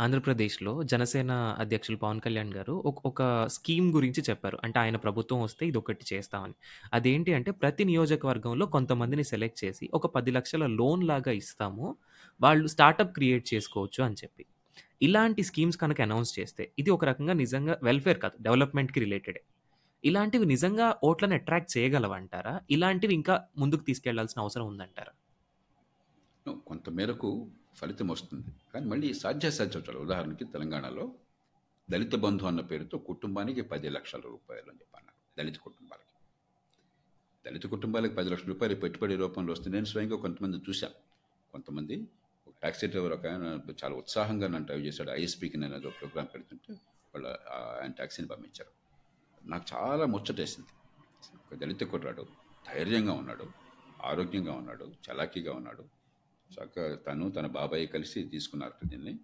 ఆంధ్రప్రదేశ్లో 0.00 0.82
జనసేన 0.82 1.32
అధ్యక్షులు 1.32 1.96
పవన్ 1.96 2.20
కళ్యాణ్ 2.20 2.54
గారు 2.54 2.72
ఒక 2.72 3.06
ఒక 3.06 3.46
స్కీమ్ 3.46 3.92
గురించి 3.92 4.22
చెప్పారు. 4.30 4.58
అంటే 4.64 4.78
ఆయన 4.78 4.96
ప్రభుత్వం 4.96 5.42
వస్తే 5.42 5.66
ఇది 5.66 5.78
ఒకటి 5.78 6.04
చేస్తామని. 6.12 6.54
అదేంటి 6.92 7.34
అంటే 7.34 7.50
ప్రతి 7.50 7.84
నియోజకవర్గంలో 7.84 8.66
కొంతమందిని 8.66 9.24
సెలెక్ట్ 9.24 9.64
చేసి 9.64 9.90
ఒక 9.94 10.06
పది 10.06 10.30
లక్షల 10.30 10.66
లోన్ 10.66 11.04
లాగా 11.04 11.30
ఇస్తాము. 11.30 11.96
వాళ్ళు 12.40 12.68
స్టార్టప్ 12.68 13.14
క్రియేట్ 13.14 13.54
చేసుకోవచ్చు 13.54 14.04
అని 14.04 14.14
చెప్పి. 14.14 14.46
ఇలాంటి 15.02 15.42
స్కీమ్స్ 15.42 15.76
కనుక 15.76 16.00
అనౌన్స్ 16.00 16.38
చేస్తే 16.38 16.72
ఇది 16.78 16.90
ఒక 16.90 17.04
రకంగా 17.04 17.32
నిజంగా 17.32 17.78
వెల్ఫేర్ 17.82 18.18
కాదు 18.18 18.42
డెవలప్మెంట్కి 18.42 19.00
రిలేటెడే. 19.00 19.42
ఇలాంటివి 20.04 20.46
నిజంగా 20.46 20.96
ఓట్లను 21.04 21.34
అట్రాక్ట్ 21.34 21.78
చేయగలవంటారా? 21.78 22.60
ఇలాంటివి 22.70 23.14
ఇంకా 23.14 23.44
ముందుకు 23.58 23.82
తీసుకెళ్ళాల్సిన 23.82 24.42
అవసరం 24.42 24.66
ఉందంటారా? 24.66 25.12
కొంత 26.66 26.90
మేరకు 26.90 27.48
ఫలితం 27.80 28.08
వస్తుంది. 28.08 28.46
కానీ 28.74 28.86
మళ్ళీ 28.86 29.14
సాధ్యాసాధ్యం 29.14 29.82
చూడాలి 29.82 29.98
ఉదాహరణకి 29.98 30.44
తెలంగాణలో 30.44 31.12
దళిత 31.90 32.14
బంధు 32.14 32.44
అన్న 32.44 32.60
పేరుతో 32.60 32.98
కుటుంబానికి 32.98 33.60
పది 33.60 33.88
లక్షల 33.88 34.20
రూపాయలు 34.20 34.70
అని 34.70 34.78
చెప్పన్నారు 34.78 35.14
దళిత 35.38 35.58
కుటుంబాలకి. 35.58 36.14
దళిత 37.46 37.66
కుటుంబాలకు 37.66 38.14
పది 38.14 38.30
లక్షల 38.30 38.48
రూపాయలు 38.48 38.74
పెట్టుబడి 38.74 39.16
రూపంలో 39.16 39.52
వస్తుంది 39.52 39.76
నేను 39.76 39.84
స్వయంగా 39.84 40.16
కొంతమంది 40.16 40.56
చూశాను. 40.56 40.94
కొంతమంది 41.52 42.08
ఒక 42.48 42.54
టాక్సీ 42.62 42.86
డ్రైవర్ 42.86 43.12
ఒక 43.12 43.26
ఆయన 43.26 43.60
చాలా 43.84 43.94
ఉత్సాహంగా 43.94 44.46
నన్ను 44.46 44.64
డ్రైవ్ 44.64 44.82
చేశాడు. 44.82 45.10
ఐఎస్పీకి 45.10 45.56
నేను 45.56 45.76
ఏదో 45.76 45.90
ప్రోగ్రామ్ 45.90 46.28
పెడుతుంటే 46.34 46.72
వాళ్ళు 47.14 47.28
ఆయన 47.82 47.92
టాక్సీని 47.92 48.28
పంపించారు. 48.28 48.72
నాకు 49.48 49.64
చాలా 49.74 50.06
ముచ్చటేసింది. 50.06 50.68
ఒక 51.36 51.58
దళిత 51.58 51.80
కుర్రాడు 51.80 52.26
ధైర్యంగా 52.74 53.12
ఉన్నాడు 53.12 53.46
ఆరోగ్యంగా 54.04 54.52
ఉన్నాడు 54.52 54.84
చలాకీగా 54.84 55.52
ఉన్నాడు. 55.52 55.99
చక్క 56.54 57.06
తను 57.06 57.30
తన 57.30 57.46
బాబాయ్ 57.46 57.88
కలిసి 57.88 58.22
తీసుకున్నారు 58.22 58.72
దీన్ని. 58.84 59.18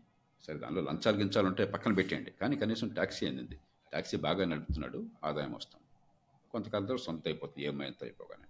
సరే 0.46 0.58
దానిలో 0.58 0.82
లంచాలు 0.82 1.16
గించాలు 1.16 1.46
ఉంటే 1.46 1.64
పక్కన 1.64 1.92
పెట్టేయండి. 1.92 2.30
కానీ 2.30 2.56
కనీసం 2.56 2.88
ట్యాక్సీ 2.88 3.26
అయింది 3.26 3.56
ట్యాక్సీ 3.90 4.16
బాగా 4.16 4.44
నడుపుతున్నాడు 4.44 5.06
ఆదాయం 5.24 5.52
వస్తాం 5.52 5.80
కొంతకాలం 6.52 6.84
తర్వాత 6.84 7.00
సొంత 7.00 7.22
అయిపోతుంది 7.26 7.66
ఈఎంఐ 7.66 7.84
అయిపోగానే. 7.84 8.46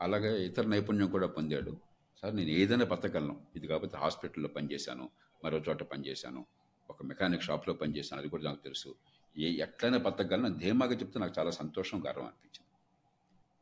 అలాగే 0.00 0.46
ఇతర 0.46 0.66
నైపుణ్యం 0.66 1.10
కూడా 1.10 1.26
పొందాడు. 1.26 1.76
సార్ 2.22 2.36
నేను 2.36 2.50
ఏదైనా 2.50 2.84
బతకగలను. 2.84 3.40
ఇది 3.56 3.66
కాకపోతే 3.66 3.96
హాస్పిటల్లో 3.96 4.48
పనిచేశాను 4.48 5.08
మరో 5.44 5.58
చోట 5.58 5.82
పనిచేశాను 5.82 6.46
ఒక 6.90 7.02
మెకానిక్ 7.02 7.42
షాప్లో 7.42 7.74
పనిచేశాను 7.74 8.20
అది 8.20 8.30
కూడా 8.30 8.42
నాకు 8.42 8.62
తెలుసు. 8.62 8.94
ఏ 9.38 9.50
ఎట్లయినా 9.50 9.98
బతకగలను 9.98 10.58
ధీమాగా 10.58 10.94
చెప్తే 10.94 11.20
నాకు 11.20 11.34
చాలా 11.38 11.50
సంతోషం 11.50 11.98
గర్వం 12.06 12.24
అనిపించింది. 12.24 12.72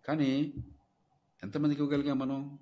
కానీ 0.07 0.55
ఎంతమందికి 1.43 1.83
ఇవ్వగలిగాం 1.83 2.19
మనం? 2.19 2.59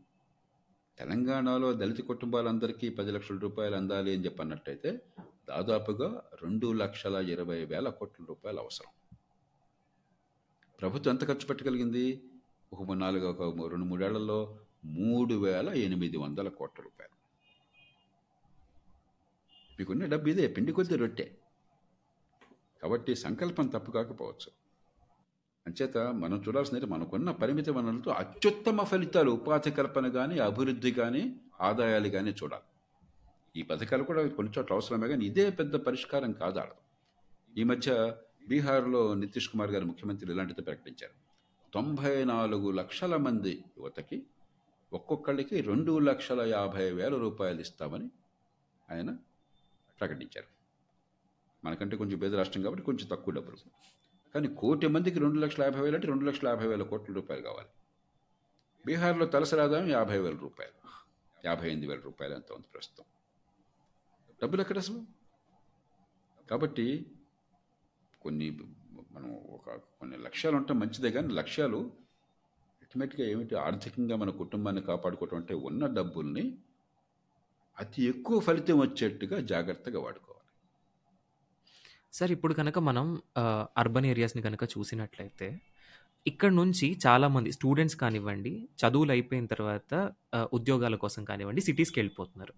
తెలంగాణలో 0.98 1.72
దళిత 1.72 2.00
కుటుంబాలందరికీ 2.00 2.88
పది 2.88 3.12
లక్షల 3.12 3.38
రూపాయలు 3.38 3.76
అందాలి 3.76 4.14
అని 4.14 4.24
చెప్పన్నట్టయితే 4.24 5.02
దాదాపుగా 5.48 6.22
రెండు 6.42 6.72
లక్షల 6.72 7.14
ఇరవై 7.14 7.64
వేల 7.64 7.88
కోట్ల 7.88 8.24
రూపాయలు 8.28 8.58
అవసరం. 8.58 9.18
ప్రభుత్వం 10.80 11.14
ఎంత 11.14 11.24
ఖర్చు 11.24 11.46
పెట్టగలిగింది? 11.46 12.22
ఒక 12.72 12.92
నాలుగు 12.92 13.26
ఒక 13.26 13.70
రెండు 13.70 13.84
మూడేళ్ళలో 13.84 14.58
మూడు 14.84 15.34
వేల 15.34 15.68
ఎనిమిది 15.68 16.16
వందల 16.16 16.48
కోట్ల 16.48 16.82
రూపాయలు. 16.82 17.14
మీకున్న 19.78 20.06
డబ్బు 20.06 20.28
ఇదే 20.28 20.46
పిండి 20.46 20.72
కొద్ది 20.72 20.96
రొట్టె. 20.96 21.30
కాబట్టి 22.82 23.16
సంకల్పం 23.16 23.66
తప్పు 23.66 23.90
కాకపోవచ్చు. 23.90 24.63
అంచేత 25.66 25.98
మనం 25.98 26.44
చూడాల్సింది 26.48 26.86
మనకున్న 26.86 27.30
పరిమిత 27.30 27.70
వనరులతో 27.70 28.10
అత్యుత్తమ 28.10 28.84
ఫలితాలు 28.84 29.30
ఉపాధి 29.30 29.70
కల్పన 29.70 30.08
కానీ 30.08 30.38
అభివృద్ధి 30.38 30.92
కానీ 30.92 31.36
ఆదాయాలు 31.60 32.08
కానీ 32.08 32.30
చూడాలి. 32.30 32.62
ఈ 33.60 33.62
పథకాలు 33.62 34.02
కూడా 34.02 34.28
కొన్ని 34.28 34.52
చోట్ల 34.58 34.74
అవసరమే 34.74 35.08
కానీ 35.08 35.26
ఇదే 35.26 35.50
పెద్ద 35.50 35.76
పరిష్కారం 35.76 36.32
కాదాడదు 36.32 36.84
ఈ 37.58 37.64
మధ్య 37.64 38.16
బీహార్లో 38.48 39.14
నితీష్ 39.14 39.48
కుమార్ 39.48 39.70
గారు 39.70 39.84
ముఖ్యమంత్రి 39.84 40.32
ఇలాంటిది 40.32 40.62
ప్రకటించారు. 40.62 41.12
తొంభై 41.74 42.24
నాలుగు 42.24 42.70
లక్షల 42.70 43.16
మంది 43.16 43.64
యువతకి 43.78 44.26
ఒక్కొక్కళ్ళకి 44.92 45.60
రెండు 45.60 45.98
లక్షల 45.98 46.40
యాభై 46.40 46.90
వేల 46.90 47.16
రూపాయలు 47.16 47.60
ఇస్తామని 47.60 48.10
ఆయన 48.90 49.16
ప్రకటించారు. 50.00 50.46
మనకంటే 51.64 51.96
కొంచెం 51.96 52.18
పేద 52.18 52.34
రాష్ట్రం 52.34 52.62
కాబట్టి 52.62 52.84
కొంచెం 52.84 53.08
తక్కువ 53.08 53.34
డబ్బులు. 53.34 53.56
కానీ 54.34 54.48
కోటి 54.48 54.86
మందికి 54.86 55.18
రెండు 55.18 55.38
లక్షల 55.38 55.62
యాభై 55.62 55.80
వేలు 55.80 55.94
అంటే 55.94 56.06
రెండు 56.08 56.24
లక్షల 56.24 56.48
యాభై 56.48 56.66
వేల 56.66 56.82
కోట్ల 56.82 57.14
రూపాయలు 57.14 57.42
కావాలి. 57.42 57.68
బీహార్లో 58.86 59.26
తలసరి 59.26 59.60
ఆదాయం 59.60 59.88
యాభై 59.88 60.18
వేల 60.18 60.36
రూపాయలు. 60.36 60.88
యాభై 61.44 61.66
ఎనిమిది 61.66 61.86
వేల 61.86 62.00
రూపాయలు 62.00 62.34
ఎంత 62.34 62.52
ఉంది 62.52 62.66
ప్రస్తుతం. 62.74 63.04
డబ్బులు 64.42 64.60
ఎక్కడ 64.60 64.78
అసలు? 64.78 65.04
కాబట్టి 66.50 67.06
కొన్ని 68.22 68.50
మనం 69.12 69.34
ఒక 69.34 69.70
కొన్ని 69.70 70.18
లక్ష్యాలు 70.18 70.56
ఉంటే 70.56 70.72
మంచిదే 70.72 71.10
కానీ 71.10 71.28
లక్ష్యాలు 71.28 71.92
అల్టిమేట్గా 72.82 73.26
ఏమిటి? 73.26 73.54
ఆర్థికంగా 73.54 74.16
మన 74.16 74.30
కుటుంబాన్ని 74.30 74.82
కాపాడుకోవటం 74.82 75.36
అంటే 75.36 75.54
ఉన్న 75.54 75.86
డబ్బుల్ని 75.86 76.58
అతి 77.78 78.04
ఎక్కువ 78.04 78.40
ఫలితం 78.40 78.78
వచ్చేట్టుగా 78.78 79.40
జాగ్రత్తగా 79.40 80.00
వాడుకోవాలి. 80.00 80.33
సార్ 82.14 82.32
ఇప్పుడు 82.34 82.54
కనుక 82.54 82.78
మనం 82.88 83.06
ఆహ్, 83.36 83.64
అర్బన్ 83.76 84.06
ఏరియాస్‌ని 84.06 84.42
గనక 84.42 84.64
చూసినట్లయితే, 84.74 85.48
ఇక్కడ 86.26 86.52
నుంచి 86.52 86.86
చాలామంది 87.04 87.50
స్టూడెంట్స్ 87.52 87.96
కానివ్వండి, 87.96 88.52
చదువులు 88.82 89.12
అయిపోయిన 89.12 89.46
తర్వాత 89.52 89.92
ఆహ్, 90.38 90.48
ఉద్యోగాల 90.52 90.96
కోసం 91.04 91.22
కానివ్వండి 91.24 91.62
సిటీస్‌కెళ్ళిపోతున్నారు. 91.62 92.54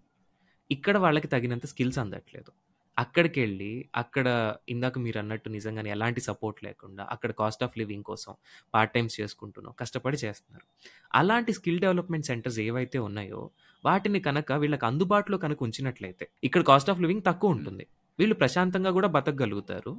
ఇక్కడ 0.71 0.97
వాళ్ళకి 0.99 1.29
తగినంత 1.35 1.67
స్కిల్స్ 1.67 1.99
అందట్లేదు. 1.99 2.51
అక్కడికెళ్ళి, 2.97 3.71
అక్కడ 3.95 4.27
ఇందాక 4.69 4.99
మీరన్నట్టు 4.99 5.49
నిజంగానే 5.49 5.91
ఎలాంటి 5.91 6.21
సపోర్ట్ 6.29 6.61
లేకుండా, 6.65 7.03
అక్కడ 7.15 7.31
కాస్ట్ 7.41 7.63
ఆఫ్ 7.63 7.77
లివింగ్ 7.79 8.05
కోసం 8.05 8.33
పార్ట్ 8.75 8.95
టైమ్స్ 8.95 9.17
చేసుకుంటూనో 9.21 9.73
కష్టపడి 9.81 10.19
చేస్తున్నారు. 10.23 10.67
అలాంటి 11.15 11.53
స్కిల్ 11.53 11.81
డెవలప్‌మెంట్ 11.81 12.27
సెంటర్స్ 12.27 12.61
ఏవైతే 12.65 13.01
ఉన్నాయో, 13.09 13.43
వాటిని 13.85 14.21
కనుక 14.23 14.53
వీళ్ళకి 14.63 14.87
అందుబాటులో 14.87 15.39
కనుక 15.45 15.61
ఉంచినట్లయితే, 15.63 16.27
ఇక్కడ 16.43 16.63
కాస్ట్ 16.65 16.93
ఆఫ్ 16.95 17.01
లివింగ్ 17.01 17.25
తక్కువుంటుంది. 17.25 17.87
వీళ్ళు 18.19 18.35
ప్రశాంతంగా 18.35 18.91
కూడా 18.91 19.09
బతకగలుగుతారు. 19.09 19.93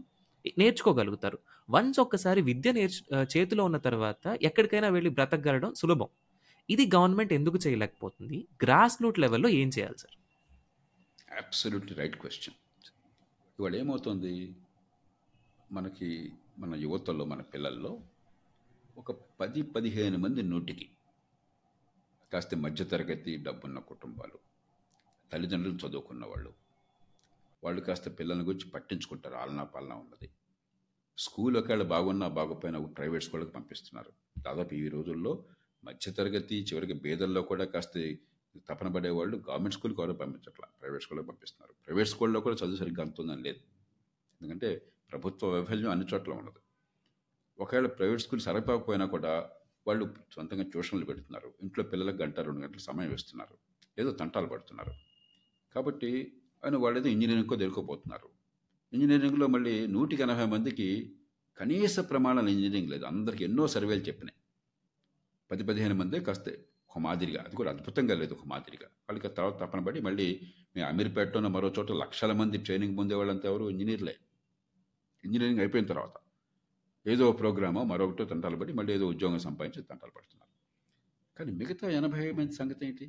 నేర్చుకోగలుగుతారు. 0.57 1.37
వన్స్ 1.69 1.99
ఒక్కసారి 1.99 2.41
విద్య 2.41 2.71
నేర్చు 2.71 3.01
చేతిలో 3.33 3.63
ఉన్న 3.63 3.77
తర్వాత 3.77 4.37
ఎక్కడికైనా 4.41 4.89
వెళ్ళి 4.89 5.09
బ్రతకగలడం 5.09 5.73
సులభం. 5.73 6.09
ఇది 6.69 6.85
గవర్నమెంట్ 6.95 7.33
ఎందుకు 7.33 7.57
చేయలేకపోతుంది? 7.57 8.47
గ్రాస్ 8.63 8.97
రూట్ 9.03 9.19
లెవెల్‌లో 9.19 9.49
ఏం 9.49 9.69
చేయాలి 9.69 9.97
సార్? 9.97 10.15
Absolutely 11.37 11.93
right 11.97 12.17
question. 12.17 12.55
ఇవాళ 13.59 13.75
ఏమవుతుంది? 13.75 14.33
మనకి 15.71 16.09
మన 16.59 16.75
యువతలో, 16.75 17.25
మన 17.25 17.41
పిల్లల్లో 17.41 17.91
ఒక 18.97 19.11
10, 19.39 19.61
15 19.61 20.17
మంది 20.17 20.41
నూటికి 20.43 20.87
కాస్త 22.33 22.55
మధ్యతరగతి 22.55 23.37
డబ్బున్న 23.37 23.79
కుటుంబాలు, 23.79 24.37
తల్లిదండ్రులు 25.31 25.77
చదువుకున్న 25.77 26.25
వాళ్ళు, 26.25 26.51
వాళ్ళు 27.63 27.81
కాస్త 27.81 28.09
పిల్లల 28.19 28.47
గురించి 28.47 28.69
పట్టించుకుంటారు. 28.69 29.35
ఆలనా 29.35 29.63
పాలనా 29.63 29.95
ఉన్నది. 29.95 30.29
స్కూల్ 31.17 31.57
ఒకవేళ 31.57 31.83
బాగున్నా 31.83 32.27
బాగోపోయినా 32.27 32.79
ప్రైవేట్ 32.79 33.23
స్కూళ్ళకి 33.23 33.51
పంపిస్తున్నారు. 33.51 34.11
దాదాపు 34.41 34.73
ఈ 34.73 34.87
రోజుల్లో 34.87 35.45
మధ్యతరగతి 35.83 36.63
చివరికి 36.63 36.93
బీదల్లో 36.93 37.41
కూడా 37.41 37.65
కాస్త 37.65 38.15
తపన 38.69 38.87
పడేవాళ్ళు 38.87 39.37
గవర్నమెంట్ 39.37 39.75
స్కూల్కి 39.75 40.01
ఎవరు 40.01 40.13
పంపించట్లా 40.13 40.67
ప్రైవేట్ 40.81 41.03
స్కూల్కి 41.03 41.27
పంపిస్తున్నారు. 41.27 41.73
ప్రైవేట్ 41.87 42.09
స్కూల్లో 42.09 42.39
కూడా 42.39 42.55
చదువు 42.55 42.75
సరిగ్గా 42.75 43.03
అందుతుందని 43.03 43.43
లేదు. 43.43 43.59
ఎందుకంటే 44.41 44.91
ప్రభుత్వ 45.11 45.47
వైఫల్యం 45.47 45.91
అన్ని 45.91 46.05
చోట్ల 46.13 46.31
ఉండదు 46.31 46.59
ఒకవేళ 47.59 47.87
ప్రైవేట్ 47.87 48.21
స్కూల్ 48.21 48.41
సరిపోకపోయినా 48.41 49.05
కూడా 49.05 49.49
వాళ్ళు 49.87 50.15
సొంతంగా 50.31 50.63
ట్యూషన్లు 50.63 51.05
పెడుతున్నారు. 51.05 51.53
ఇంట్లో 51.61 51.83
పిల్లలకు 51.83 52.15
గంట, 52.15 52.39
రెండు 52.39 52.59
గంటల 52.59 52.77
సమయం 52.77 53.13
ఇస్తున్నారు. 53.13 53.57
ఏదో 53.99 54.11
తంటాలు 54.11 54.47
పడుతున్నారు. 54.47 54.93
కాబట్టి 55.75 56.41
ఆయన 56.63 56.75
వాళ్ళేదో 56.83 57.09
ఇంజనీరింగ్కో 57.15 57.55
దేనికోపోతున్నారు. 57.61 58.27
ఇంజనీరింగ్లో 58.93 59.45
మళ్ళీ 59.55 59.73
180 59.95 60.47
మందికి 60.53 60.87
కనీస 61.57 61.95
ప్రమాణాలు 62.11 62.49
ఇంజనీరింగ్ 62.53 62.89
లేదు. 62.93 63.03
అందరికి 63.11 63.43
ఎన్నో 63.47 63.63
సర్వేలు 63.75 64.03
చెప్పినాయి. 64.09 64.37
10, 65.49 65.63
15 65.69 65.95
మందే 66.01 66.19
కాస్త 66.27 66.47
ఒక 66.89 66.99
మాదిరిగా 67.05 67.39
అది 67.47 67.55
కూడా 67.59 67.69
అద్భుతంగా 67.73 68.15
లేదు 68.21 68.33
ఒక 68.37 68.45
మాదిరిగా. 68.51 68.87
వాళ్ళకి 69.07 69.29
తర్వాత 69.37 69.55
తపన 69.63 69.81
పడి 69.87 69.99
మళ్ళీ 70.07 70.27
మీ 70.75 70.81
అమీర్పేటలోనో 70.89 71.49
మరో 71.55 71.69
చోట 71.77 71.91
లక్షల 72.03 72.31
మంది 72.41 72.57
ట్రైనింగ్ 72.67 72.95
పొందేవాళ్ళంతా 72.99 73.45
ఎవరు 73.51 73.65
ఇంజనీర్లే 73.73 74.15
ఇంజనీరింగ్ 75.23 75.61
అయిపోయిన 75.63 75.87
తర్వాత 75.93 76.15
ఏదో 77.05 77.25
ప్రోగ్రామో 77.41 77.81
మరొకటో 77.91 78.23
తంటాలు 78.31 78.57
పడి 78.61 78.71
మళ్ళీ 78.79 78.91
ఏదో 78.97 79.05
ఉద్యోగం 79.13 79.39
సంపాదించి 79.47 79.87
తంటాలు 79.91 80.13
పడుతున్నారు. 80.17 80.51
కానీ 81.37 81.51
మిగతా 81.59 81.87
80 81.99 82.31
మంది 82.39 82.55
సంగతి 82.59 82.83
ఏంటి? 82.87 83.05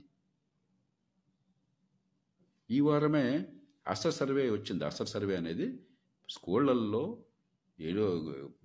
ఈ 2.70 2.78
వారమే 2.80 3.26
అసర్ 3.86 4.12
సర్వే 4.12 4.50
వచ్చింది. 4.50 4.84
అసర్ 4.84 5.08
సర్వే 5.08 5.34
అనేది 5.36 5.66
స్కూళ్ళల్లో 6.28 7.04
ఏడో 7.78 8.04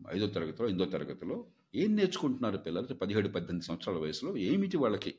ఐదో 0.10 0.28
తరగతిలో, 0.28 0.66
ఎనిమిదో 0.68 0.86
తరగతిలో 0.86 1.36
ఏం 1.76 1.96
నేర్చుకుంటున్నారు 1.96 2.58
పిల్లలు 2.58 2.88
17, 2.94 3.30
18 3.30 3.62
సంవత్సరాల 3.62 3.98
వయసులో 3.98 4.32
ఏమిటి 4.48 4.78
వాళ్ళకి 4.78 5.12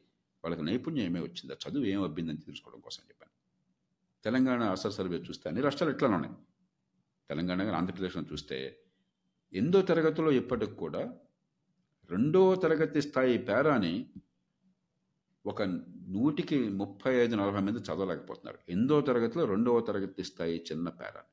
వాళ్ళకి 0.45 0.63
నైపుణ్యం 0.63 1.05
ఏమే 1.07 1.21
వచ్చిందా? 1.21 1.55
చదువు 1.63 1.85
ఏం 1.85 2.03
అబ్బిందని 2.03 2.41
తెలుసుకోవడం 2.41 2.81
కోసం 2.81 3.03
చెప్పాను. 3.09 3.33
తెలంగాణ 4.25 4.63
అసర్ 4.69 4.93
సర్వే 4.93 5.19
చూస్తే 5.29 5.49
అన్ని 5.49 5.63
రాష్ట్రాలు 5.63 5.93
ఎట్లా 5.93 6.09
ఉన్నాయి. 6.11 6.35
తెలంగాణ 7.31 7.61
కానీ 7.65 7.77
ఆంధ్రప్రదేశ్‌లో 7.77 8.25
చూస్తే 8.33 8.59
ఎనిమిదో 9.53 9.83
తరగతిలో 9.83 10.31
ఇప్పటికి 10.33 10.75
కూడా 10.75 11.03
రెండో 12.09 12.43
తరగతి 12.57 13.01
స్థాయి 13.03 13.39
పేరాని 13.49 13.95
ఒక 15.45 15.63
100కి 16.15 16.59
35, 16.79 17.35
40 17.41 17.65
మంది 17.67 17.81
చదవలేకపోతున్నారు. 17.89 18.59
ఎనిమిదవ 18.69 19.01
తరగతిలో 19.09 19.45
రెండవ 19.53 19.81
తరగతి 19.89 20.23
స్థాయి 20.25 20.57
చిన్న 20.69 20.89
పేరాని. 21.01 21.31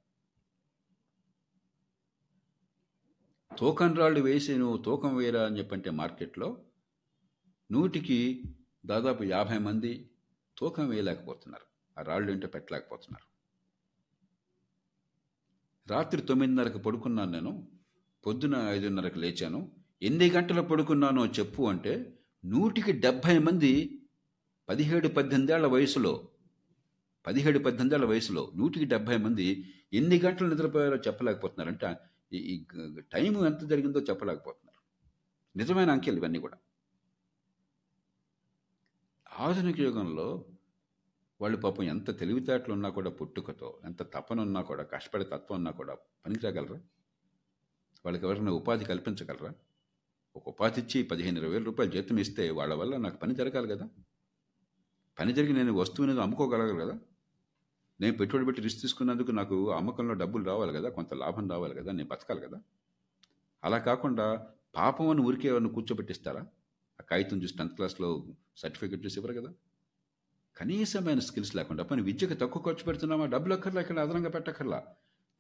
తూకం 3.52 3.92
రాళ్ళు 3.96 4.22
వేసి 4.22 4.54
నువ్వు 4.58 4.78
తూకం 4.78 5.14
వేయరా 5.16 5.42
అని 5.48 5.60
చెప్పంటే 5.60 5.90
మార్కెట్‌లో 6.00 6.50
100కి 7.70 8.20
దాదాపు 8.86 9.24
50 9.34 9.60
మంది 9.68 9.92
తూకం 10.58 10.88
వేయలేకపోతున్నారు. 10.90 11.66
ఆ 11.98 12.02
రాళ్ళు 12.02 12.30
ఏంటో 12.34 12.48
పెట్టలేకపోతున్నారు. 12.48 13.26
రాత్రి 15.88 16.22
9:30కి 16.24 16.80
పడుకున్నాను 16.80 17.32
నేను. 17.32 17.52
పొద్దున 18.24 18.56
5:30కి 18.68 19.20
లేచాను. 19.20 19.60
ఎన్ని 20.02 20.28
గంటలు 20.30 20.64
పడుకున్నానో 20.64 21.24
చెప్పు 21.38 21.62
అంటే 21.72 21.94
100కి 22.44 22.94
70 23.02 23.42
మంది 23.48 23.74
పదిహేడు 24.72 25.08
పద్దెనిమిదేళ్ళ 25.20 25.68
వయసులో 25.76 26.14
పదిహేడు 27.26 27.60
పద్దెనిమిదేళ్ళ 27.66 28.06
వయసులో 28.12 28.42
100కి 28.60 28.86
70 28.92 29.18
మంది 29.24 29.48
ఎన్ని 30.00 30.18
గంటలు 30.26 30.48
నిద్రపోయారో 30.52 30.98
చెప్పలేకపోతున్నారంట 31.08 31.86
ఈ 32.52 32.54
టైం 33.14 33.34
ఎంత 33.50 33.62
జరిగిందో 33.72 34.00
చెప్పలేకపోతున్నారు. 34.10 34.80
నిజమైన 35.56 35.90
అంకెలు 35.96 36.20
ఇవన్నీ 36.22 36.40
కూడా. 36.46 36.58
ఆధునిక 39.46 39.80
యుగంలో 39.88 40.28
వాళ్ళు 41.40 41.58
పాపం 41.66 41.84
ఎంత 41.94 42.10
తెలివితేటలు 42.22 42.74
ఉన్నా 42.78 42.90
కూడా 42.98 43.12
పుట్టుకతో 43.20 43.70
ఎంత 43.90 44.02
తపన 44.16 44.40
ఉన్నా 44.48 44.62
కూడా 44.70 44.86
కష్టపడే 44.94 45.26
తత్వం 45.34 45.58
ఉన్నా 45.62 45.74
కూడా 45.80 45.94
పనికిరాగలరా 46.26 46.80
వాళ్ళకి 48.06 48.26
ఎవరైనా 48.28 48.54
ఉపాధి 48.60 48.88
కల్పించగలరా 48.92 49.52
ఒక 50.36 50.46
ఉపాధి 50.54 50.80
ఇచ్చి 50.84 51.00
పదిహేను 51.12 51.38
ఇరవై 51.42 51.54
వేల 51.56 51.66
రూపాయలు 51.70 51.92
జీతం 51.96 52.20
ఇస్తే 52.24 52.44
వాళ్ళ 52.60 52.74
వల్ల 52.82 52.98
నాకు 53.06 53.18
పని 53.24 53.34
జరగాలి 53.40 53.70
కదా 53.74 53.86
పని 55.20 55.34
జరిగి 55.34 55.54
నేను 55.54 55.74
వస్తువుని 55.74 56.22
అమ్ముకోగలగాలి 56.22 56.80
కదా? 56.80 57.00
నేను 58.02 58.18
పెట్టుబడి 58.18 58.46
పెట్టి 58.46 58.62
రిస్క్ 58.62 58.82
తీసుకున్నందుకు 58.82 59.32
నాకు 59.32 59.72
అమ్మకంలో 59.72 60.14
డబ్బులు 60.14 60.44
రావాలి 60.44 60.74
కదా? 60.74 60.90
కొంత 60.90 61.14
లాభం 61.14 61.50
రావాలి 61.50 61.76
కదా? 61.76 61.92
నేను 61.92 62.10
బతకాలి 62.10 62.42
కదా? 62.42 62.62
అలా 63.64 63.78
కాకుండా 63.78 64.48
పాపం 64.76 65.10
అని 65.10 65.22
ఊరికే 65.22 65.48
ఎవరిని 65.48 65.70
కూర్చోబెట్టిస్తారా? 65.70 66.42
ఆ 67.02 67.04
కాగితం 67.12 67.44
చూసి 67.44 67.58
టెన్త్ 67.58 67.76
క్లాస్లో 67.76 68.26
సర్టిఫికెట్ 68.58 69.06
చూసి 69.06 69.20
ఇవ్వరు 69.20 69.42
కదా? 69.42 69.54
కనీసమైన 70.58 71.20
స్కిల్స్ 71.20 71.56
లేకుండా 71.56 71.84
పని 71.84 72.02
విద్యకు 72.02 72.34
తక్కువ 72.34 72.64
ఖర్చు 72.64 72.84
పెడుతున్నామా? 72.84 73.26
డబ్బులు 73.26 73.54
అక్కర్లా 73.54 73.82
ఇక్కడ 73.82 74.00
అదనంగా 74.00 74.30
పెట్టక్కర్లా? 74.30 74.88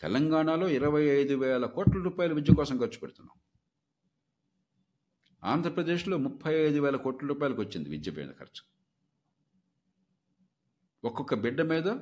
తెలంగాణలో 0.01 0.69
ఇరవై 0.69 1.03
ఐదు 1.03 1.33
వేల 1.35 1.65
కోట్ల 1.65 2.01
రూపాయల 2.01 2.33
విద్య 2.33 2.53
కోసం 2.53 2.77
ఖర్చు 2.77 2.99
పెడుతున్నాం. 2.99 3.39
ఆంధ్రప్రదేశ్లో 5.43 6.17
ముప్పై 6.17 6.53
ఐదు 6.53 6.79
వేల 6.79 6.95
కోట్ల 6.95 7.27
రూపాయలకు 7.27 7.61
వచ్చింది 7.61 7.89
విద్య 7.89 8.11
పైన 8.11 8.31
ఖర్చు. 8.31 8.80
ఒక్కొక్క 11.03 11.33
బిడ్డ 11.33 11.61
మీద 11.61 11.95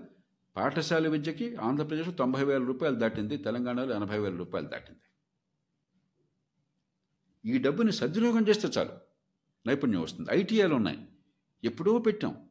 పాఠశాల 0.56 1.08
విద్యకి 1.08 1.56
ఆంధ్రప్రదేశ్లో 1.56 2.14
తొంభై 2.14 2.44
వేల 2.44 2.64
రూపాయలు 2.64 2.96
దాటింది 2.96 3.38
తెలంగాణలో 3.38 3.96
ఎనభై 3.96 4.20
వేల 4.20 4.36
రూపాయలు 4.36 4.68
దాటింది. 4.68 5.00
ఈ 7.54 7.58
డబ్బుని 7.58 7.92
సద్వినియోగం 7.92 8.48
చేస్తే 8.48 8.68
చాలు. 8.68 8.90
నైపుణ్యం 9.68 10.02
వస్తుంది. 10.02 10.30
ఐటీఐలు 10.32 10.76
ఉన్నాయి. 10.76 11.08
ఎప్పుడో 11.64 11.98
పెట్టాం. 11.98 12.50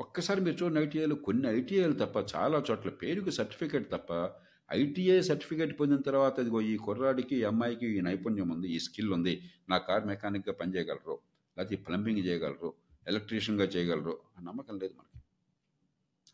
ఒక్కసారి 0.00 0.40
మీరు 0.40 0.64
చూడండి 0.64 0.80
ఐటీఐలు. 0.80 1.14
కొన్ని 1.14 1.48
ఐటీఐలు 1.48 1.92
తప్ప 1.92 2.36
చాలా 2.36 2.64
చోట్ల 2.70 2.90
పేరుకి 2.90 3.32
సర్టిఫికేట్ 3.32 3.92
తప్ప 3.92 4.30
ఐటీఐ 4.72 5.20
సర్టిఫికేట్ 5.20 5.80
పొందిన 5.80 6.00
తర్వాత 6.00 6.38
ఇదిగో 6.38 6.60
ఈ 6.60 6.76
కుర్రాడికి 6.76 7.36
ఈ 7.36 7.42
అమ్మాయికి 7.42 7.98
ఈ 7.98 8.00
నైపుణ్యం 8.00 8.48
ఉంది 8.48 8.68
ఈ 8.68 8.78
స్కిల్ 8.78 9.12
ఉంది. 9.12 9.50
నా 9.68 9.78
కార్ 9.78 10.06
మెకానిక్గా 10.06 10.54
పనిచేయగలరు 10.54 11.18
లేకపోతే 11.58 11.76
ప్లంబింగ్ 11.76 12.18
చేయగలరు 12.18 12.74
ఎలక్ట్రీషియన్గా 13.08 13.66
చేయగలరు 13.66 14.18
నమ్మకం 14.42 14.78
లేదు 14.78 14.94
మనకి. 14.94 15.17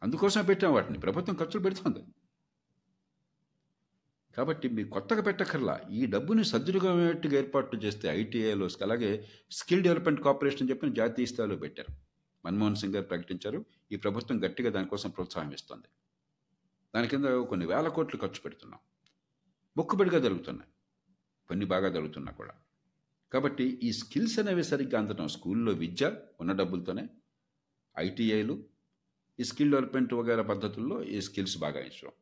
అందుకోసం 0.03 0.45
పెట్టాం 0.45 0.75
వాటిని. 0.75 0.99
ప్రభుత్వం 0.99 1.37
ఖర్చులు 1.37 1.63
పెడుతుంది. 1.63 1.99
కాబట్టి 4.37 4.69
మీరు 4.69 4.89
కొత్తగా 4.89 5.23
పెట్టక్కర్లా. 5.23 5.81
ఈ 5.91 6.07
డబ్బుని 6.07 6.45
సద్వినియోగమేట్టుగా 6.45 7.35
ఏర్పాట్లు 7.35 7.81
చేస్తే 7.81 8.09
ఐటీఐలో 8.09 8.69
అలాగే 8.83 9.29
స్కిల్ 9.51 9.83
డెవలప్మెంట్ 9.83 10.23
కార్పొరేషన్ 10.23 10.63
అని 10.63 10.71
చెప్పిన 10.71 10.95
జాతీయ 10.95 11.27
స్థాయిలో 11.27 11.57
పెట్టారు. 11.57 11.95
మన్మోహన్ 12.47 12.77
సింగ్ 12.77 12.95
గారు 12.95 13.07
ప్రకటించారు. 13.07 13.65
ఈ 13.93 13.97
ప్రభుత్వం 13.97 14.45
గట్టిగా 14.45 14.71
దానికోసం 14.71 15.11
ప్రోత్సాహం 15.11 15.53
ఇస్తుంది. 15.53 15.89
దాని 16.95 17.09
కింద 17.09 17.25
కొన్ని 17.25 17.67
వేల 17.67 17.89
కోట్లు 17.89 18.21
ఖర్చు 18.21 18.41
పెడుతున్నాం. 18.41 18.81
మొక్కుబడిగా 19.77 20.19
జరుగుతున్నాయి. 20.19 20.71
కొన్ని 21.49 21.67
బాగా 21.67 21.89
జరుగుతున్నా 21.89 22.33
కూడా. 22.33 22.55
కాబట్టి 23.33 23.65
ఈ 23.65 23.93
స్కిల్స్ 23.93 24.39
అనేవి 24.39 24.65
సరిగ్గా 24.65 24.99
అందడం 24.99 25.29
స్కూల్లో 25.29 25.73
విద్య 25.73 26.17
ఉన్న 26.41 26.53
డబ్బులతోనే 26.53 27.09
ఐటీఐలు 27.99 28.65
ఈ 29.41 29.45
స్కిల్ 29.45 29.71
డెవలప్మెంట్ 29.71 30.15
వగైరా 30.15 30.43
పద్ధతుల్లో 30.43 31.03
ఈ 31.03 31.21
స్కిల్స్ 31.21 31.59
బాగా 31.59 31.81
ఇచ్చడం 31.81 32.13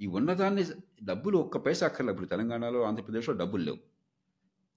ఈ 0.00 0.06
ఉన్నదాన్ని 0.06 0.64
డబ్బులు 1.04 1.38
ఒక్క 1.38 1.58
పైసా 1.58 1.86
అక్కర్లే 1.86 2.12
ఇప్పుడు 2.12 2.26
తెలంగాణలో 2.26 2.82
ఆంధ్రప్రదేశ్లో 2.82 3.34
డబ్బులు 3.34 3.62
లేవు. 3.62 3.78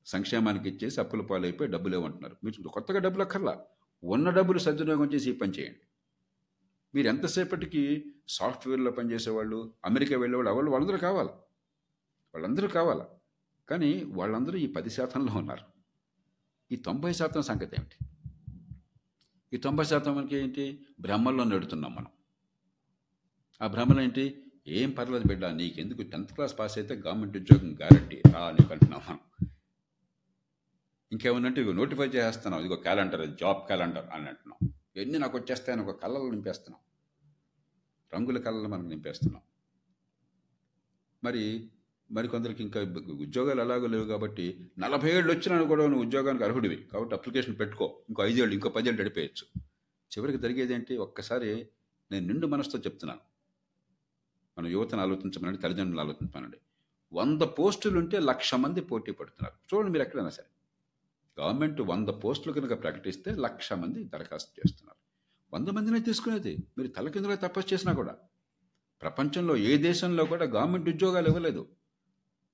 సంక్షేమానికి 0.05 0.69
ఇచ్చేసి 0.69 0.99
అప్పుల 0.99 1.21
పాలైపోయి 1.21 1.71
డబ్బులు 1.71 1.91
లేవంటున్నారు 1.91 2.37
మీరు 2.43 2.67
కొత్తగా 2.67 2.99
డబ్బులు 2.99 3.23
అక్కర్లా? 3.23 3.65
ఉన్న 4.03 4.29
డబ్బులు 4.29 4.59
సద్వినియోగం 4.59 5.13
చేసి 5.13 5.29
ఈ 5.29 5.33
పని 5.33 5.51
చేయండి. 5.51 5.79
మీరు 6.95 7.07
ఎంతసేపటికి 7.07 8.13
సాఫ్ట్వేర్లో 8.27 8.91
పనిచేసేవాళ్ళు 8.91 9.73
అమెరికా 9.85 10.17
వెళ్ళేవాళ్ళు 10.17 10.51
వాళ్ళు 10.51 10.71
వాళ్ళందరూ 10.71 10.97
కావాలి? 10.97 11.29
వాళ్ళందరూ 12.33 12.67
కావాలి? 12.67 13.01
కానీ 13.69 14.03
వాళ్ళందరూ 14.03 14.57
ఈ 14.57 14.67
పది 14.67 14.89
శాతంలో 14.89 15.33
ఉన్నారు. 15.33 15.65
ఈ 16.71 16.75
తొంభై 16.75 17.13
శాతం 17.13 17.41
సంగతి 17.41 17.75
ఏమిటి? 17.79 18.05
ఈ 19.53 19.57
తొంభై 19.57 19.83
శాతం 19.83 20.15
మనకి 20.15 20.35
ఏంటి? 20.35 20.85
బ్రహ్మల్లో 20.99 21.43
నెడుతున్నాం 21.43 21.95
మనం. 21.95 22.07
ఆ 23.61 23.67
భ్రమలు 23.67 24.01
ఏంటి? 24.01 24.43
ఏం 24.67 24.91
పర్లేదు 24.91 25.27
బిడ్డ 25.27 25.45
నీకెందుకు 25.45 26.01
టెన్త్ 26.01 26.33
క్లాస్ 26.33 26.59
పాస్ 26.59 26.77
అయితే 26.77 26.93
గవర్నమెంట్ 26.95 27.37
ఉద్యోగం 27.37 27.73
గ్యారంటీ 27.73 28.21
రా 28.33 28.51
నీకు 28.51 28.71
అంటున్నాం 28.71 29.01
మనం. 29.09 29.47
ఇంకేమన్నంటే 31.11 31.61
ఇవి 31.61 31.73
నోటిఫై 31.73 32.07
చేస్తున్నాం 32.07 32.59
ఇదిగో 32.59 32.75
క్యాలెండర్ 32.75 33.29
జాబ్ 33.29 33.57
క్యాలెండర్ 33.57 34.05
అని 34.13 34.27
అంటున్నాం. 34.27 34.73
ఇవన్నీ 34.95 35.17
నాకు 35.17 35.37
వచ్చేస్తాయని 35.37 35.81
ఒక 35.81 36.03
కళ్ళలు 36.03 36.29
నింపేస్తున్నాం. 36.29 36.81
రంగుల 38.15 38.37
కళ్ళలు 38.37 38.67
మనం 38.67 38.89
నింపేస్తున్నాం. 38.89 39.41
మరి 41.23 41.69
మరికొందరికి 42.11 42.63
ఇంకా 42.63 42.81
ఉద్యోగాలు 43.13 43.61
ఎలాగో 43.61 43.87
లేవు 43.87 44.05
కాబట్టి 44.05 44.71
నలభై 44.79 45.11
ఏళ్ళు 45.11 45.33
వచ్చినా 45.33 45.63
కూడా 45.63 45.87
నువ్వు 45.87 46.05
ఉద్యోగానికి 46.05 46.43
అర్హుడివి. 46.43 46.75
కాబట్టి 46.75 47.15
అప్లికేషన్ 47.15 47.59
పెట్టుకో. 47.59 48.01
ఇంకో 48.09 48.23
ఐదేళ్ళు 48.23 48.53
ఇంకో 48.53 48.69
పదేళ్ళు 48.69 49.01
గడిపేయచ్చు. 49.01 49.61
చివరికి 50.11 50.37
జరిగేది 50.37 50.73
ఏంటి 50.73 50.97
ఒక్కసారి 50.97 51.67
నేను 52.11 52.27
నిండు 52.27 52.47
మనసుతో 52.47 52.79
చెప్తున్నాను. 52.79 53.21
మన 54.57 54.67
యువతను 54.67 55.01
ఆలోచించమనండి 55.01 55.57
తల్లిదండ్రులు 55.57 56.01
ఆలోచించమనండి. 56.01 56.57
వంద 57.13 57.41
పోస్టులు 57.41 57.99
ఉంటే 57.99 58.19
లక్ష 58.19 58.53
మంది 58.53 58.81
పోటీ 58.81 59.11
పడుతున్నారు. 59.11 59.75
చూడండి 59.75 59.91
మీరు 59.91 60.03
ఎక్కడైనా 60.03 60.29
సరే. 60.29 60.47
గవర్నమెంట్ 61.41 61.81
వంద 61.81 62.09
పోస్టులు 62.09 62.53
కనుక 62.53 62.83
ప్రకటిస్తే 62.83 63.31
లక్ష 63.31 63.73
మంది 63.73 64.03
దరఖాస్తు 64.03 64.59
చేస్తున్నారు. 64.59 64.97
వంద 65.55 65.67
మందినే 65.67 65.99
తీసుకునేది. 65.99 66.57
మీరు 66.77 66.87
తలకిందులో 66.87 67.35
తపస్సు 67.35 67.73
చేసినా 67.73 67.93
కూడా. 67.93 68.15
ప్రపంచంలో 69.01 69.57
ఏ 69.57 69.77
దేశంలో 69.77 70.25
కూడా 70.25 70.45
గవర్నమెంట్ 70.45 70.89
ఉద్యోగాలు 70.89 71.27
ఇవ్వలేదు. 71.27 71.67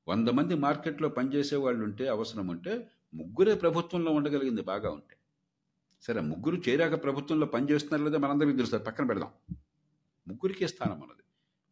వంద 0.08 0.30
మంది 0.30 0.56
మార్కెట్లో 0.56 1.10
పనిచేసే 1.10 1.56
వాళ్ళు 1.56 1.84
ఉంటే 1.84 2.08
అవసరం 2.08 2.48
ఉంటే 2.48 2.88
ముగ్గురే 3.14 3.56
ప్రభుత్వంలో 3.56 4.12
ఉండగలిగింది 4.12 4.62
బాగా 4.62 4.90
ఉంటే. 4.92 5.16
సరే 6.02 6.22
ముగ్గురు 6.22 6.62
చేరాక 6.70 7.04
ప్రభుత్వంలో 7.04 7.48
పనిచేస్తున్నారు 7.48 8.04
లేదా 8.04 8.18
మనందరికీ 8.18 8.56
తెలుస్తారు 8.58 8.84
పక్కన 8.84 9.06
పెడదాం. 9.06 9.32
ముగ్గురికే 10.28 10.68
స్థానం 10.68 10.94
అన్నది 10.94 11.24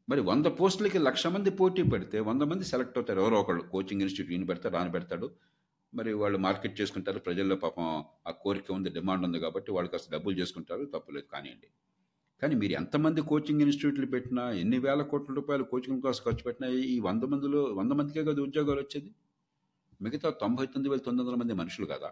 మరి 0.09 0.21
వంద 0.21 0.45
పోస్టులకి 0.45 0.97
లక్ష 0.97 1.27
మంది 1.27 1.49
పోటీ 1.49 1.83
పెడితే 1.83 2.19
వంద 2.19 2.41
మంది 2.41 2.65
సెలెక్ట్ 2.65 2.97
అవుతారు. 2.97 3.21
ఎవరో 3.21 3.39
ఒకళ్ళు 3.39 3.63
కోచింగ్ 3.63 4.01
ఇన్స్టిట్యూట్ 4.01 4.31
ఈయన 4.31 4.45
పెడతాడు 4.45 4.77
ఆయన 4.77 4.87
పెడతాడు. 4.87 5.31
మరి 5.93 6.13
వాళ్ళు 6.13 6.37
మార్కెట్ 6.37 6.81
చేసుకుంటారు 6.81 7.19
ప్రజల్లో 7.19 7.55
పాపం 7.55 8.05
ఆ 8.27 8.31
కోరిక 8.31 8.71
ఉంది 8.71 8.89
డిమాండ్ 8.89 9.25
ఉంది 9.25 9.39
కాబట్టి 9.39 9.71
వాళ్ళు 9.71 9.91
కాస్త 9.91 10.11
డబ్బులు 10.11 10.35
చేసుకుంటారు 10.35 10.85
తప్పులేదు 10.85 11.25
కానివ్వండి. 11.33 11.67
కానీ 12.45 12.55
మీరు 12.55 12.71
ఎంతమంది 12.71 13.21
కోచింగ్ 13.21 13.61
ఇన్స్టిట్యూట్లు 13.61 14.05
పెట్టినా 14.05 14.51
ఎన్ని 14.51 14.79
వేల 14.79 15.01
కోట్ల 15.01 15.33
రూపాయలు 15.33 15.63
కోచింగ్ 15.63 16.01
కోసం 16.01 16.23
ఖర్చు 16.25 16.43
పెట్టినా 16.43 16.69
ఈ 16.69 16.99
వంద 16.99 17.23
మందిలో 17.23 17.63
వంద 17.63 17.91
మందికే 17.91 18.23
కదా 18.23 18.41
ఉద్యోగాలు 18.41 18.79
వచ్చేది? 18.79 19.15
మిగతా 20.01 20.29
తొంభై 20.29 20.65
తొమ్మిది 20.65 20.89
వేల 20.89 20.99
తొమ్మిది 20.99 21.29
వందల 21.29 21.39
మంది 21.41 21.53
మనుషులు 21.53 21.85
కదా. 21.87 22.07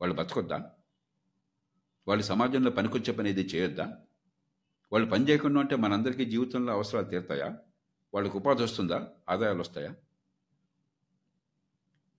వాళ్ళు 0.00 0.16
బతకొద్దా? 0.16 0.70
వాళ్ళు 2.08 2.24
సమాజంలో 2.24 2.70
పనికొచ్చే 2.70 3.12
పని 3.12 3.30
ఏది 3.30 3.40
చేయొద్దా? 3.40 3.96
వాళ్ళు 4.92 5.10
పని 5.10 5.28
చేయకుండా 5.28 5.60
ఉంటే 5.60 5.76
మనందరికీ 5.76 6.24
జీవితంలో 6.24 6.72
అవసరాలు 6.72 7.06
తీరుతాయా? 7.06 7.58
వాళ్ళకి 8.14 8.36
ఉపాధి 8.36 8.62
వస్తుందా? 8.62 9.08
ఆదాయాలు 9.28 9.60
వస్తాయా? 9.60 9.94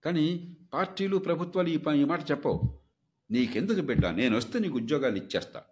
కానీ 0.06 0.58
పార్టీలు 0.74 1.18
ప్రభుత్వాలు 1.18 1.68
ఈ 1.68 1.78
పని 1.78 2.02
ఈ 2.02 2.04
మాట 2.04 2.32
చెప్పవు. 2.32 2.80
నీకెందుకు 3.32 3.82
బిడ్డ? 3.82 4.06
నేను 4.06 4.38
వస్తే 4.38 4.60
నీకు 4.60 4.76
ఉద్యోగాలు 4.76 5.16
ఇచ్చేస్తా. 5.16 5.64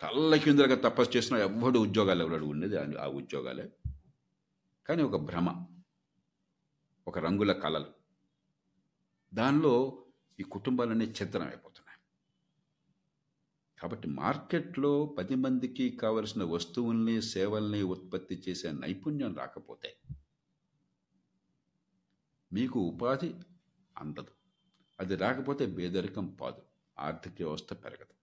తల్ల 0.00 0.36
కిందలుగా 0.36 0.74
తపస్సు 0.74 1.16
చేసిన 1.16 1.36
ఎవ్వడు 1.36 1.78
ఉద్యోగాలు 1.78 2.24
ఎవడు 2.24 2.44
ఉండేది 2.44 2.76
ఆ- 2.76 3.04
ఆ 3.04 3.06
ఉద్యోగాలే. 3.06 3.72
కానీ 4.86 5.02
ఒక 5.02 5.20
భ్రమ 5.20 5.66
ఒక 7.08 7.18
రంగుల 7.18 7.52
కళలు. 7.52 7.86
దానిలో 9.34 10.04
ఈ 10.40 10.42
కుటుంబాలన్నీ 10.42 11.04
చిత్రం 11.04 11.42
అయిపోతున్నాయి 11.42 11.98
కాబట్టి 13.80 14.08
మార్కెట్లో 14.08 15.06
పది 15.18 15.34
మందికి 15.34 15.90
కావలసిన 15.90 16.44
వస్తువుల్ని 16.44 17.22
సేవల్ని 17.22 17.82
ఉత్పత్తి 17.82 18.42
చేసే 18.48 18.72
నైపుణ్యం 18.72 19.36
రాకపోతే 19.36 19.96
మీకు 22.52 22.80
ఉపాధి 22.80 23.34
అందదు. 23.98 24.30
అది 25.00 25.16
రాకపోతే 25.16 25.66
పేదరికం 25.66 26.26
పాదు. 26.26 26.62
ఆర్థిక 26.98 27.32
వ్యవస్థ 27.32 27.72
పెరగదు. 27.72 28.17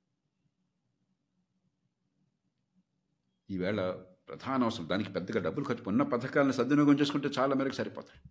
ఈవేళ 3.51 3.91
ప్రధాన 4.27 4.63
అవసరం. 4.63 4.89
దానికి 4.89 5.13
పెద్దగా 5.13 5.39
డబ్బులు 5.41 5.65
ఖర్చు 5.65 5.83
ఉన్న 5.87 6.03
పథకాలను 6.03 6.51
సద్వినియోగం 6.51 6.99
చేసుకుంటే 6.99 7.27
చాలా 7.27 7.55
మేరకు 7.55 7.73
సరిపోతాయి. 7.73 8.21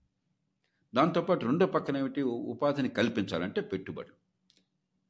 దాంతోపాటు 0.94 1.46
రెండో 1.46 1.66
పక్కన 1.66 1.96
ఏమిటి? 1.96 2.22
ఉపాధిని 2.22 2.88
కల్పించాలంటే 2.88 3.60
పెట్టుబడులు. 3.60 4.14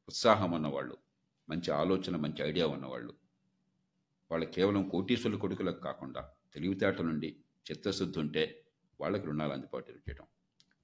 ఉత్సాహం 0.09 0.53
ఉన్నవాళ్ళు 0.53 0.97
మంచి 1.49 1.71
ఆలోచన 1.71 2.17
మంచి 2.17 2.43
ఐడియా 2.43 2.67
ఉన్నవాళ్ళు. 2.67 3.15
వాళ్ళు 4.31 4.47
కేవలం 4.47 4.89
కోటీశ్వరుల 4.89 5.39
కొడుకులకు 5.39 5.81
కాకుండా 5.81 6.31
తెలివితేటల 6.55 7.05
నుండి 7.05 7.37
చిత్తశుద్ధి 7.71 8.19
ఉంటే 8.19 8.65
వాళ్ళకి 9.01 9.27
రుణాలు 9.27 9.53
అందుబాటులో 9.53 9.99
చేయడం 9.99 10.27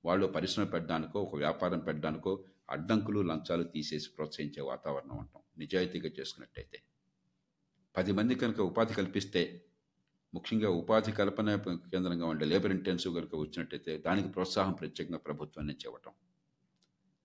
వాళ్ళు 0.05 0.27
పరిశ్రమ 0.27 0.67
పెట్టడానికో 0.67 1.23
ఒక 1.23 1.37
వ్యాపారం 1.37 1.79
పెట్టడానికో 1.79 2.45
అడ్డంకులు 2.71 3.21
లంచాలు 3.21 3.63
తీసేసి 3.65 4.09
ప్రోత్సహించే 4.17 4.63
వాతావరణం 4.63 5.17
ఉంటాం 5.19 5.43
నిజాయితీగా 5.59 6.11
చేసుకున్నట్టయితే. 6.21 6.83
పది 7.95 8.13
మంది 8.13 8.35
కనుక 8.35 8.61
ఉపాధి 8.61 8.95
కల్పిస్తే 8.95 9.43
ముఖ్యంగా 10.35 10.69
ఉపాధి 10.81 11.13
కల్పన 11.13 11.55
కేంద్రంగా 11.93 12.27
ఉండే 12.27 12.45
లేబర్ 12.45 12.73
ఇంటెన్సివ్ 12.73 13.15
కనుక 13.15 13.35
వచ్చినట్టయితే 13.35 13.93
దానికి 13.99 14.29
ప్రోత్సాహం 14.29 14.73
ప్రత్యేకంగా 14.73 15.19
ప్రభుత్వం 15.19 15.65
నుంచి 15.67 15.85
ఇవ్వటం 15.89 16.13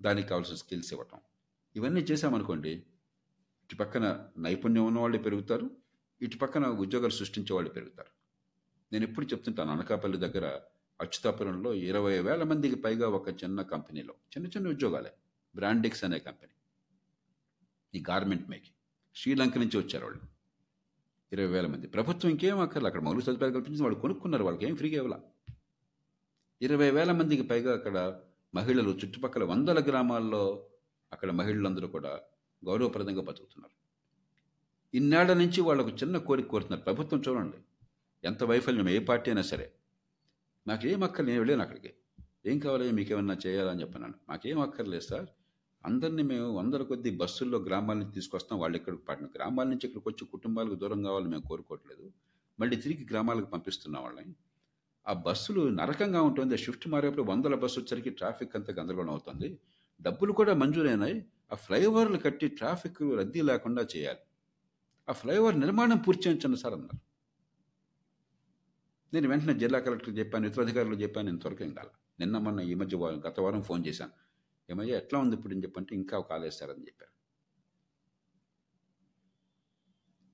దానికి 0.02 0.28
కావాల్సిన 0.28 0.56
స్కిల్స్ 0.56 0.92
ఇవ్వటం. 0.94 1.20
ఇవన్నీ 1.76 2.02
చేశామనుకోండి 2.10 2.74
ఇటు 3.64 3.76
పక్కన 3.76 4.06
నైపుణ్యం 4.38 4.86
ఉన్న 4.86 5.00
వాళ్ళు 5.00 5.18
పెరుగుతారు 5.18 5.68
ఇటు 6.22 6.38
పక్కన 6.38 6.66
ఉద్యోగాలు 6.84 7.16
సృష్టించే 7.20 7.54
వాళ్ళు 7.56 7.72
పెరుగుతారు. 7.78 8.12
నేను 8.92 9.04
ఎప్పుడు 9.04 9.26
చెప్తుంటాను 9.26 9.72
అనకాపల్లి 9.72 10.18
దగ్గర 10.18 10.46
అచ్యుతాపురంలో 11.00 11.74
ఇరవై 11.90 12.16
వేల 12.20 12.44
మందికి 12.44 12.78
పైగా 12.86 13.08
ఒక 13.18 13.30
చిన్న 13.42 13.62
కంపెనీలో 13.74 14.14
చిన్న 14.34 14.48
చిన్న 14.48 14.68
ఉద్యోగాలే 14.70 15.12
బ్రాండిక్స్ 15.56 16.04
అనే 16.08 16.20
కంపెనీ 16.20 16.56
ఈ 17.94 18.02
గార్మెంట్ 18.10 18.48
మేకింగ్ 18.50 18.78
శ్రీలంక 19.16 19.58
నుంచి 19.58 19.78
వచ్చారు 19.78 20.06
వాళ్ళు. 20.06 20.22
ఇరవై 21.34 21.48
వేల 21.48 21.68
మంది. 21.68 21.88
ప్రభుత్వం 21.88 22.32
ఇంకేం 22.32 22.60
అక్కర్లేదు 22.60 22.88
అక్కడ 22.88 23.02
మౌలిక 23.02 23.26
సదుపాయాలు 23.26 23.60
కల్పించి 23.60 23.84
వాళ్ళు 23.84 24.00
కొనుక్కున్నారు 24.00 24.44
వాళ్ళకి 24.44 24.66
ఏం 24.66 24.76
ఫ్రీగా 24.76 25.04
ఇవ్వాల 25.04 25.22
ఇరవై 26.62 26.92
వేల 26.92 27.12
మందికి 27.12 27.44
పైగా 27.44 27.74
అక్కడ 27.74 28.22
మహిళలు 28.56 28.90
చుట్టుపక్కల 28.90 29.44
వందల 29.44 29.84
గ్రామాల్లో 29.84 30.68
అక్కడ 31.14 31.32
మహిళలందరూ 31.32 31.88
కూడా 31.88 32.20
గౌరవప్రదంగా 32.66 33.22
బతుకుతున్నారు. 33.22 33.76
ఇన్నాళ్ళ 34.98 35.34
నుంచి 35.34 35.62
వాళ్ళకు 35.62 35.90
చిన్న 35.90 36.18
కోరిక 36.18 36.48
కోరుతున్నారు. 36.48 36.84
ప్రభుత్వం 36.84 37.24
చూడండి 37.28 37.58
ఎంత 38.24 38.44
వైఫల్యం 38.44 38.90
ఏ 38.90 39.00
పార్టీ 39.00 39.32
అయినా 39.32 39.42
సరే. 39.42 39.72
మాకేం 40.68 41.04
అక్కర్లేదు 41.04 41.40
నేను 41.40 41.52
వెళ్ళాను 41.52 41.62
అక్కడికి. 41.62 41.94
ఏం 42.46 42.60
కావాలి 42.60 42.92
మీకేమన్నా 42.92 43.38
చేయాలని 43.48 43.82
చెప్పన్నాను. 43.82 44.14
మాకేం 44.30 44.60
అక్కర్లేదు 44.60 45.04
సార్. 45.04 45.26
అందరినీ 45.88 46.24
మేము 46.24 46.46
వందల 46.58 46.84
కొద్ది 46.84 47.10
బస్సుల్లో 47.22 47.58
గ్రామాల 47.68 47.98
నుంచి 47.98 48.14
తీసుకొస్తాం. 48.14 48.56
వాళ్ళు 48.60 48.76
ఇక్కడికి 48.80 49.04
పడిన 49.10 49.26
గ్రామాల 49.36 49.68
నుంచి 49.72 49.86
ఇక్కడికి 49.88 50.08
వచ్చి 50.10 50.24
కుటుంబాలకు 50.34 50.76
దూరం 50.76 51.04
కావాలని 51.08 51.30
మేము 51.30 51.46
కోరుకోవట్లేదు. 51.50 52.06
మళ్ళీ 52.60 52.76
తిరిగి 52.84 53.04
గ్రామాలకు 53.12 53.50
పంపిస్తున్నాం 53.54 54.04
వాళ్ళని. 54.04 54.34
ఆ 55.06 55.14
బస్సులు 55.28 55.62
నరకంగా 55.80 56.22
ఉంటుంది. 56.30 56.58
షిఫ్ట్ 56.64 56.88
మారేప్పుడు 56.94 57.26
వందల 57.32 57.56
బస్సు 57.56 57.80
వచ్చరికి 57.80 58.10
ట్రాఫిక్ 58.10 58.56
అంతా 58.60 58.74
గందరగోళం 58.80 59.10
అవుతుంది. 59.10 59.50
డబ్బులు 60.02 60.34
కూడా 60.34 60.54
మంజూరైనాయి. 60.64 61.18
ఆ 61.54 61.56
ఫ్లైఓవర్లు 61.66 62.18
కట్టి 62.26 62.48
ట్రాఫిక్ 62.60 63.02
రద్దీ 63.20 63.42
లేకుండా 63.52 63.84
చేయాలి. 63.96 64.24
ఆ 65.10 65.14
ఫ్లైఓవర్ 65.22 65.58
నిర్మాణం 65.66 65.98
పూర్తి 66.08 66.24
చేయించండి 66.28 66.60
సార్ 66.64 66.74
అన్నారు. 66.74 67.00
నేను 69.14 69.28
వెంటనే 69.32 69.54
జిల్లా 69.64 69.80
కలెక్టర్ 69.86 70.16
చెప్పాను 70.20 70.48
ఇతర 70.50 70.62
అధికారులు 70.62 70.96
చెప్పాను 70.96 71.28
నేను 71.30 71.42
త్వరగా 71.44 71.68
కాల 71.80 71.90
నిన్న 72.22 72.38
మొన్న 72.38 72.60
ఈ 72.72 72.74
మధ్య 72.74 72.98
గత 73.28 73.38
వారం 73.40 73.62
ఫోన్ 73.70 73.84
చేశాను. 73.88 74.14
ఏమయ్యా 74.70 74.98
ఎట్లా 74.98 75.20
ఉంది 75.20 75.36
ఇప్పుడు 75.36 75.54
అని 75.54 75.64
చెప్పంటే 75.64 75.96
ఇంకా 75.96 76.20
కాలేస్తారని 76.20 76.82
చెప్పారు. 76.82 77.16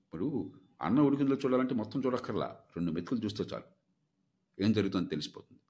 ఇప్పుడు 0.04 0.52
అన్న 0.82 1.00
ఉడికిందో 1.00 1.34
చూడాలంటే 1.34 1.74
మొత్తం 1.74 2.00
చూడక్కర్లా. 2.00 2.46
రెండు 2.76 2.92
మెతుకులు 2.92 3.20
చూస్తే 3.20 3.44
చాలు. 3.44 3.64
ఏం 4.60 4.72
జరుగుతుందో 4.72 5.08
తెలిసిపోతుంది. 5.08 5.60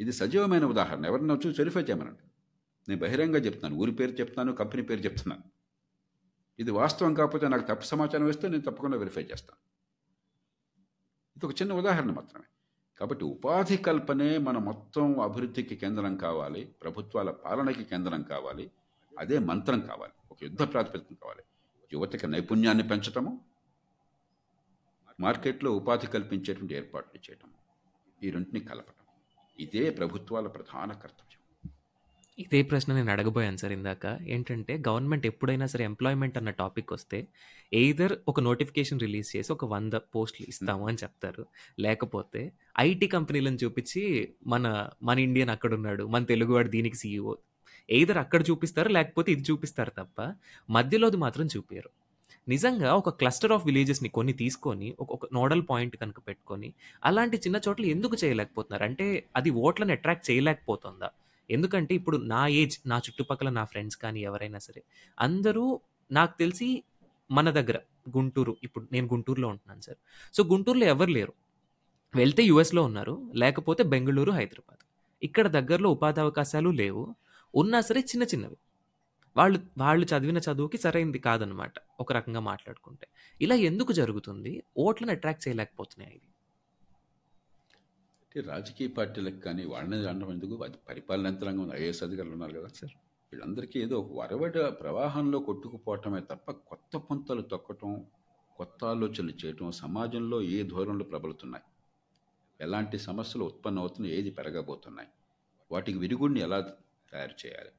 ఇది 0.00 0.12
సజీవమైన 0.12 0.64
ఉదాహరణ. 0.64 1.06
ఎవరిని 1.06 1.32
వచ్చి 1.32 1.50
వెరిఫై 1.50 1.80
చేయమనండి. 1.80 2.22
నేను 2.88 3.00
బహిరంగ 3.00 3.36
చెప్తున్నాను. 3.36 3.76
ఊరి 3.76 3.92
పేరు 3.92 4.10
చెప్తున్నాను 4.10 4.52
కంపెనీ 4.52 4.82
పేరు 4.82 5.00
చెప్తున్నాను. 5.00 5.42
ఇది 6.58 6.70
వాస్తవం 6.70 7.14
కాకపోతే 7.14 7.48
నాకు 7.48 7.66
తప్పు 7.66 7.84
సమాచారం 7.84 8.24
వేస్తే 8.24 8.48
నేను 8.48 8.62
తప్పకుండా 8.62 8.96
వెరిఫై 8.96 9.22
చేస్తాను. 9.22 9.60
ఇది 11.36 11.46
ఒక 11.46 11.52
చిన్న 11.52 11.72
ఉదాహరణ 11.72 12.10
మాత్రమే. 12.10 12.59
కాబట్టి 13.00 13.24
ఉపాధి 13.24 13.76
కల్పనే 13.76 14.38
మన 14.38 14.58
మొత్తం 14.58 15.20
అభివృద్ధికి 15.20 15.76
కేంద్రం 15.76 16.16
కావాలి 16.16 16.64
ప్రభుత్వాల 16.82 17.30
పాలనకి 17.30 17.84
కేంద్రం 17.84 18.22
కావాలి 18.22 18.70
అదే 19.18 19.38
మంత్రం 19.38 19.80
కావాలి 19.80 20.12
ఒక 20.30 20.38
యుద్ధ 20.42 20.62
ప్రాతిపదికం 20.62 21.16
కావాలి. 21.22 21.42
యువతకి 21.92 22.26
నైపుణ్యాన్ని 22.26 22.88
పెంచటము 22.88 23.40
మార్కెట్లో 25.20 25.70
ఉపాధి 25.70 26.06
కల్పించేటువంటి 26.06 26.74
ఏర్పాట్లు 26.74 27.20
చేయటం 27.30 27.50
ఈ 28.22 28.30
రెంటిని 28.30 28.60
కలపటం 28.60 29.06
ఇదే 29.60 29.90
ప్రభుత్వాల 29.90 30.46
ప్రధాన 30.46 30.92
కర్తవ్యం. 30.92 31.39
ఇదే 32.38 32.58
ప్రశ్న 32.62 32.90
నేను 32.96 33.10
అడగబోయాను 33.14 33.58
సార్ 33.62 33.72
ఇందాక. 33.76 34.02
ఏంటంటే 34.34 34.72
గవర్నమెంట్ 34.86 35.24
ఎప్పుడైనా 35.30 35.66
సరే 35.72 35.82
ఎంప్లాయ్మెంట్ 35.90 36.36
అన్న 36.38 36.50
టాపిక్ 36.60 36.90
వస్తే 36.96 37.18
ఎయిదర్ 37.72 38.14
ఒక 38.28 38.40
నోటిఫికేషన్ 38.46 39.02
రిలీజ్ 39.04 39.28
చేసి 39.34 39.50
ఒక 39.52 39.64
వంద 39.72 39.94
పోస్టులు 40.14 40.46
ఇస్తాము 40.52 40.84
అని 40.90 40.98
చెప్తారు. 41.02 41.42
లేకపోతే 41.78 42.42
ఐటీ 42.80 43.06
కంపెనీలను 43.16 43.58
చూపించి 43.62 44.02
మన 44.46 44.64
మన 45.08 45.18
ఇండియన్ 45.26 45.52
అక్కడ 45.56 45.72
ఉన్నాడు 45.78 46.04
మన 46.14 46.22
తెలుగువాడు 46.32 46.70
దీనికి 46.76 46.98
సీఈఓ 47.02 47.34
ఎయిదర్ 47.88 48.20
అక్కడ 48.24 48.40
చూపిస్తారు 48.50 48.90
లేకపోతే 48.96 49.28
ఇది 49.34 49.44
చూపిస్తారు 49.50 49.92
తప్ప 50.00 50.18
మధ్యలోది 50.68 51.18
మాత్రం 51.24 51.46
చూపించరు 51.54 51.90
నిజంగా 52.46 52.90
ఒక 53.00 53.10
క్లస్టర్ 53.20 53.52
ఆఫ్ 53.52 53.64
విలేజెస్ని 53.68 54.10
కొన్ని 54.16 54.34
తీసుకొని 54.42 54.88
ఒక 55.02 55.10
ఒక 55.16 55.26
నోడల్ 55.34 55.62
పాయింట్ 55.70 55.96
కనుక 56.02 56.18
పెట్టుకొని 56.28 56.68
అలాంటి 57.08 57.36
చిన్న 57.44 57.56
చోట్ల 57.66 57.84
ఎందుకు 57.94 58.16
చేయలేకపోతున్నారు? 58.22 58.84
అంటే 58.88 59.06
అది 59.38 59.50
ఓట్లను 59.64 59.92
అట్రాక్ట్ 59.96 60.28
చేయలేకపోతుందా? 60.30 61.08
ఎందుకంటే 61.50 61.94
ఇప్పుడు 61.94 62.16
నా 62.16 62.46
ఏజ్ 62.46 62.78
నా 62.86 62.98
చుట్టుపక్కల 62.98 63.48
నా 63.48 63.64
ఫ్రెండ్స్ 63.64 63.96
కానీ 63.96 64.20
ఎవరైనా 64.20 64.58
సరే 64.58 64.82
అందరూ 65.18 65.80
నాకు 66.10 66.38
తెలిసి 66.38 66.84
మన 67.30 67.50
దగ్గర 67.50 67.78
గుంటూరు 68.08 68.56
ఇప్పుడు 68.62 68.88
నేను 68.92 69.06
గుంటూరులో 69.06 69.48
ఉంటున్నాను 69.48 69.80
సార్. 69.80 69.98
సో 70.34 70.44
గుంటూరులో 70.44 70.86
ఎవరు 70.86 71.10
లేరు. 71.10 71.32
వెళ్తే 72.14 72.42
యుఎస్లో 72.42 72.82
ఉన్నారు 72.82 73.32
లేకపోతే 73.34 73.82
బెంగళూరు 73.82 74.32
హైదరాబాద్. 74.32 74.82
ఇక్కడ 75.22 75.48
దగ్గరలో 75.48 75.90
ఉపాధి 75.90 76.20
అవకాశాలు 76.20 76.70
లేవు. 76.70 77.14
ఉన్నా 77.54 77.80
సరే 77.80 78.00
చిన్న 78.00 78.22
చిన్నవి. 78.22 78.56
వాళ్ళు 79.36 79.58
వాళ్ళు 79.78 80.06
చదివిన 80.06 80.38
చదువుకి 80.38 80.78
సరైనది 80.78 81.18
కాదనమాట 81.18 81.72
ఒక 82.00 82.12
రకంగా 82.12 82.40
మాట్లాడుకుంటే. 82.40 83.06
ఇలా 83.40 83.54
ఎందుకు 83.54 83.92
జరుగుతుంది? 83.92 84.62
ఓట్లను 84.76 85.10
అట్రాక్ట్ 85.10 85.48
చేయలేకపోతున్నాయి. 85.48 86.16
ఇవి 86.16 86.29
అంటే 88.30 88.48
రాజకీయ 88.48 88.88
పార్టీలకు 88.88 89.36
కానీ 89.36 89.64
వాళ్ళని 89.64 90.08
అనడం 90.08 90.32
ఎందుకు 90.32 90.64
అది 90.64 90.76
పరిపాలన 90.88 91.26
యంత్రాంగం 91.26 91.62
ఉంది 91.62 91.76
ఐఏఎస్ 91.76 92.02
అధికారులు 92.02 92.32
ఉన్నారు 92.32 92.52
కదా. 92.52 92.68
సార్. 92.68 92.92
వీళ్ళందరికీ 93.32 93.80
ఏదో 93.80 93.98
ఒక 93.98 94.18
వరవడ 94.18 94.58
ప్రవాహంలో 94.58 95.38
కొట్టుకుపోవటమే 95.38 96.20
తప్ప 96.20 96.50
కొత్త 96.50 96.96
పుంతలు 96.96 97.42
తొక్కటం 97.42 98.06
కొత్త 98.56 98.84
ఆలోచనలు 98.84 99.46
చేయటం 99.46 99.72
సమాజంలో 99.72 100.42
ఏ 100.42 100.62
ధోరణులు 100.62 101.04
ప్రబలుతున్నాయి? 101.04 101.64
ఎలాంటి 102.60 102.98
సమస్యలు 102.98 103.44
ఉత్పన్నం 103.44 103.80
అవుతున్నాయి? 103.80 104.18
ఏది 104.18 104.30
పెరగబోతున్నాయి? 104.30 105.08
వాటికి 105.72 105.98
విరుగుడిని 105.98 106.40
ఎలా 106.40 106.60
తయారు 107.12 107.46
చేయాలి? 107.46 107.70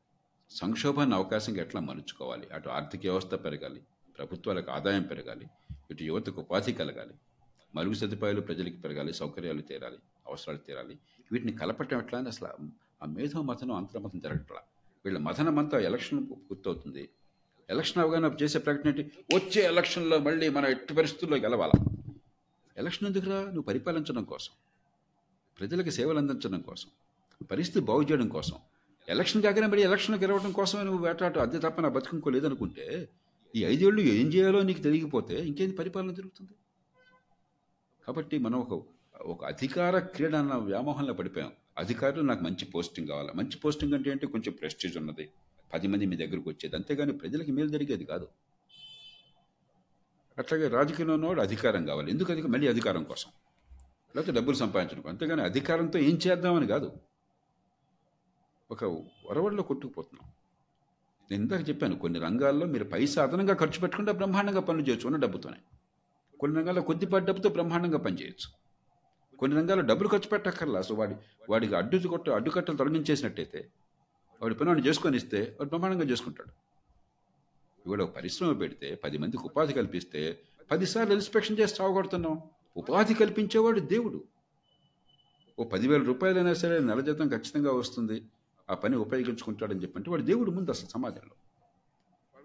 సంక్షోభాన్ని 0.52 1.16
అవకాశంగా 1.16 1.62
ఎట్లా 1.62 1.82
మలుచుకోవాలి? 1.82 2.48
అటు 2.54 2.70
ఆర్థిక 2.70 3.02
వ్యవస్థ 3.02 3.36
పెరగాలి 3.36 3.82
ప్రభుత్వాలకు 4.18 4.72
ఆదాయం 4.72 5.04
పెరగాలి 5.04 5.48
ఇటు 5.92 6.04
యువతకు 6.04 6.42
ఉపాధి 6.42 6.74
కలగాలి 6.74 7.14
మరుగు 7.76 7.94
సదుపాయాలు 7.94 8.42
ప్రజలకు 8.42 8.82
పెరగాలి 8.82 9.14
సౌకర్యాలు 9.14 9.62
తీరాలి. 9.62 9.98
అవసరాలు 10.28 10.60
తీరాలి. 10.60 11.00
వీటిని 11.32 11.52
కలపటం 11.52 12.00
ఎట్లా 12.00 12.20
అని 12.20 12.28
అసలు 12.28 12.50
ఆ 13.04 13.06
మేధో 13.06 13.42
మతనం 13.42 13.76
అంతర్మతం 13.76 14.20
జరగట్లా 14.20 14.62
వీళ్ళ 15.06 15.18
మథనం 15.18 15.60
అంతా 15.60 15.80
ఎలక్షన్ 15.80 16.28
పూర్తవుతుంది. 16.30 17.10
ఎలక్షన్ 17.70 18.04
అవగానే 18.04 18.44
చేసే 18.44 18.60
ప్రకటన 18.60 18.90
ఏంటి? 18.90 19.12
వచ్చే 19.36 19.62
ఎలక్షన్లో 19.62 20.20
మళ్ళీ 20.20 20.50
మనం 20.50 20.68
ఎట్టి 20.68 20.94
పరిస్థితుల్లో 20.94 21.38
గెలవాలా? 21.38 21.86
ఎలక్షన్ 22.78 23.08
ఎందుకురా? 23.08 23.42
నువ్వు 23.42 23.62
పరిపాలించడం 23.62 24.24
కోసం. 24.24 24.54
ప్రజలకు 25.60 25.90
సేవలు 25.90 26.18
అందించడం 26.18 26.62
కోసం. 26.62 26.90
పరిస్థితి 27.52 27.86
బాగు 27.86 28.02
చేయడం 28.02 28.28
కోసం. 28.28 28.58
ఎలక్షన్ 29.10 29.42
కాకనే 29.42 29.68
మళ్ళీ 29.68 29.84
ఎలక్షన్ 29.84 30.16
గెలవడం 30.16 30.52
కోసమే 30.52 30.84
నువ్వు 30.84 31.06
వేటాడు 31.06 31.40
అదే 31.40 31.60
తప్ప 31.60 31.82
నా 31.82 31.90
బతుకుంకోలేదనుకుంటే 31.90 33.10
ఈ 33.56 33.66
ఐదేళ్ళు 33.66 34.02
ఏం 34.02 34.28
చేయాలో 34.28 34.62
నీకు 34.62 34.82
తెలియకపోతే 34.82 35.36
ఇంకేంది 35.36 35.76
పరిపాలన 35.76 36.12
జరుగుతుంది? 36.12 36.52
కాబట్టి 38.08 38.38
మనం 38.38 38.60
ఒక 38.60 38.86
ఒక 39.22 39.46
అధికార 39.46 40.00
క్రీడ 40.00 40.36
అన్న 40.36 40.54
వ్యామోహంలో 40.54 41.14
పడిపోయాం. 41.14 41.52
అధికారులు 41.78 42.22
నాకు 42.22 42.44
మంచి 42.44 42.66
పోస్టింగ్ 42.66 43.08
కావాలి. 43.08 43.32
మంచి 43.36 43.58
పోస్టింగ్ 43.58 43.94
అంటే 43.94 44.10
ఏంటి? 44.10 44.28
కొంచెం 44.28 44.54
ప్రెస్టీజ్ 44.54 44.98
ఉన్నది. 44.98 45.30
పది 45.74 45.88
మంది 45.88 46.06
మీ 46.06 46.16
దగ్గరకు 46.16 46.50
వచ్చేది. 46.50 46.76
అంతేగాని 46.76 47.18
ప్రజలకు 47.18 47.52
మేలు 47.52 47.68
జరిగేది 47.68 48.06
కాదు. 48.06 48.28
అట్లాగే 50.38 50.68
రాజకీయంలో 50.68 51.14
ఉన్నవాడు 51.14 51.42
అధికారం 51.42 51.86
కావాలి. 51.86 52.12
ఎందుకు 52.12 52.32
అధిక? 52.32 52.46
మళ్ళీ 52.46 52.68
అధికారం 52.68 53.04
కోసం. 53.04 53.30
లేకపోతే 54.16 54.32
డబ్బులు 54.32 54.56
సంపాదించడం 54.56 55.10
అంతేగాని 55.10 55.42
అధికారంతో 55.42 56.00
ఏం 56.00 56.20
చేద్దామని 56.28 56.68
కాదు. 56.68 56.92
ఒక 58.72 58.84
వరవడిలో 59.30 59.64
కొట్టుకుపోతున్నాం. 59.64 60.32
నేను 61.32 61.44
ఇందాక 61.44 61.70
చెప్పాను 61.70 61.96
కొన్ని 61.96 62.20
రంగాల్లో 62.20 62.66
మీరు 62.66 62.84
పైసా 62.84 63.24
అదనంగా 63.24 63.54
ఖర్చు 63.54 63.80
పెట్టకుండా 63.80 64.12
బ్రహ్మాండంగా 64.12 64.60
పనులు 64.60 64.84
చేయొచ్చు 64.84 65.06
ఉన్న 65.06 65.18
డబ్బుతోనే. 65.18 65.58
కొన్ని 66.40 66.60
రంగాల్లో 66.60 66.82
కొద్దిపాటి 66.82 67.26
డబ్బుతో 67.26 67.50
బ్రహ్మాండంగా 67.50 67.98
పనిచేయచ్చు 67.98 68.61
కొన్ని 69.42 69.58
రంగాల్లో 69.58 69.86
డబ్బులు 69.86 70.10
ఖర్చు 70.10 70.30
పెట్టక్కర్లా? 70.30 70.82
సో 70.82 70.96
వాడి 70.96 71.16
వాడికి 71.50 71.76
అడ్డు 71.76 72.08
కొట్ట 72.08 72.30
అడ్డుకట్టలు 72.30 72.78
తొలగించేసినట్టయితే 72.78 73.70
వాడి 74.42 74.56
పని 74.56 74.70
వాడిని 74.70 74.88
చేసుకొని 74.88 75.18
ఇస్తే 75.18 75.58
వాడు 75.60 75.70
ప్రమాణంగా 75.70 76.04
చేసుకుంటాడు. 76.04 76.52
ఇవాడు 77.88 78.04
ఒక 78.04 78.16
పరిశ్రమ 78.16 78.54
పెడితే 78.54 78.96
పది 78.96 79.18
మందికి 79.18 79.44
ఉపాధి 79.44 79.74
కల్పిస్తే 79.74 80.40
పదిసార్లు 80.72 81.14
ఇన్స్పెక్షన్ 81.14 81.60
చేసి 81.60 81.76
చావగొడుతున్నాం. 81.82 82.42
ఉపాధి 82.78 83.14
కల్పించేవాడు 83.14 83.80
దేవుడు. 83.80 84.24
ఓ 85.60 85.64
పదివేల 85.64 86.04
రూపాయలైనా 86.04 86.54
సరే 86.54 86.80
నెల 86.80 87.00
జీతం 87.00 87.30
ఖచ్చితంగా 87.30 87.72
వస్తుంది. 87.72 88.26
ఆ 88.70 88.74
పని 88.74 88.96
ఉపయోగించుకుంటాడని 88.96 89.82
చెప్పంటే 89.82 90.12
వాడు 90.12 90.22
దేవుడు 90.22 90.52
ముందు 90.52 90.72
అసలు 90.72 90.90
సమాజంలో 90.90 91.36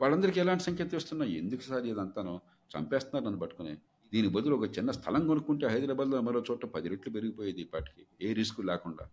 వాళ్ళందరికీ 0.02 0.40
ఎలాంటి 0.40 0.62
సంకేతం 0.62 0.96
ఇస్తున్నాయి 0.96 1.38
ఎందుకు 1.38 1.60
సార్ 1.60 1.86
ఇదంతాను? 1.86 2.40
చంపేస్తున్నారు 2.78 3.24
నన్ను 3.24 3.40
పట్టుకుని. 3.40 3.76
దీని 4.12 4.28
బదులు 4.28 4.54
ఒక 4.54 4.78
చిన్న 4.78 4.90
స్థలం 4.90 5.26
కొనుక్కుంటే 5.26 5.66
హైదరాబాద్లో 5.66 6.20
మరో 6.20 6.44
చోట 6.50 6.64
పది 6.64 6.88
రెట్లు 6.88 7.12
పెరిగిపోయేది 7.12 7.60
ఇప్పటికి 7.60 8.28
ఏ 8.28 8.32
రిస్క్ 8.32 8.60
లేకుండా. 8.60 9.08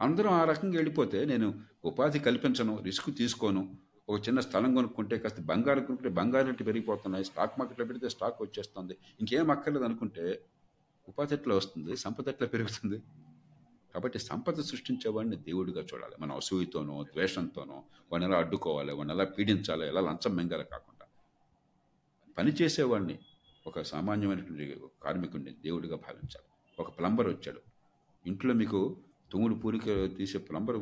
అందరం 0.00 0.30
ఆ 0.30 0.44
రకంగా 0.44 0.74
వెళ్ళిపోతే 0.74 1.24
నేను 1.24 1.60
ఉపాధి 1.84 2.18
కల్పించను 2.18 2.82
రిస్క్ 2.82 3.16
తీసుకోను. 3.16 3.76
ఒక 4.08 4.28
చిన్న 4.28 4.40
స్థలం 4.40 4.74
కొనుక్కుంటే 4.74 5.18
కాస్త 5.18 5.40
బంగారం 5.40 5.84
కొనుక్కుంటే 5.84 6.08
బంగారం 6.08 6.46
రేట్లు 6.46 6.64
పెరిగిపోతున్నాయి. 6.64 7.24
స్టాక్ 7.24 7.58
మార్కెట్లో 7.58 7.86
పెడితే 7.86 8.08
స్టాక్ 8.08 8.42
వచ్చేస్తుంది. 8.42 8.96
ఇంకేం 9.20 9.50
అక్కర్లేదు 9.50 9.84
అనుకుంటే 9.84 10.42
ఉపాధి 11.08 11.34
ఎట్లా 11.34 11.54
వస్తుంది? 11.54 11.96
సంపద 11.96 12.28
ఎట్లా 12.28 12.48
పెరుగుతుంది? 12.48 13.02
కాబట్టి 13.94 14.18
సంపద 14.18 14.60
సృష్టించేవాడిని 14.60 15.36
దేవుడిగా 15.36 15.82
చూడాలి. 15.82 16.14
మన 16.20 16.32
అసూయతోనో 16.32 17.04
ద్వేషంతోనో 17.04 17.84
వాడిని 18.12 18.30
ఎలా 18.30 18.38
అడ్డుకోవాలి 18.38 18.92
వాడిని 18.92 19.14
ఎలా 19.14 19.24
పీడించాలి 19.24 19.86
ఎలా 19.86 20.00
లంచం 20.00 20.36
మెంగాలి 20.36 20.64
కాకుండా. 20.64 21.06
పని 22.38 22.52
చేసేవాడిని 22.52 23.18
ఒక 23.66 23.82
సామాన్యమైనటువంటి 23.82 24.80
కార్మికుడిని 25.02 25.50
దేవుడిగా 25.50 25.96
భావించాలి. 25.96 26.46
ఒక 26.82 26.98
ప్లంబర్ 26.98 27.28
వచ్చాడు. 27.28 27.60
ఇంట్లో 28.26 28.54
మీకు 28.54 28.96
తుమ్ముడు 29.32 29.54
పూరిక 29.54 30.16
తీసే 30.16 30.38
ప్లంబర్ 30.38 30.76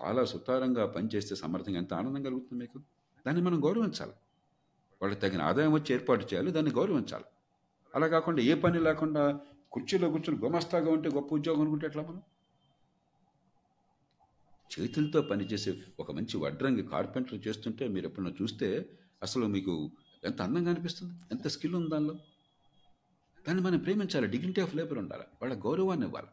చాలా 0.00 0.24
సుతారంగా 0.24 0.86
పనిచేస్తే 0.86 1.36
సమర్థంగా 1.36 1.78
ఎంత 1.78 1.94
ఆనందం 1.94 2.22
కలుగుతుంది 2.22 2.54
మీకు? 2.54 2.78
దాన్ని 3.26 3.42
మనం 3.42 3.64
గౌరవించాలి. 3.64 4.12
వాళ్ళకి 5.02 5.20
తగిన 5.20 5.42
ఆదాయం 5.42 5.72
వచ్చి 5.72 5.94
ఏర్పాటు 5.94 6.24
చేయాలి 6.24 6.50
దాన్ని 6.50 6.72
గౌరవించాలి. 6.72 7.24
అలా 7.94 8.08
కాకుండా 8.08 8.42
ఏ 8.42 8.54
పని 8.54 8.80
లేకుండా 8.80 9.40
కుర్చీలో 9.72 10.10
కూర్చొని 10.10 10.40
గుమస్తాగా 10.40 10.90
ఉంటే 10.90 11.08
గొప్ప 11.08 11.34
ఉద్యోగం 11.34 11.60
అనుకుంటే 11.60 11.86
ఎట్లా 11.86 12.02
మనం? 12.02 12.22
చేతులతో 14.70 15.22
పనిచేసే 15.22 15.82
ఒక 16.00 16.12
మంచి 16.12 16.36
వడ్రంగి 16.36 16.82
కార్పెంటర్ 16.82 17.48
చేస్తుంటే 17.48 17.88
మీరు 17.88 18.06
ఎప్పుడన్నా 18.06 18.36
చూస్తే 18.42 18.88
అసలు 19.22 19.46
మీకు 19.46 19.90
ఎంత 20.24 20.42
అందంగా 20.42 20.70
అనిపిస్తుంది? 20.70 21.14
ఎంత 21.32 21.48
స్కిల్ 21.48 21.74
ఉంది 21.74 21.90
దానిలో? 21.90 22.14
దాన్ని 23.48 23.64
మనం 23.64 23.78
ప్రేమించాలి. 23.78 24.26
డిగ్నిటీ 24.26 24.60
ఆఫ్ 24.60 24.76
లేబర్ 24.76 24.98
ఉండాలి. 24.98 25.22
వాళ్ళ 25.22 25.64
గౌరవాన్ని 25.64 26.06
ఇవ్వాలి. 26.06 26.26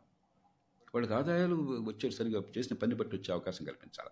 వాళ్ళకి 0.95 1.13
ఆదాయాలు 1.13 1.55
వచ్చే 1.83 2.09
సరిగా 2.09 2.43
చేసిన 2.57 2.75
పని 2.75 2.95
బట్టి 2.95 3.15
వచ్చే 3.15 3.33
అవకాశం 3.33 3.65
కల్పించాలి. 3.65 4.09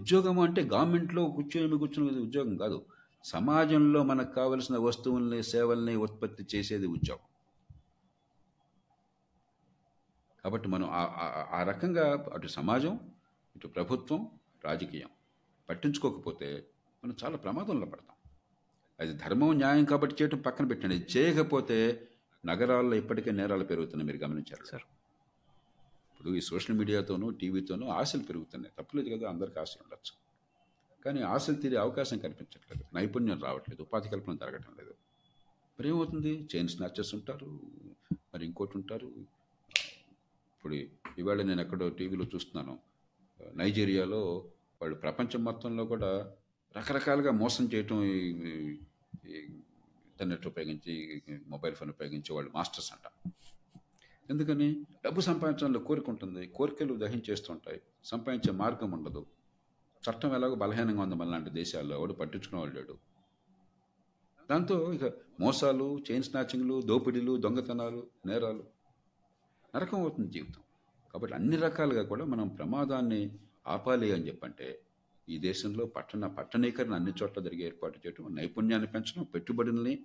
ఉద్యోగం 0.00 0.38
అంటే 0.38 0.62
గవర్నమెంట్లో 0.62 1.24
కూర్చొని 1.24 1.78
కూర్చుని 1.78 2.20
ఉద్యోగం 2.20 2.56
కాదు. 2.56 2.86
సమాజంలో 3.24 4.02
మనకు 4.02 4.34
కావలసిన 4.34 4.76
వస్తువుల్ని 4.76 5.42
సేవల్ని 5.42 5.96
ఉత్పత్తి 5.96 6.46
చేసేది 6.54 6.86
ఉద్యోగం. 6.86 7.20
కాబట్టి 10.44 10.68
మనం 10.68 10.88
ఆ- 10.90 11.46
ఆ 11.50 11.62
రకంగా 11.62 12.26
అటు 12.34 12.46
సమాజం 12.46 13.00
ఇటు 13.56 13.68
ప్రభుత్వం 13.68 14.30
రాజకీయం 14.64 15.08
పట్టించుకోకపోతే 15.68 16.66
మనం 17.04 17.16
చాలా 17.24 17.36
ప్రమాదంలో 17.36 17.86
పడతాం. 17.86 18.16
అది 19.00 19.12
ధర్మం 19.12 19.56
న్యాయం 19.56 19.84
కాబట్టి 19.84 20.16
చేయటం 20.22 20.38
పక్కన 20.38 20.66
పెట్టండి. 20.66 21.06
చేయకపోతే 21.16 22.08
నగరాల్లో 22.46 22.96
ఇప్పటికే 22.96 23.30
నేరాలు 23.30 23.64
పెరుగుతున్నాయి. 23.64 24.12
మీరు 24.12 24.24
గమనించారు. 24.24 24.66
సార్. 24.66 24.82
ఇప్పుడు 26.12 26.34
ఈ 26.34 26.40
సోషల్ 26.40 26.78
మీడియాతోనూ 26.78 27.30
టీవీతోనూ 27.30 27.86
ఆశలు 27.86 28.22
పెరుగుతున్నాయి. 28.22 28.74
తప్పలేదు 28.78 29.16
కదా 29.16 29.28
అందరికీ 29.28 29.60
ఆశలు 29.60 29.82
ఉండొచ్చు. 29.82 30.30
కానీ 31.04 31.22
ఆశలు 31.22 31.54
తీరే 31.54 31.76
అవకాశం 31.76 32.18
కనిపించట్లేదు. 32.18 32.96
నైపుణ్యం 32.96 33.42
రావట్లేదు. 33.42 33.82
ఉపాధి 33.82 34.08
కల్పన 34.08 34.34
జరగటం 34.34 34.72
లేదు. 34.78 34.94
మరి 35.80 35.88
ఏమవుతుంది? 35.88 36.48
చైన్ 36.56 36.68
స్నాచర్స్ 36.68 37.14
ఉంటారు. 37.14 37.60
మరి 38.12 38.44
ఇంకోటి 38.44 38.72
ఉంటారు. 38.74 39.06
ఇప్పుడు 40.56 40.74
ఇవాళ 41.18 41.42
నేను 41.42 41.60
ఎక్కడో 41.60 41.88
టీవీలో 41.88 42.24
చూస్తున్నాను. 42.24 42.78
నైజీరియాలో 43.54 44.48
వాళ్ళు 44.82 44.96
ప్రపంచం 44.96 45.44
మొత్తంలో 45.44 45.84
కూడా 45.84 46.32
రకరకాలుగా 46.76 47.30
మోసం 47.30 47.64
చేయటం 47.64 48.02
ఇంటర్నెట్ 49.24 50.46
ఉపయోగించి 50.46 51.22
మొబైల్ 51.46 51.74
ఫోన్ 51.74 51.90
ఉపయోగించి 51.90 52.34
వాళ్ళు 52.34 52.50
మాస్టర్స్ 52.54 52.92
అంట. 52.92 53.30
ఎందుకని? 54.30 54.86
డబ్బు 55.04 55.20
సంపాదించడంలో 55.20 55.80
కోరిక 55.80 56.08
ఉంటుంది. 56.08 56.46
కోరికలు 56.46 56.94
దహించేస్తుంటాయి. 56.94 57.80
సంపాదించే 58.04 58.52
మార్గం 58.52 58.90
ఉండదు. 58.90 59.26
చట్టం 60.10 60.34
ఎలాగో 60.34 60.54
బలహీనంగా 60.54 61.02
ఉంది 61.02 61.14
మనలాంటి 61.14 61.50
దేశాల్లో. 61.50 61.96
ఎవడు 61.96 62.12
పట్టించుకునేవాళ్ళు 62.12 62.74
లేడు. 62.74 62.98
దాంతో 64.50 64.92
ఇక 64.92 65.04
మోసాలు 65.40 65.98
చైన్ 66.10 66.22
స్నాచింగ్లు 66.22 66.82
దోపిడీలు 66.82 67.36
దొంగతనాలు 67.36 68.06
నేరాలు 68.26 68.64
నరకం 69.76 70.00
అవుతుంది 70.00 70.30
జీవితం. 70.30 70.62
కాబట్టి 71.12 71.34
అన్ని 71.34 71.56
రకాలుగా 71.56 72.02
కూడా 72.02 72.24
మనం 72.24 72.48
ప్రమాదాన్ని 72.48 73.38
ఆపాలి 73.66 74.12
అని 74.12 74.26
చెప్పంటే 74.26 74.82
ఈ 75.30 75.38
దేశంలో 75.38 75.86
పట్టణ 75.86 76.26
పట్టణీకరణ 76.26 76.94
అన్ని 76.94 77.12
చోట్ల 77.22 77.42
జరిగే 77.42 77.66
ఏర్పాటు 77.66 77.98
చేయటం 78.06 78.34
నైపుణ్యాన్ని 78.34 78.88
పెంచడం 78.88 79.22
పెట్టుబడుల్ని 79.22 79.98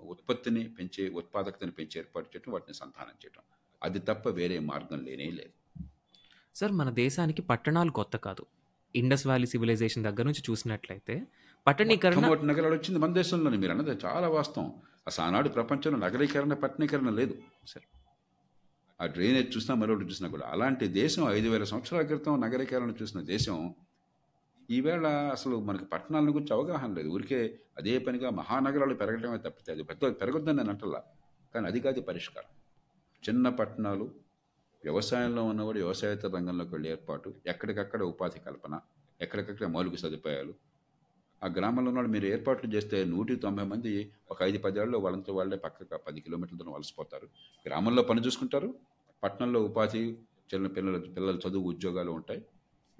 ఉత్పత్తిని 0.00 0.68
పెంచే 0.68 1.08
ఉత్పాదకతని 1.08 1.70
పెంచే 1.70 1.98
ఏర్పాటు 1.98 2.26
చేయటం 2.26 2.52
వాటిని 2.52 2.74
సంధానం 2.74 3.10
చేయటం. 3.10 3.42
అది 3.82 3.98
తప్ప 3.98 4.28
వేరే 4.28 4.58
మార్గం 4.58 5.04
లేనే 5.04 5.30
లేదు. 5.30 5.82
సార్ 6.54 6.72
మన 6.72 6.90
దేశానికి 6.90 7.42
పట్టణాలు 7.42 7.90
కొత్త 7.90 8.16
కాదు. 8.16 8.46
ఇండస్ 8.96 9.26
వ్యాలీ 9.26 9.46
సివిలైజేషన్ 9.46 10.04
దగ్గర 10.04 10.22
నుంచి 10.22 10.42
చూసినట్లయితే 10.50 11.26
పట్టణీకరణ 11.66 12.26
నగరాలు 12.28 12.74
వచ్చింది 12.74 12.98
మన 12.98 13.12
దేశంలోనే 13.12 13.56
మీరు 13.56 13.72
అన్నది 13.72 13.90
చాలా 13.90 14.28
వాస్తవం. 14.28 14.72
అసలు 15.06 15.24
ఆనాడు 15.24 15.48
ప్రపంచంలో 15.48 15.98
నగరీకరణ 15.98 16.54
పట్టణీకరణ 16.54 17.10
లేదు. 17.10 17.42
సార్. 17.66 17.84
ఆ 19.02 19.06
డ్రైనేజ్ 19.06 19.56
చూసినా 19.56 19.76
మరొకటి 19.76 20.06
చూసినా 20.06 20.28
కూడా 20.28 20.42
అలాంటి 20.46 20.88
దేశం 20.88 21.30
ఐదు 21.30 21.48
వేల 21.48 21.64
సంవత్సరాల 21.64 22.02
క్రితం 22.02 22.40
నగరీకరణ 22.40 22.92
చూసిన 23.02 23.20
దేశం 23.20 23.74
ఈవేళ 24.70 25.06
అసలు 25.06 25.60
మనకి 25.60 25.84
పట్టణాల 25.84 26.24
గురించి 26.24 26.52
అవగాహన 26.52 26.94
లేదు. 26.94 27.08
ఊరికే 27.08 27.58
అదే 27.78 27.98
పనిగా 27.98 28.30
మహానగరాలు 28.30 28.94
పెరగడమే 28.94 29.38
తప్పితే 29.38 29.72
అది 29.72 29.82
పెద్ద 29.82 30.20
పెరగొద్దని 30.20 30.56
నేను 30.56 30.70
అంటలా. 30.70 31.02
కానీ 31.54 31.66
అది 31.66 31.80
కాదు 31.80 32.00
పరిష్కారం. 32.00 32.50
చిన్న 33.28 33.48
పట్టణాలు 33.48 34.14
వ్యవసాయంలో 34.84 35.44
ఉన్నవాడు 35.44 35.78
వ్యవసాయేతర 35.78 36.28
రంగంలోకి 36.28 36.70
వెళ్ళే 36.70 36.90
ఏర్పాటు 36.90 37.34
ఎక్కడికక్కడ 37.46 38.02
ఉపాధి 38.02 38.38
కల్పన 38.38 38.80
ఎక్కడికక్కడ 39.20 39.66
మౌలిక 39.66 39.94
సదుపాయాలు. 39.94 40.54
ఆ 41.44 41.48
గ్రామంలో 41.48 41.88
ఉన్నవాడు 41.88 42.08
మీరు 42.08 42.26
ఏర్పాట్లు 42.26 42.74
చేస్తే 42.74 43.04
నూటి 43.04 43.36
తొంభై 43.36 43.64
మంది 43.64 44.12
ఒక 44.30 44.42
ఐదు 44.42 44.58
పదేళ్ళలో 44.58 44.98
వాళ్ళంతా 44.98 45.32
వాళ్ళే 45.32 45.56
పక్కకు 45.56 45.96
పది 45.96 46.20
కిలోమీటర్ల 46.20 46.58
దూరం 46.58 46.72
వలసిపోతారు 46.72 47.28
గ్రామంలో 47.66 48.02
పని 48.02 48.20
చూసుకుంటారు. 48.20 48.74
పట్టణంలో 49.22 49.62
ఉపాధి 49.62 50.18
చిన్న 50.54 50.66
పిల్లల 50.66 50.98
పిల్లల 50.98 51.38
చదువు 51.48 51.68
ఉద్యోగాలు 51.68 52.10
ఉంటాయి. 52.10 52.44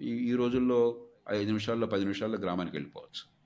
ఈ 0.00 0.10
ఈ 0.30 0.34
రోజుల్లో 0.34 1.05
ఐదు 1.30 1.46
నిమిషాల్లో 1.46 1.86
పది 1.86 2.00
నిమిషాల్లో 2.00 2.38
గ్రామానికి 2.38 2.76
వెళ్ళిపోవచ్చు. 2.76 3.36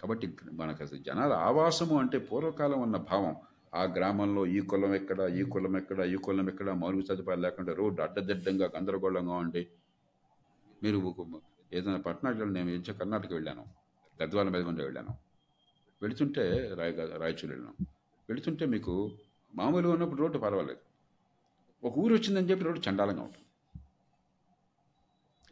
కాబట్టి 0.00 0.36
మనకు 0.52 0.82
అసలు 0.82 0.98
జనాల 0.98 1.32
ఆవాసము 1.32 1.98
అంటే 1.98 2.18
పూర్వకాలం 2.18 2.80
ఉన్న 2.80 2.96
భావం. 2.96 3.36
ఆ 3.74 3.82
గ్రామంలో 3.84 4.46
ఈ 4.46 4.60
కులం 4.60 4.94
ఎక్కడ 4.94 5.20
ఈ 5.20 5.42
కులం 5.42 5.76
ఎక్కడ 5.76 6.00
ఈ 6.00 6.16
కులం 6.16 6.48
ఎక్కడ 6.48 6.70
మౌలిక 6.70 7.06
సదుపాయాలు 7.06 7.42
లేకుండా 7.42 7.72
రోడ్డు 7.74 8.02
అడ్డదిడ్డంగా 8.02 8.70
గందరగోళంగా 8.76 9.32
ఉండి. 9.32 9.68
మీరు 10.82 11.14
ఏదైనా 11.72 11.96
పట్టణాలు 11.96 12.44
నేను 12.44 12.70
ఏంచో 12.70 12.94
కర్ణాటక 12.94 13.32
వెళ్ళాను. 13.32 13.64
గద్వాల 14.22 14.48
మీద 14.48 14.80
వెళ్ళాను. 14.80 15.08
వెళుతుంటే 16.02 16.74
రాయ 16.74 16.90
రాయచూరు 16.90 17.48
వెళ్ళాను. 17.48 17.86
వెళుతుంటే 18.28 18.66
మీకు 18.66 19.10
మామూలుగా 19.54 19.92
ఉన్నప్పుడు 19.92 20.20
రోడ్డు 20.20 20.38
పర్వాలేదు. 20.38 20.78
ఒక 21.86 21.98
ఊరు 21.98 22.14
వచ్చిందని 22.14 22.50
చెప్పి 22.50 22.64
రోడ్డు 22.64 22.90
చండాలంగా 22.90 23.22
ఉంటుంది. 23.22 23.45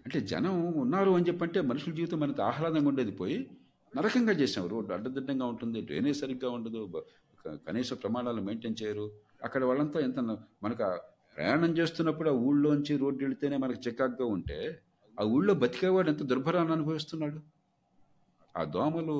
అంటే 0.06 0.20
జనం 0.20 0.72
ఉన్నారు 0.76 1.10
అని 1.10 1.26
చెప్పంటే 1.28 1.60
మనుషుల 1.60 1.92
జీవితం 1.94 2.20
మనకు 2.20 2.42
ఆహ్లాదంగా 2.42 2.88
ఉండేది 2.88 3.10
పోయి 3.10 3.36
నరకంగా 3.96 4.32
చేసాం 4.32 4.68
రోడ్డు 4.68 4.94
అడ్డదిడ్డంగా 4.94 5.46
ఉంటుంది 5.46 5.80
డ్రైనేజ్ 5.80 6.18
సరిగ్గా 6.20 6.50
ఉండదు 6.50 6.80
కనీస 7.68 7.92
ప్రమాణాలు 7.92 8.42
మెయింటైన్ 8.42 8.76
చేయరు. 8.82 9.06
అక్కడ 9.44 9.64
వాళ్ళంతా 9.64 10.00
ఎంత 10.00 10.18
మనకు 10.62 10.84
ప్రయాణం 11.36 11.70
చేస్తున్నప్పుడు 11.78 12.30
ఆ 12.30 12.32
ఊళ్ళోంచి 12.32 12.96
రోడ్డు 12.96 13.24
వెళితేనే 13.24 13.56
మనకు 13.56 13.80
చికాగ్గా 13.88 14.26
ఉంటే 14.26 14.58
ఆ 15.20 15.24
ఊళ్ళో 15.24 15.54
బతికేవాడు 15.54 16.08
ఎంత 16.10 16.22
దుర్భరాన్ని 16.22 16.72
అనుభవిస్తున్నాడు? 16.72 17.38
ఆ 18.56 18.64
దోమలు 18.64 19.16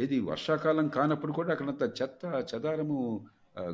ఏది 0.00 0.20
వర్షాకాలం 0.20 0.88
కానప్పుడు 0.88 1.32
కూడా 1.32 1.50
అక్కడంత 1.50 1.82
చెత్త 2.02 2.44
చెదారము 2.54 2.98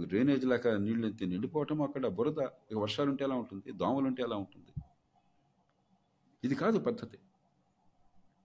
డ్రైనేజ్ 0.02 0.46
లాగా 0.46 0.76
నీళ్ళు 0.78 1.08
నిండిపోవటం 1.26 1.82
అక్కడ 1.82 2.06
బురద. 2.06 2.40
ఇక 2.70 2.76
వర్షాలు 2.76 3.10
ఉంటే 3.10 3.24
ఎలా 3.24 3.34
ఉంటుంది? 3.34 3.72
దోమలు 3.72 4.06
ఉంటే 4.06 4.22
ఎలా 4.22 4.36
ఉంటుంది? 4.36 4.70
ఇది 6.44 6.54
కాదు 6.54 6.78
పద్ధతి. 6.78 7.18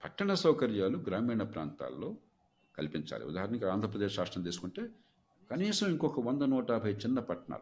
పట్టణ 0.03 0.33
సౌకర్యాలు 0.33 0.97
గ్రామీణ 0.97 1.43
ప్రాంతాల్లో 1.43 2.15
కల్పించాలి. 2.77 3.25
ఉదాహరణకి 3.25 3.65
ఆంధ్రప్రదేశ్ 3.65 4.19
రాష్ట్రం 4.19 4.43
తీసుకుంటే 4.43 4.89
కనీసం 5.51 5.87
ఇంకొక 5.87 6.19
వంద 6.19 6.41
నూట 6.41 6.71
యాభై 6.71 6.91
చిన్న 6.91 7.19
పట్టణాలు. 7.19 7.61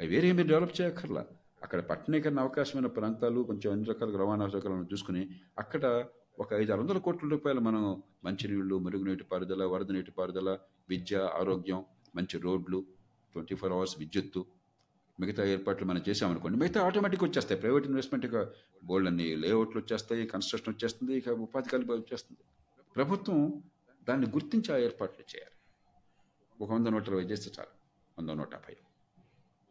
అవి 0.00 0.06
వేరే 0.08 0.32
మీరు 0.32 0.48
డెవలప్ 0.48 0.80
చేయక్కర్లా. 0.80 1.26
అక్కడ 1.62 1.80
పట్టణీకరణ 1.80 2.40
అవకాశమైన 2.40 2.86
ప్రాంతాలు 2.86 3.40
కొంచెం 3.40 3.72
అన్ని 3.72 3.88
రకాల 3.88 4.16
రవాణా 4.16 4.48
సౌకర్యాలను 4.48 4.88
చూసుకుని 4.92 5.28
అక్కడ 5.58 6.04
ఒక 6.38 6.52
ఐదు 6.52 6.72
ఆరు 6.72 6.80
వందల 6.80 6.98
కోట్ల 6.98 7.28
రూపాయలు 7.28 7.60
మనం 7.60 8.02
మంచినీళ్ళు 8.24 8.78
మురుగునీటి 8.78 9.24
పారుదల 9.24 9.64
వరద 9.64 9.92
నీటి 9.92 10.10
పారుదల 10.10 10.58
విద్య 10.88 11.30
ఆరోగ్యం 11.40 11.84
మంచి 12.16 12.38
రోడ్లు 12.38 12.84
ట్వంటీ 13.32 13.54
ఫోర్ 13.54 13.72
అవర్స్ 13.72 13.98
విద్యుత్తు 13.98 14.46
మిగతా 15.20 15.44
ఏర్పాట్లు 15.44 15.86
మనం 15.86 16.02
చేసామనుకోండి 16.08 16.58
మిగతా 16.58 16.86
ఆటోమేటిక్ 16.86 17.24
వచ్చేస్తాయి. 17.24 17.60
ప్రైవేట్ 17.60 17.86
ఇన్వెస్ట్మెంట్ 17.86 18.26
ఇక 18.26 18.52
బోల్డ్ 18.84 19.08
అన్ని 19.08 19.36
లేఅవుట్లు 19.36 19.80
వచ్చేస్తాయి 19.80 20.26
కన్స్ట్రక్షన్ 20.26 20.74
వచ్చేస్తుంది 20.74 21.14
ఇక 21.14 21.28
ఉపాధి 21.28 21.68
కలిపి 21.68 21.92
వచ్చేస్తుంది. 21.92 22.40
ప్రభుత్వం 22.96 23.62
దాన్ని 24.08 24.26
గుర్తించి 24.26 24.74
ఆ 24.74 24.76
ఏర్పాట్లు 24.76 25.36
చేయాలి. 25.36 25.54
ఒక 26.64 26.72
వంద 26.72 26.86
నూట 26.86 27.08
ఇరవై 27.08 27.22
చేస్తే 27.22 27.50
చాలు. 27.58 27.84
వంద 28.18 28.38
నూట 28.38 28.54
యాభై. 28.54 28.76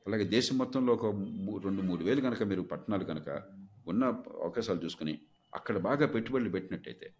అలాగే 0.07 0.23
దేశం 0.23 0.57
మొత్తంలో 0.57 0.93
ఒక 0.93 1.05
మూ- 1.05 1.63
రెండు 1.63 1.81
మూడు 1.81 2.03
వేలు 2.03 2.21
కనుక 2.21 2.43
మీరు 2.43 2.61
పట్టణాలు 2.61 3.03
కనుక 3.03 3.41
ఉన్న 3.87 4.05
అవకాశాలు 4.41 4.79
చూసుకుని 4.85 5.19
అక్కడ 5.55 5.77
బాగా 5.77 6.05
పెట్టుబడులు 6.05 6.49
పెట్టినట్టయితే 6.49 7.13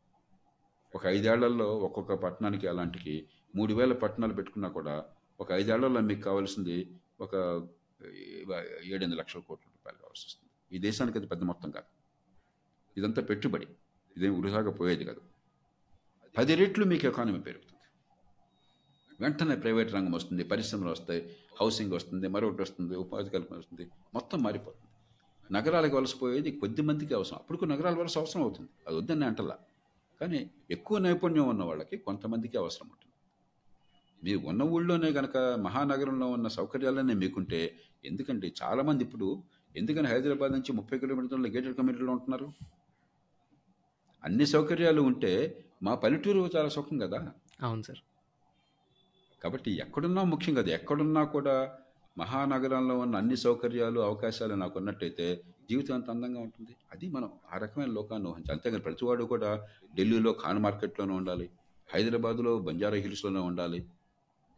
ఒక 0.96 1.08
ఐదేళ్ళలో 1.08 1.78
ఒక్కొక్క 1.78 2.14
పట్టణానికి 2.14 2.68
అలాంటికి 2.68 3.28
మూడు 3.56 3.74
వేల 3.74 3.94
పట్టణాలు 3.94 4.34
పెట్టుకున్నా 4.34 4.70
కూడా 4.70 5.06
ఒక 5.40 5.52
ఐదేళ్ళలో 5.52 6.02
మీకు 6.02 6.22
కావాల్సింది 6.22 6.92
ఒక 7.22 7.36
ఏడెనిమిది 8.84 9.16
లక్షల 9.16 9.40
కోట్ల 9.40 9.68
రూపాయలు 9.68 9.98
కావాల్సి 9.98 10.26
వస్తుంది. 10.28 10.78
ఈ 10.78 10.80
దేశానికి 10.80 11.18
అది 11.18 11.28
పెద్ద 11.28 11.44
మొత్తం 11.44 11.72
కాదు. 11.72 11.86
ఇదంతా 12.98 13.22
పెట్టుబడి. 13.22 13.68
ఇదేం 14.18 14.42
వృధాగా 14.42 14.72
పోయేది 14.72 15.06
కాదు. 15.06 15.22
పది 16.38 16.56
రెట్లు 16.56 16.86
మీకు 16.86 17.08
ఎకానమీ 17.08 17.40
పెరుగుతుంది. 17.40 17.80
వెంటనే 19.22 19.56
ప్రైవేట్ 19.56 19.94
రంగం 19.94 20.12
వస్తుంది 20.12 20.44
పరిశ్రమలు 20.44 20.90
వస్తాయి 20.90 21.36
హౌసింగ్ 21.62 21.94
వస్తుంది 21.94 22.28
మరొకటి 22.28 22.62
వస్తుంది 22.62 22.96
ఉపాధి 22.96 23.30
కల్పన 23.30 23.58
వస్తుంది 23.58 23.90
మొత్తం 24.14 24.44
మారిపోతుంది. 24.44 24.90
నగరాలకు 25.54 25.98
వలసపోయేది 25.98 26.52
కొద్ది 26.52 26.82
మందికి 26.82 27.14
అవసరం. 27.14 27.38
అప్పుడు 27.38 27.66
నగరాల 27.66 27.94
వలస 27.94 28.18
అవసరం 28.18 28.42
అవుతుంది. 28.42 28.70
అది 28.88 28.98
వద్దని 28.98 29.26
అంటలా. 29.26 29.60
కానీ 30.22 30.52
ఎక్కువ 30.72 30.98
నైపుణ్యం 30.98 31.50
ఉన్న 31.50 31.64
వాళ్ళకి 31.64 31.98
కొంతమందికి 31.98 32.58
అవసరం 32.58 32.90
ఉంటుంది. 32.90 33.13
మీరు 34.24 34.40
ఉన్న 34.40 34.64
ఊళ్ళోనే 34.64 35.12
కనుక 35.12 35.38
మహానగరంలో 35.38 36.28
ఉన్న 36.28 36.48
సౌకర్యాలనే 36.48 37.14
మీకుంటే 37.14 37.78
ఎందుకంటే 38.06 38.54
చాలామంది 38.64 39.04
ఇప్పుడు 39.04 39.44
ఎందుకని 39.76 40.08
హైదరాబాద్ 40.08 40.52
నుంచి 40.52 40.72
ముప్పై 40.72 40.98
కిలోమీటర్ల 40.98 41.48
గేటెడ్ 41.48 41.78
కమ్యూనిటీలో 41.78 42.12
ఉంటున్నారు? 42.12 42.54
అన్ని 44.24 44.46
సౌకర్యాలు 44.46 45.02
ఉంటే 45.02 45.32
మా 45.84 45.96
పల్లెటూరు 45.96 46.50
చాలా 46.56 46.70
సుఖం 46.70 46.98
కదా? 46.98 47.32
అవును 47.62 47.84
సార్. 47.84 48.02
కాబట్టి 49.44 49.72
ఎక్కడున్నా 49.72 50.24
ముఖ్యం 50.24 50.56
కదా 50.56 50.72
ఎక్కడున్నా 50.72 51.24
కూడా 51.24 51.78
మహానగరంలో 52.18 53.00
ఉన్న 53.00 53.16
అన్ని 53.16 53.38
సౌకర్యాలు 53.38 54.00
అవకాశాలు 54.00 54.54
నాకు 54.54 54.80
ఉన్నట్టయితే 54.80 55.44
జీవితం 55.70 55.96
అంత 55.96 56.10
అందంగా 56.10 56.40
ఉంటుంది. 56.40 56.76
అది 56.92 57.10
మనం 57.10 57.30
ఆ 57.54 57.58
రకమైన 57.58 57.90
లోకాన్ని 57.90 58.30
ఊహించాలి 58.30 58.52
అంతేగాని 58.52 58.82
ప్రతివాడు 58.82 59.24
కూడా 59.24 59.68
ఢిల్లీలో 59.96 60.36
ఖాన్ 60.44 60.60
మార్కెట్లోనే 60.60 61.14
ఉండాలి 61.14 61.50
హైదరాబాద్లో 61.94 62.60
బంజారా 62.60 62.96
హిల్స్లోనే 62.96 63.40
ఉండాలి 63.40 63.86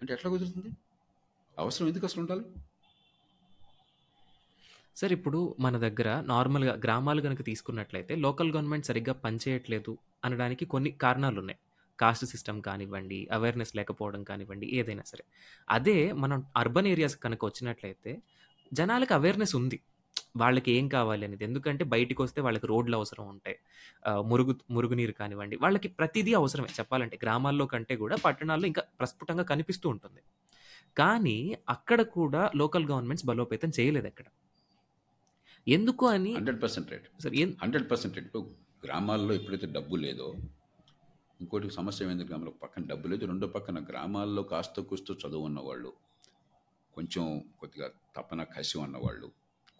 అంటే 0.05 0.13
ఎట్లా 0.13 0.31
కుదురుతుంది? 0.31 0.71
అవసరం 1.59 1.87
ఎందుకు 1.87 2.05
అసలు 2.05 2.21
ఉండాలి? 2.21 2.43
సార్ 4.97 5.11
ఇప్పుడు 5.11 5.55
మన 5.59 5.77
దగ్గర 5.77 6.21
నార్మల్గా 6.21 6.73
గ్రామాలు 6.73 7.21
కనుక 7.21 7.45
తీసుకున్నట్లయితే 7.45 8.15
లోకల్ 8.15 8.51
గవర్నమెంట్ 8.51 8.85
సరిగ్గా 8.85 9.13
పనిచేయట్లేదు 9.13 9.97
అనడానికి 10.25 10.65
కొన్ని 10.65 10.91
కారణాలు 10.91 11.39
ఉన్నాయి 11.39 11.59
కాస్ట్ 11.99 12.25
సిస్టమ్ 12.25 12.61
కానివ్వండి 12.61 13.27
అవేర్నెస్ 13.31 13.75
లేకపోవడం 13.75 14.23
కానివ్వండి 14.23 14.67
ఏదైనా 14.67 15.03
సరే. 15.05 15.23
అదే 15.69 16.11
మనం 16.11 16.45
అర్బన్ 16.57 16.87
ఏరియాస్ 16.87 17.15
కనుక 17.15 17.45
వచ్చినట్లయితే 17.45 18.21
జనాలకు 18.73 19.13
అవేర్నెస్ 19.13 19.55
ఉంది. 19.55 19.79
వాళ్ళకి 20.35 20.69
ఏం 20.71 20.85
కావాలి 20.95 21.23
అనేది. 21.27 21.43
ఎందుకంటే 21.43 21.83
బయటికి 21.93 22.21
వస్తే 22.21 22.39
వాళ్ళకి 22.45 22.67
రోడ్లు 22.71 22.95
అవసరం 22.99 23.25
ఉంటాయి. 23.33 23.57
మురుగు 24.31 24.55
మురుగునీరు 24.71 25.13
కానివ్వండి. 25.19 25.55
వాళ్ళకి 25.61 25.87
ప్రతిదీ 25.99 26.33
అవసరమే. 26.33 26.71
చెప్పాలంటే 26.79 27.19
గ్రామాల్లో 27.23 27.65
కంటే 27.73 27.95
కూడా 28.03 28.17
పట్టణాల్లో 28.25 28.67
ఇంకా 28.71 28.83
ప్రస్ఫుటంగా 28.99 29.45
కనిపిస్తూ 29.51 29.89
ఉంటుంది. 29.89 30.21
కానీ 30.97 31.37
అక్కడ 31.69 32.01
కూడా 32.17 32.41
లోకల్ 32.55 32.85
గవర్నమెంట్స్ 32.91 33.25
బలోపేతం 33.25 33.71
చేయలేదు 33.79 34.07
అక్కడ 34.07 34.27
ఎందుకు 35.67 36.05
అని 36.15 36.31
hundred 36.33 36.61
percent 36.63 36.91
rate. 36.91 37.07
Sir 37.23 37.35
hundred 37.63 37.87
percent 37.91 38.17
rate. 38.17 38.37
గ్రామాల్లో 38.85 39.33
ఎప్పుడైతే 39.33 39.67
డబ్బు 39.67 39.95
లేదో 39.95 40.27
ఇంకోటి 41.41 41.69
సమస్య 41.69 42.09
ఏంది 42.11 42.23
గ్రామంలో 42.23 42.51
పక్కన 42.63 42.83
డబ్బు 42.91 43.07
లేదు. 43.07 43.23
రెండో 43.25 43.47
పక్కన 43.55 43.77
గ్రామాల్లో 43.89 44.43
కాస్త 44.51 44.81
కూస్తూ 44.89 45.13
చదువు 45.13 45.45
ఉన్నవాళ్ళు 45.45 45.91
కొంచెం 46.95 47.25
కొద్దిగా 47.59 47.87
తపన 48.17 48.41
కసి 48.43 48.77
ఉన్నవాళ్ళు 48.77 49.27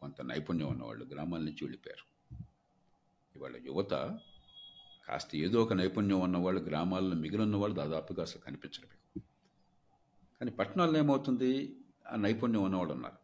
కొంత 0.02 0.22
నైపుణ్యం 0.22 0.68
ఉన్నవాళ్ళు 0.68 1.06
గ్రామాల 1.06 1.41
నుంచి 1.41 1.58
వెళ్ళిపోయారు. 1.62 2.06
ఇవాళ 3.36 3.56
యువత 3.66 4.20
కాస్త 5.10 5.36
ఏదో 5.36 5.64
ఒక 5.64 5.74
నైపుణ్యం 5.74 6.20
ఉన్నవాళ్ళు 6.20 6.62
గ్రామాల్లో 6.62 7.16
మిగిలిన 7.16 7.56
వాళ్ళు 7.56 7.78
దాదాపుగా 7.78 8.24
అసలు 8.24 8.41
కనిపించరు 8.41 8.88
కానీ 10.39 10.52
పట్టణాల్లో 10.52 11.00
ఏమవుతుంది? 11.00 11.80
ఆ 12.12 12.16
నైపుణ్యం 12.16 12.64
ఉన్నవాళ్ళు 12.64 12.93
ఉన్నారు. 12.93 13.18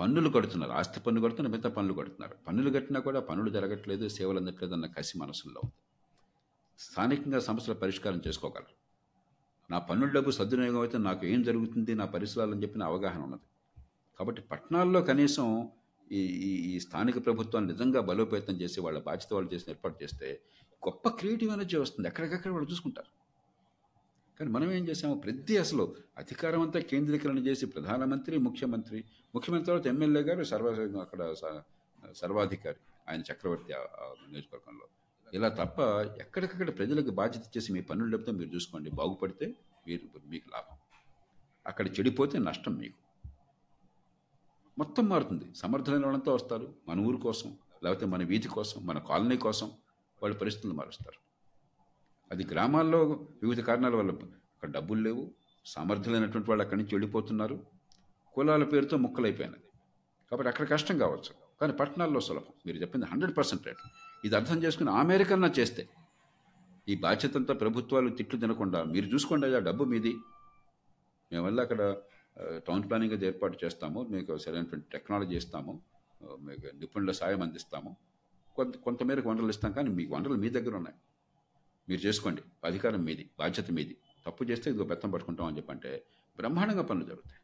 పన్నులు 0.00 0.30
కడుతున్నారు. 0.30 0.72
ఆస్తి 0.72 1.00
పన్ను 1.00 1.20
కడుతున్నారు 1.20 1.56
మిగతా 1.56 1.68
పన్నులు 1.68 1.98
కడుతున్నారు. 1.98 2.34
పన్నులు 2.48 2.70
కట్టినా 2.70 3.00
కూడా 3.00 3.20
పన్నులు 3.20 3.50
జరగట్లేదు 3.50 4.08
సేవలు 4.08 4.38
అందట్లేదు 4.38 4.72
అన్న 4.72 4.86
కసి 4.86 5.18
మనసులో 5.18 5.60
ఉంది. 5.64 5.74
స్థానికంగా 6.78 7.38
సమస్యల 7.38 7.76
పరిష్కారం 7.76 8.22
చేసుకోగలరు. 8.26 8.74
నా 9.70 9.78
పన్నుల 9.78 10.10
డబ్బు 10.10 10.30
సద్వినియోగం 10.30 10.80
అయితే 10.80 10.98
నాకు 10.98 11.26
ఏం 11.26 11.42
జరుగుతుంది? 11.42 11.94
నా 11.94 12.04
పరిసరాలని 12.04 12.62
చెప్పిన 12.62 12.82
అవగాహన 12.82 13.22
ఉన్నది. 13.22 13.42
కాబట్టి 14.18 14.42
పట్టణాల్లో 14.42 15.02
కనీసం 15.02 15.70
ఈ 16.12 16.18
ఈ 16.18 16.74
ఈ 16.74 16.80
స్థానిక 16.80 17.26
ప్రభుత్వాన్ని 17.26 17.72
నిజంగా 17.72 18.00
బలోపేతం 18.00 18.54
చేసి 18.54 18.80
వాళ్ళ 18.80 18.98
బాధ్యత 18.98 19.34
వాళ్ళు 19.34 19.54
చేసిన 19.54 19.70
ఏర్పాటు 19.70 20.02
చేస్తే 20.02 20.40
గొప్ప 20.86 21.08
క్రియేటివ్ 21.08 21.52
ఎనర్జీ 21.52 21.76
వస్తుంది. 21.76 22.08
ఎక్కడికక్కడ 22.08 22.52
వాళ్ళు 22.52 22.70
చూసుకుంటారు. 22.70 23.10
కానీ 24.40 24.50
మనం 24.50 24.72
ఏం 24.72 24.88
చేసాము 24.88 25.14
ప్రతి 25.14 25.56
అసలు 25.56 25.96
అధికారం 26.18 26.60
అంతా 26.60 26.80
కేంద్రీకరణ 26.80 27.38
చేసి 27.38 27.66
ప్రధానమంత్రి 27.66 28.38
ముఖ్యమంత్రి 28.38 29.04
ముఖ్యమంత్రి 29.34 29.66
తర్వాత 29.66 29.86
ఎమ్మెల్యే 29.86 30.22
గారు 30.22 30.44
సర్వ 30.44 30.68
అక్కడ 31.00 31.34
సర్వాధికారి 32.12 32.76
ఆయన 33.08 33.20
చక్రవర్తి 33.20 33.72
నియోజకవర్గంలో. 34.28 34.86
ఇలా 35.34 35.48
తప్ప 35.48 35.80
ఎక్కడికక్కడ 36.20 36.78
ప్రజలకు 36.78 37.10
బాధ్యత 37.10 37.56
చేసి 37.56 37.72
మీ 37.72 37.80
పనులు 37.80 38.10
డబ్బుతో 38.10 38.32
మీరు 38.32 38.48
చూసుకోండి. 38.54 38.90
బాగుపడితే 38.90 39.54
మీరు 39.86 40.20
మీకు 40.26 40.48
లాభం. 40.52 40.76
అక్కడ 41.66 41.88
చెడిపోతే 41.88 42.38
నష్టం 42.38 42.74
మీకు. 42.74 43.03
మొత్తం 44.78 45.08
మారుతుంది. 45.08 45.54
సమర్థులైన 45.54 46.02
వాళ్ళంతా 46.02 46.32
వస్తారు. 46.32 46.74
మన 46.88 47.00
ఊరు 47.00 47.16
కోసం 47.16 47.58
లేకపోతే 47.84 48.06
మన 48.06 48.24
వీధి 48.24 48.48
కోసం 48.48 48.86
మన 48.86 48.98
కాలనీ 48.98 49.36
కోసం 49.36 49.66
వాళ్ళ 50.22 50.36
పరిస్థితులు 50.36 50.72
మారుస్తారు. 50.72 51.24
అది 52.32 52.46
గ్రామాల్లో 52.46 53.02
వివిధ 53.42 53.60
కారణాల 53.60 53.96
వల్ల 53.96 54.10
అక్కడ 54.10 54.70
డబ్బులు 54.70 55.00
లేవు. 55.00 55.30
సమర్థులైనటువంటి 55.66 56.50
వాళ్ళు 56.50 56.62
అక్కడి 56.62 56.82
నుంచి 56.82 56.94
వెళ్ళిపోతున్నారు. 56.94 57.66
కులాల 58.32 58.64
పేరుతో 58.64 58.96
ముక్కలైపోయినది. 58.96 59.58
కాబట్టి 60.30 60.48
అక్కడ 60.48 60.70
కష్టం 60.70 60.98
కావచ్చు. 60.98 61.58
కానీ 61.60 61.72
పట్టణాల్లో 61.72 62.20
సులభం. 62.20 62.52
మీరు 62.66 62.76
చెప్పింది 62.76 63.06
హండ్రెడ్ 63.06 63.36
పర్సెంట్ 63.36 63.66
రేట్. 63.66 63.78
ఇది 64.24 64.36
అర్థం 64.36 64.62
చేసుకుని 64.62 64.90
ఆ 64.90 65.02
చేస్తే 65.58 65.88
ఈ 66.88 66.94
బాధ్యతంతా 66.94 67.54
ప్రభుత్వాలు 67.54 68.08
తిట్లు 68.08 68.40
తినకుండా 68.40 68.84
మీరు 68.84 69.06
చూసుకోండి 69.06 69.56
ఆ 69.56 69.58
డబ్బు 69.58 69.84
మీది. 69.84 70.16
మేము 71.32 71.44
వెళ్ళి 71.44 71.62
అక్కడ 71.62 71.96
టౌన్ 72.42 72.88
ప్లానింగ్ 72.88 73.12
అది 73.12 73.26
ఏర్పాటు 73.26 73.58
చేస్తాము. 73.64 74.02
మీకు 74.10 74.38
సరైనటువంటి 74.38 74.86
టెక్నాలజీ 74.92 75.36
ఇస్తాము. 75.36 75.82
Uh, 76.24 76.40
మీకు 76.40 76.76
నిపుణుల 76.76 77.10
సాయం 77.10 77.42
అందిస్తాము. 77.42 77.96
కొంత 78.56 78.76
కొంతమేరకు 78.76 79.28
వనరులు 79.28 79.48
ఇస్తాం 79.48 79.72
కానీ 79.72 79.90
మీకు 79.90 80.14
వనరులు 80.14 80.38
మీ 80.38 80.48
దగ్గర 80.48 80.76
ఉన్నాయి. 80.76 80.96
మీరు 81.88 82.00
చేసుకోండి. 82.00 82.42
అధికారం 82.64 83.04
మీది 83.04 83.30
బాధ్యత 83.38 83.70
మీది. 83.70 83.96
తప్పు 84.26 84.44
చేస్తే 84.44 84.70
ఇదిగో 84.70 84.84
బెత్తం 84.84 85.10
పట్టుకుంటాం 85.10 85.46
అని 85.46 85.56
చెప్పంటే 85.56 86.04
బ్రహ్మాండంగా 86.36 86.82
పనులు 86.82 87.04
జరుగుతాయి. 87.04 87.40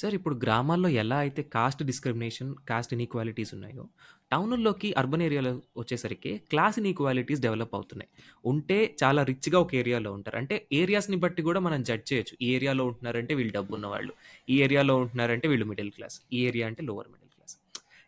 సార్ 0.00 0.14
ఇప్పుడు 0.18 0.34
గ్రామాల్లో 0.44 0.88
ఎలా 1.02 1.16
అయితే 1.16 1.42
కాస్ట్ 1.56 1.82
డిస్క్రిమినేషన్ 1.90 2.54
కాస్ట్ 2.70 2.92
ఇన్ఈక్వాలిటీస్ 2.96 3.52
ఉన్నాయో 3.56 3.84
టౌన్లోకి 4.32 4.88
అర్బన్ 5.00 5.22
ఏరియాలో 5.26 5.50
వచ్చేసరికి 5.80 6.30
క్లాస్ 6.52 6.78
ఇన్ఈక్వాలిటీస్ 6.78 7.40
డెవలప్ 7.46 7.74
అవుతున్నాయి. 7.74 8.10
ఉంటే 8.46 8.78
చాలా 9.02 9.22
రిచ్గా 9.30 9.58
ఒక 9.64 9.74
ఏరియాలో 9.82 10.12
ఉంటారు. 10.12 10.36
అంటే 10.36 10.56
ఏరియాస్ని 10.72 11.16
బట్టి 11.24 11.42
కూడా 11.42 11.60
మనం 11.60 11.82
జడ్జ్ 11.82 12.06
చేయొచ్చు. 12.12 12.34
ఈ 12.44 12.48
ఏరియాలో 12.56 12.84
ఉంటున్నారంటే 12.86 13.34
వీళ్ళు 13.34 13.54
డబ్బు 13.58 13.74
ఉన్నవాళ్ళు 13.74 14.14
ఈ 14.48 14.56
ఏరియాలో 14.62 14.96
ఉంటున్నారంటే 14.96 15.48
వీళ్ళు 15.48 15.66
మిడిల్ 15.72 15.92
క్లాస్. 15.98 16.16
ఈ 16.32 16.40
ఏరియా 16.48 16.66
అంటే 16.66 16.82
లోవర్ 16.82 17.08
మిడిల్ 17.14 17.30
క్లాస్. 17.36 17.54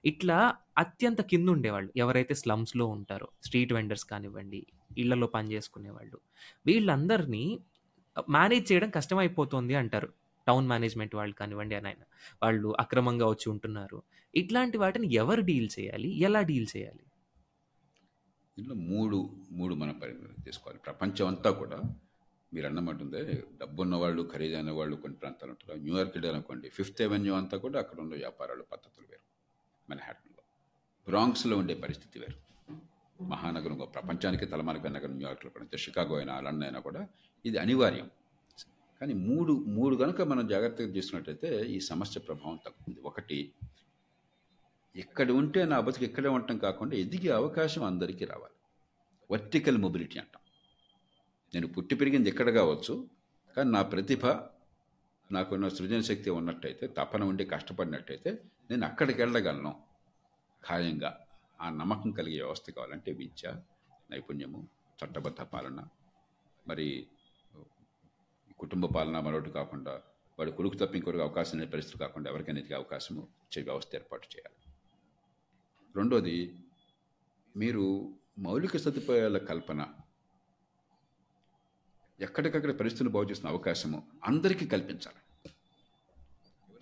ఇట్లా 0.04 0.38
అత్యంత 0.78 1.20
కింద 1.30 1.48
ఉండేవాళ్ళు. 1.56 1.90
ఎవరైతే 1.96 2.34
స్లమ్స్లో 2.42 2.86
ఉంటారో 2.96 3.28
స్ట్రీట్ 3.46 3.72
వెండర్స్ 3.72 4.04
కానివ్వండి 4.04 4.60
ఇళ్ళలో 4.98 5.26
పని 5.26 5.48
చేసుకునేవాళ్ళు 5.54 6.18
వీళ్ళందరినీ 6.66 7.44
మేనేజ్ 8.36 8.72
చేయడం 8.72 8.90
కష్టమైపోతుంది 8.90 9.74
అంటారు. 9.74 10.08
టౌన్ 10.46 10.68
మేనేజ్మెంట్ 10.68 11.14
వాళ్ళు 11.14 11.34
కానివ్వండి 11.34 11.74
అని 11.74 11.86
ఆయన 11.86 12.04
వాళ్ళు 12.42 12.76
అక్రమంగా 12.80 13.26
వచ్చి 13.26 13.50
ఉంటున్నారు. 13.50 14.02
ఇట్లాంటి 14.34 14.78
వాటిని 14.78 15.14
ఎవరు 15.14 15.40
డీల్ 15.40 15.68
చేయాలి? 15.78 16.08
ఎలా 16.08 16.42
డీల్ 16.42 16.66
చేయాలి? 16.76 17.00
దీంట్లో 18.58 18.74
మూడు 18.74 19.30
మూడు 19.50 19.74
మనం 19.74 19.98
పరిగణలోకి 19.98 20.42
తీసుకోవాలి. 20.42 20.78
ప్రపంచం 20.78 21.26
అంతా 21.26 21.50
కూడా 21.50 21.80
మీరు 22.54 22.66
అన్నమాటుందే 22.66 23.44
డబ్బున్న 23.60 23.94
వాళ్ళు 23.94 24.30
ఖరీదైన 24.32 24.70
వాళ్ళు 24.70 24.96
కొన్ని 24.96 25.18
ప్రాంతాలు 25.18 25.50
ఉంటారు. 25.50 25.78
న్యూయార్క్ 25.78 26.16
వెళ్ళాలనుకోండి 26.16 26.68
ఫిఫ్త్ 26.68 27.02
అవెన్యూ 27.02 27.34
అంతా 27.34 27.58
కూడా 27.58 27.78
అక్కడ 27.78 28.00
ఉన్న 28.00 28.14
వ్యాపారాలు 28.14 28.62
పద్ధతులు 28.62 29.06
వేరు. 29.10 29.24
మెనహాటన్లో 29.90 30.42
బ్రాంక్స్లో 31.08 31.56
ఉండే 31.56 31.74
పరిస్థితి 31.74 32.18
వేరు. 32.18 32.46
మహానగరం 33.22 33.78
ఒక 33.78 33.94
ప్రపంచానికి 33.94 34.46
తలమానిక 34.46 34.86
నగరం 34.86 35.10
న్యూయార్క్లో 35.10 35.50
కూడా 35.50 35.76
షికాగో 35.76 36.16
అయినా 36.16 36.40
లండన్ 36.40 36.62
అయినా 36.62 36.80
కూడా 36.80 37.08
ఇది 37.46 37.58
అనివార్యం. 37.58 38.10
కానీ 39.00 39.14
మూడు 39.14 39.52
మూడు 39.52 39.96
కనుక 39.96 40.22
మనం 40.22 40.48
జాగ్రత్తగా 40.48 40.88
చూసుకున్నట్టయితే 40.88 41.66
ఈ 41.66 41.80
సమస్య 41.80 42.20
ప్రభావం 42.20 42.56
తగ్గుతుంది 42.66 43.00
ఒకటి. 43.00 43.52
ఎక్కడ 44.96 45.30
ఉంటే 45.30 45.64
నా 45.64 45.80
బతుకు 45.80 46.04
ఇక్కడే 46.04 46.28
ఉండటం 46.28 46.58
కాకుండా 46.58 46.96
ఎదిగే 46.96 47.30
అవకాశం 47.30 47.84
అందరికీ 47.84 48.24
రావాలి. 48.24 48.54
వర్టికల్ 49.30 49.78
మొబిలిటీ 49.78 50.18
అంటాం. 50.18 50.42
నేను 51.54 51.66
పుట్టి 51.66 51.94
పెరిగింది 51.94 52.28
ఎక్కడ 52.28 52.50
కావచ్చు 52.50 53.08
కానీ 53.56 53.70
నా 53.70 53.82
ప్రతిభ 53.82 54.26
నాకున్న 55.32 55.68
సృజన 55.68 56.00
శక్తి 56.00 56.30
ఉన్నట్టయితే 56.30 56.86
తపన 56.86 57.24
ఉండి 57.24 57.44
కష్టపడినట్టయితే 57.44 58.38
నేను 58.70 58.86
అక్కడికి 58.86 59.22
వెళ్ళగలను. 59.22 59.82
ఖాయంగా 60.68 61.20
ఆ 61.60 61.70
నమ్మకం 61.70 62.10
కలిగే 62.10 62.42
వ్యవస్థ 62.42 62.70
కావాలంటే 62.70 63.12
విద్య 63.12 63.52
నైపుణ్యము 64.10 64.68
చట్టబద్ధ 65.04 65.40
పాలన 65.40 65.84
మరి 66.68 67.06
కుటుంబ 68.58 68.86
పాలన 68.86 69.20
మరొకటి 69.20 69.50
కాకుండా 69.50 70.02
వాడు 70.38 70.50
కొడుకు 70.50 70.74
తప్ప 70.74 70.94
ఇంకొకరికి 70.94 71.22
అవకాశం 71.22 71.58
లేని 71.58 71.70
పరిస్థితి 71.70 71.98
కాకుండా 71.98 72.30
ఎవరికైనా 72.30 72.60
ఎదిగే 72.60 72.74
అవకాశం 72.74 73.16
ఇచ్చే 73.18 73.62
వ్యవస్థ 73.62 73.94
ఏర్పాటు 73.94 74.26
చేయాలి. 74.36 74.72
రెండోది 75.96 76.58
మీరు 77.56 78.14
మౌలిక 78.38 78.76
సదుపాయాల 78.76 79.38
కల్పన. 79.38 79.86
ఎక్కడికక్కడ 82.20 82.72
పరిస్థితులు 82.80 83.10
బాగు 83.10 83.30
చేసిన 83.30 83.48
అవకాశము 83.48 84.02
అందరికీ 84.24 84.66
కల్పించాలి. 84.66 85.20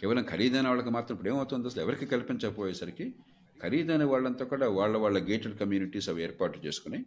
కేవలం 0.01 0.25
ఖరీదైన 0.25 0.69
వాళ్ళకి 0.69 0.91
మాత్రం 0.91 1.17
ఇప్పుడు 1.17 1.31
ఏమవుతుంది 1.31 1.69
అసలు 1.69 1.83
ఎవరికి 1.83 2.07
కల్పించకపోయేసరికి 2.07 3.15
ఖరీదైన 3.63 4.05
వాళ్ళంతా 4.05 4.45
కూడా 4.45 4.69
వాళ్ళ 4.69 4.97
వాళ్ళ 4.97 5.19
గేటెడ్ 5.29 5.59
కమ్యూనిటీస్ 5.59 6.09
అవి 6.09 6.23
ఏర్పాటు 6.23 6.59
చేసుకుని 6.59 7.05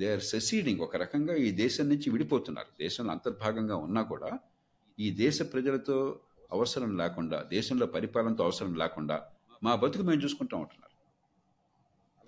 దే 0.00 0.08
ఆర్ 0.14 0.24
సెసీడింగ్ 0.32 0.82
ఒక 0.86 0.96
రకంగా 0.96 1.34
ఈ 1.46 1.48
దేశం 1.62 1.86
నుంచి 1.88 2.08
విడిపోతున్నారు. 2.14 2.70
దేశంలో 2.84 3.12
అంతర్భాగంగా 3.12 3.76
ఉన్నా 3.86 4.02
కూడా 4.12 4.30
ఈ 4.98 5.08
దేశ 5.24 5.38
ప్రజలతో 5.52 5.96
అవసరం 6.52 6.90
లేకుండా 7.00 7.38
దేశంలో 7.56 7.86
పరిపాలనతో 7.86 8.42
అవసరం 8.48 8.72
లేకుండా 8.82 9.16
మా 9.64 9.72
బతుకు 9.82 10.04
మేము 10.04 10.20
చూసుకుంటూ 10.24 10.54
ఉంటున్నారు. 10.56 10.96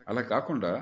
అలా 0.09 0.23
కాకుండా 0.35 0.73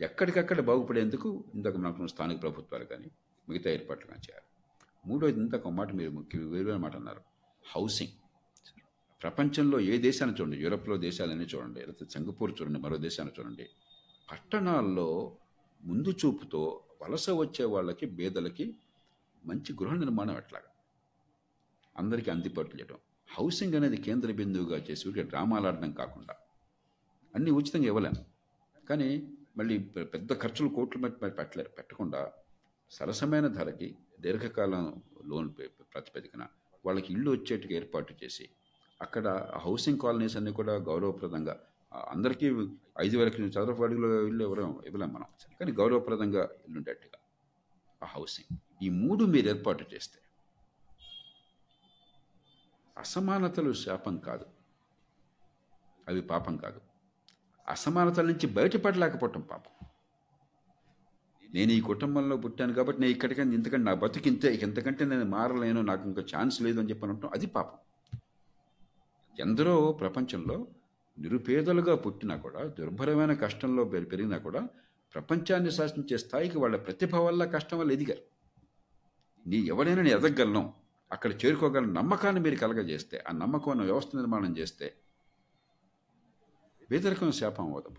ఎక్కడికక్కడ 0.00 0.60
బాగుపడేందుకు 0.70 1.28
ఇందాక 1.54 1.76
మనకు 1.76 2.06
స్థానిక 2.06 2.38
ప్రభుత్వాలు 2.42 2.86
కానీ 2.92 3.08
మిగతా 3.48 3.68
ఏర్పాట్లు 3.70 4.06
కానీ 4.10 4.22
చేయాలి. 4.26 4.46
మూడోది 5.04 5.40
ఇంతకు 5.40 5.70
మాట 5.78 5.90
మీరు 6.00 6.10
ముఖ్య 6.10 6.38
వేరువేరు 6.52 6.80
మాట 6.84 6.94
అన్నారు. 6.96 7.22
హౌసింగ్ 7.64 8.14
ప్రపంచంలో 9.22 9.78
ఏ 9.92 9.94
దేశాన్ని 9.98 10.34
చూడండి 10.36 10.56
యూరోప్లో 10.64 10.96
దేశాలన్నీ 11.06 11.46
చూడండి 11.52 11.80
లేకపోతే 11.80 12.12
సింగపూర్ 12.14 12.52
చూడండి 12.58 12.78
మరో 12.84 12.96
దేశాన్ని 13.06 13.34
చూడండి. 13.38 13.66
పట్టణాల్లో 14.28 15.08
ముందు 15.84 16.10
చూపుతో 16.20 16.60
వలస 17.00 17.26
వచ్చే 17.38 17.64
వాళ్ళకి 17.72 18.06
బేదలకి 18.18 18.66
మంచి 19.42 19.70
గృహ 19.72 19.94
నిర్మాణం 19.94 20.36
ఎట్లాగా? 20.36 20.70
అందరికీ 21.96 22.28
అందుబాటు 22.30 22.76
చేయడం 22.76 22.98
హౌసింగ్ 23.28 23.74
అనేది 23.74 23.98
కేంద్ర 24.06 24.30
బిందువుగా 24.32 24.78
చేసి 24.86 25.04
ఊరికే 25.08 25.22
డ్రామాలాడడం 25.22 25.92
కాకుండా 25.92 26.34
అన్నీ 27.34 27.50
ఉచితంగా 27.50 27.86
ఇవ్వలేము 27.86 28.20
కానీ 28.84 29.08
మళ్ళీ 29.56 29.74
పెద్ద 30.14 30.32
ఖర్చులు 30.42 30.68
కోట్లు 30.68 30.98
పెట్- 31.04 31.36
పెట్టలేరు 31.38 31.70
పెట్టకుండా 31.70 32.20
సరసమైన 32.90 33.46
ధరకి 33.56 33.88
దీర్ఘకాలం 34.20 34.84
లోన్ 35.24 35.48
పే- 35.50 35.70
ప్రాతిపదికన 35.92 36.42
వాళ్ళకి 36.84 37.12
ఇల్లు 37.12 37.30
వచ్చేట్టుగా 37.30 37.74
ఏర్పాటు 37.76 38.12
చేసి 38.22 38.44
అక్కడ 39.00 39.26
హౌసింగ్ 39.62 39.98
కాలనీస్ 39.98 40.36
అన్నీ 40.36 40.52
కూడా 40.52 40.74
గౌరవప్రదంగా 40.88 41.54
అందరికీ 41.94 42.46
ఐదు 42.98 43.16
వేల 43.16 43.28
చదరపు 43.28 43.82
అడుగుల 43.82 44.28
ఇల్లు 44.28 44.44
ఎవరు 44.44 44.82
ఇవ్వలేం 44.86 45.12
మనం. 45.12 45.26
కానీ 45.60 45.72
గౌరవప్రదంగా 45.72 46.42
ఇల్లుండేట్టుగా 46.42 47.18
ఆ 48.02 48.06
హౌసింగ్ 48.06 48.58
ఈ 48.82 48.88
మూడు 48.88 49.24
మీరు 49.24 49.48
ఏర్పాటు 49.48 49.84
చేస్తే 49.94 50.18
అసమానతలు 52.98 53.72
శాపం 53.72 54.18
కాదు. 54.18 54.46
అవి 56.08 56.20
పాపం 56.20 56.56
కాదు. 56.56 56.80
అసమానతల 57.68 58.26
నుంచి 58.26 58.46
బయటపడలేకపోవటం 58.46 59.40
పాపం. 59.40 59.86
నేను 61.54 61.72
ఈ 61.72 61.80
కుటుంబంలో 61.80 62.36
పుట్టాను 62.36 62.72
కాబట్టి 62.72 63.00
నేను 63.00 63.12
ఇక్కడికని 63.12 63.54
ఇంతకంటే 63.54 63.84
నా 63.84 63.94
బతుకు 63.94 64.28
ఇంతే 64.28 64.54
ఇంతకంటే 64.54 65.04
నేను 65.04 65.24
మారలేను 65.24 65.80
నాకు 65.80 66.04
ఇంకా 66.04 66.22
ఛాన్స్ 66.36 66.62
లేదు 66.62 66.80
అని 66.80 66.90
చెప్పి 66.90 67.06
అనటం 67.06 67.30
అది 67.34 67.46
పాపం. 67.46 67.78
ఎందరో 69.40 69.92
ప్రపంచంలో 69.92 70.66
నిరుపేదలుగా 71.18 71.96
పుట్టినా 71.96 72.36
కూడా 72.36 72.64
దుర్భరమైన 72.64 73.34
కష్టంలో 73.34 73.84
పెరిగినా 73.84 74.38
కూడా 74.38 74.68
ప్రపంచాన్ని 75.14 75.70
శాసించే 75.70 76.18
స్థాయికి 76.18 76.58
వాళ్ళ 76.58 76.76
ప్రతిభ 76.76 77.16
వల్ల 77.16 77.44
కష్టం 77.44 77.78
వల్ల 77.78 77.92
ఎదిగారు. 77.92 78.22
నీ 79.46 79.56
ఎవరైనా 79.56 80.02
నేను 80.02 80.18
ఎదగలను 80.18 80.74
అక్కడ 81.12 81.32
చేరుకోగల 81.32 81.84
నమ్మకాన్ని 81.84 82.40
మీరు 82.40 82.56
కలగజేస్తే 82.56 83.24
ఆ 83.28 83.32
నమ్మకం 83.32 83.70
అన్న 83.70 83.82
వ్యవస్థ 83.82 84.16
నిర్మాణం 84.16 84.58
చేస్తే 84.58 84.94
వేదరికం 86.90 87.32
శాపం 87.32 87.72
అవుతుంది 87.72 87.98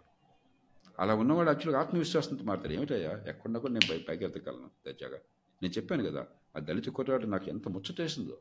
అలా 1.00 1.16
ఉన్నవాడు 1.16 1.50
యాక్చువల్గా 1.50 1.82
ఆత్మవిశ్వాసంతో 1.82 2.44
మారుతాడు. 2.44 2.74
ఏమిటయ్యా? 2.74 3.12
ఎక్కడున్నా 3.12 3.60
కూడా 3.60 3.74
నేను 3.74 4.06
పైకి 4.08 4.26
ఎత్తగలను 4.26 4.70
దర్జాగా. 4.88 5.20
నేను 5.62 5.74
చెప్పాను 5.74 6.04
కదా 6.04 6.26
ఆ 6.56 6.60
దళిత 6.60 6.90
కుర్రాడు 6.90 7.26
నాకు 7.26 7.50
ఎంత 7.50 7.68
ముచ్చటేసిందో. 7.68 8.38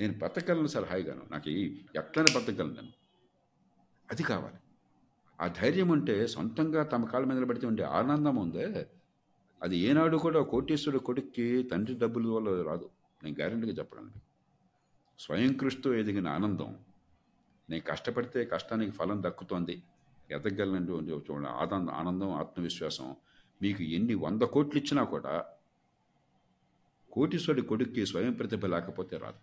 నేను 0.00 0.18
బతకగలను 0.18 0.66
సార్ 0.66 0.84
హాయిగాను. 0.84 1.22
నాకు 1.30 1.50
ఈ 1.50 1.80
ఎట్లనే 1.96 2.40
బతకగలను 2.40 2.74
నేను. 2.74 2.99
అది 4.10 4.22
కావాలి. 4.22 4.54
ఆ 5.40 5.46
ధైర్యం 5.46 5.88
ఉంటే 5.88 6.26
సొంతంగా 6.26 6.82
తమ 6.82 7.04
కాళ్ళ 7.04 7.26
మీద 7.26 7.36
నిలబడితే 7.36 7.66
ఉండే 7.66 7.82
ఆనందం 7.82 8.36
ఉందే. 8.36 8.86
అది 9.62 9.76
ఏనాడు 9.76 10.16
కూడా 10.16 10.42
కోటీశ్వరుడు 10.42 11.02
కొడుక్కి 11.02 11.62
తండ్రి 11.62 11.98
డబ్బుల 11.98 12.26
వల్ల 12.26 12.62
రాదు. 12.62 12.90
నేను 13.24 13.36
గ్యారంటీగా 13.36 13.72
చెప్పడానికి 13.72 14.18
స్వయం 15.18 15.52
కృషితో 15.52 15.94
ఎదిగిన 15.94 16.28
ఆనందం. 16.28 16.76
నేను 17.70 17.82
కష్టపడితే 17.90 18.44
కష్టానికి 18.44 18.90
ఫలం 18.90 19.22
దక్కుతోంది. 19.22 19.82
ఎదగలనండి 20.30 20.92
చూడండి 20.92 21.48
ఆనందం 21.48 21.90
ఆనందం 21.90 22.30
ఆత్మవిశ్వాసం. 22.30 23.16
మీకు 23.62 23.82
ఎన్ని 23.82 24.14
వంద 24.14 24.42
కోట్లు 24.42 24.80
ఇచ్చినా 24.80 25.04
కూడా 25.04 25.44
కోటీశ్వరుడి 27.12 27.66
కొడుక్కి 27.66 28.06
స్వయం 28.06 28.32
ప్రతిభ 28.32 28.66
లేకపోతే 28.66 29.16
రాదు. 29.16 29.38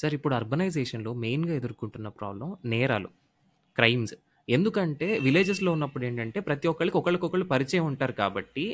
సార్ 0.00 0.14
ఇప్పుడు 0.14 0.34
అర్బనైజేషన్లో 0.34 1.12
మెయిన్గా 1.24 1.54
ఎదుర్కొంటున్న 1.54 2.08
ప్రాబ్లం 2.08 2.56
నేరాలు 2.64 3.08
క్రైమ్స్. 3.78 4.14
ఎందుకంటే 4.48 5.18
విలేజెస్లో 5.18 5.70
ఉన్నప్పుడు 5.72 6.04
ఏంటంటే 6.04 6.40
ప్రతి 6.40 6.66
ఒక్కరికి 6.68 6.96
ఒకరికొకళ్ళు 6.96 7.46
పరిచయం 7.46 7.86
ఉంటారు 7.86 8.12
కాబట్టి 8.12 8.64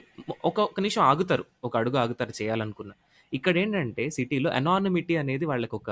ఒక 0.45 0.57
ఒక 0.61 0.81
నిమిషం 0.81 1.03
ఆగుతారు 1.03 1.45
ఒక 1.64 1.75
అడుగు 1.77 1.97
ఆగుతారు 1.97 2.33
చేయాలనుకున్న. 2.43 2.93
ఇక్కడ 3.33 3.59
ఏంటంటే 3.59 4.05
సిటీలో 4.11 4.51
అనానమిటీ 4.51 5.16
అనేది 5.16 5.47
వాళ్ళకి 5.53 5.75
ఒక 5.81 5.91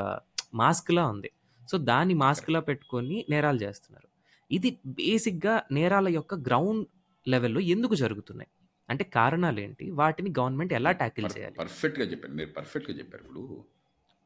మాస్క్లా 0.54 1.04
ఉంది. 1.06 1.30
సో 1.70 1.78
దాన్ని 1.90 2.14
మాస్క్లా 2.14 2.60
పెట్టుకొని 2.60 3.26
నేరాలు 3.30 3.58
చేస్తున్నారు. 3.58 4.08
ఇది 4.50 4.70
బేసిక్గా 4.86 5.62
నేరాల 5.72 6.08
యొక్క 6.18 6.34
గ్రౌండ్ 6.48 6.86
లెవెల్లో 7.28 7.60
ఎందుకు 7.74 7.94
జరుగుతున్నాయి? 7.94 8.50
అంటే 8.90 9.04
కారణాలు 9.18 9.60
ఏంటి 9.60 9.90
వాటిని 9.90 10.30
గవర్నమెంట్ 10.38 10.72
ఎలా 10.72 10.90
ట్యాకిల్ 10.92 11.26
చేయాలి? 11.36 11.56
పర్ఫెక్ట్గా 11.58 12.06
చెప్పారు. 12.06 12.34
మీరు 12.40 12.50
పర్ఫెక్ట్గా 12.58 12.98
చెప్పారు. 12.98 13.22
ఇప్పుడు 13.24 13.44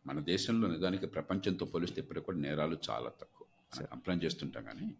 మన 0.06 0.20
దేశంలో 0.20 0.68
నిజానికి 0.68 1.06
ప్రపంచంతో 1.06 1.66
పోలిస్తే 1.66 2.00
ఇప్పుడు 2.00 2.20
కూడా 2.20 2.38
నేరాలు 2.38 2.78
చాలా 2.90 3.08
తక్కువ. 3.08 3.46
మనం 3.74 3.86
కంప్లైంట్ 3.86 4.24
చేస్తుంటాం 4.24 4.64
కానీ 4.64 4.94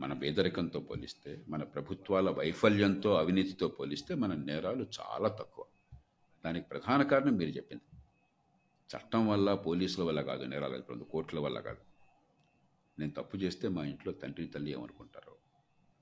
మన 0.00 0.12
పేదరికంతో 0.12 0.80
పోలిస్తే 0.80 1.44
మన 1.48 1.62
ప్రభుత్వాల 1.62 2.30
వైఫల్యంతో 2.30 3.14
అవినీతితో 3.14 3.68
పోలిస్తే 3.68 4.14
మన 4.14 4.34
నేరాలు 4.34 4.86
చాలా 5.00 5.28
తక్కువ. 5.28 5.64
దానికి 6.44 6.68
ప్రధాన 6.68 7.02
కారణం 7.02 7.36
మీరు 7.36 7.50
చెప్పింది. 7.50 7.82
చట్టం 8.96 9.28
వల్ల 9.28 9.54
పోలీసుల 9.54 10.04
వల్ల 10.04 10.20
కాదు 10.20 10.44
నేరాలు 10.44 10.74
ఇప్పుడు 10.74 11.04
కోర్టుల 11.04 11.38
వల్ల 11.38 11.60
కాదు. 11.60 11.78
నేను 12.98 13.12
తప్పు 13.12 13.36
చేస్తే 13.36 13.68
మా 13.68 13.84
ఇంట్లో 13.84 14.12
తండ్రి 14.12 14.46
తల్లి 14.46 14.70
ఏమనుకుంటారో 14.70 15.34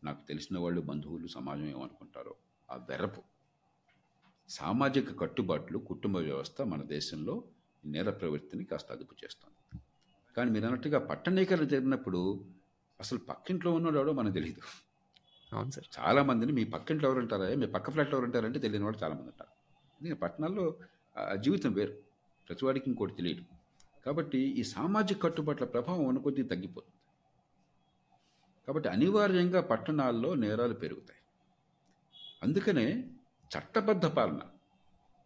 నాకు 0.05 0.27
తెలిసిన 0.29 0.59
వాళ్ళు 0.59 0.81
బంధువులు 0.81 1.27
సమాజం 1.27 1.67
ఏమనుకుంటారో 1.67 2.35
ఆ 2.71 2.77
వెరపు 2.77 3.23
సామాజిక 4.49 5.21
కట్టుబాట్లు 5.21 5.79
కుటుంబ 5.79 6.17
వ్యవస్థ 6.17 6.63
మన 6.63 6.83
దేశంలో 6.83 7.45
నేర 7.87 8.11
ప్రవృత్తిని 8.11 8.65
కాస్త 8.65 8.93
అదుపు 8.93 9.15
చేస్తుంది. 9.25 9.83
కానీ 10.37 10.51
మీరు 10.51 10.65
అన్నట్టుగా 10.65 10.99
పట్టణీకరణ 10.99 11.65
జరిగినప్పుడు 11.65 12.45
అసలు 13.01 13.19
పక్కింట్లో 13.19 13.73
ఉన్నాడు 13.73 13.97
ఎవడో 13.97 14.13
మనకు 14.13 14.35
తెలియదు 14.35 14.61
అవును 15.53 15.71
సార్. 15.71 16.07
చాలా 16.07 16.23
మందిని 16.23 16.53
మీ 16.53 16.65
పక్కింట్లో 16.65 17.09
ఎవరు 17.09 17.21
ఉంటారా 17.21 17.55
మీ 17.55 17.67
పక్క 17.67 17.91
ఫ్లాట్లో 17.91 18.17
ఎవరు 18.17 18.27
ఉంటారంటే 18.27 18.59
తెలియని 18.59 18.85
వాళ్ళు 18.85 19.05
చాలామంది 19.05 19.27
ఉంటారు. 19.27 19.51
ఎందుకంటే 20.01 20.21
పట్టణాల్లో 20.21 20.77
జీవితం 21.35 21.73
వేరు. 21.73 21.93
ప్రతివాడికి 22.49 22.91
ఇంకోటి 22.91 23.15
తెలియదు. 23.15 23.43
కాబట్టి 24.07 24.39
ఈ 24.39 24.63
సామాజిక 24.63 25.23
కట్టుబాట్ల 25.23 25.65
ప్రభావం 25.65 26.05
ఉన్న 26.05 26.19
కొద్దీ 26.19 26.43
తగ్గిపోతుంది. 26.43 26.97
కాబట్టి 28.67 28.89
అనివార్యంగా 28.89 29.61
పట్టణాల్లో 29.61 30.35
నేరాలు 30.35 30.75
పెరుగుతాయి. 30.75 31.21
అందుకనే 32.43 33.11
చట్టబద్ధ 33.59 34.07
పాలన. 34.07 34.41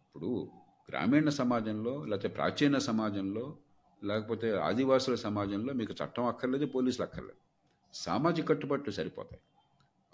ఇప్పుడు 0.07 0.51
గ్రామీణ 0.91 1.29
సమాజంలో 1.29 2.05
లేకపోతే 2.05 2.27
ప్రాచీన 2.27 2.77
సమాజంలో 2.77 3.57
లేకపోతే 4.03 4.57
ఆదివాసుల 4.57 5.15
సమాజంలో 5.15 5.73
మీకు 5.73 5.93
చట్టం 6.03 6.25
అక్కర్లేదు 6.25 6.65
పోలీసులు 6.65 7.03
అక్కర్లేదు. 7.05 7.39
సామాజిక 7.93 8.49
కట్టుబాట్లు 8.49 8.91
సరిపోతాయి. 8.91 9.41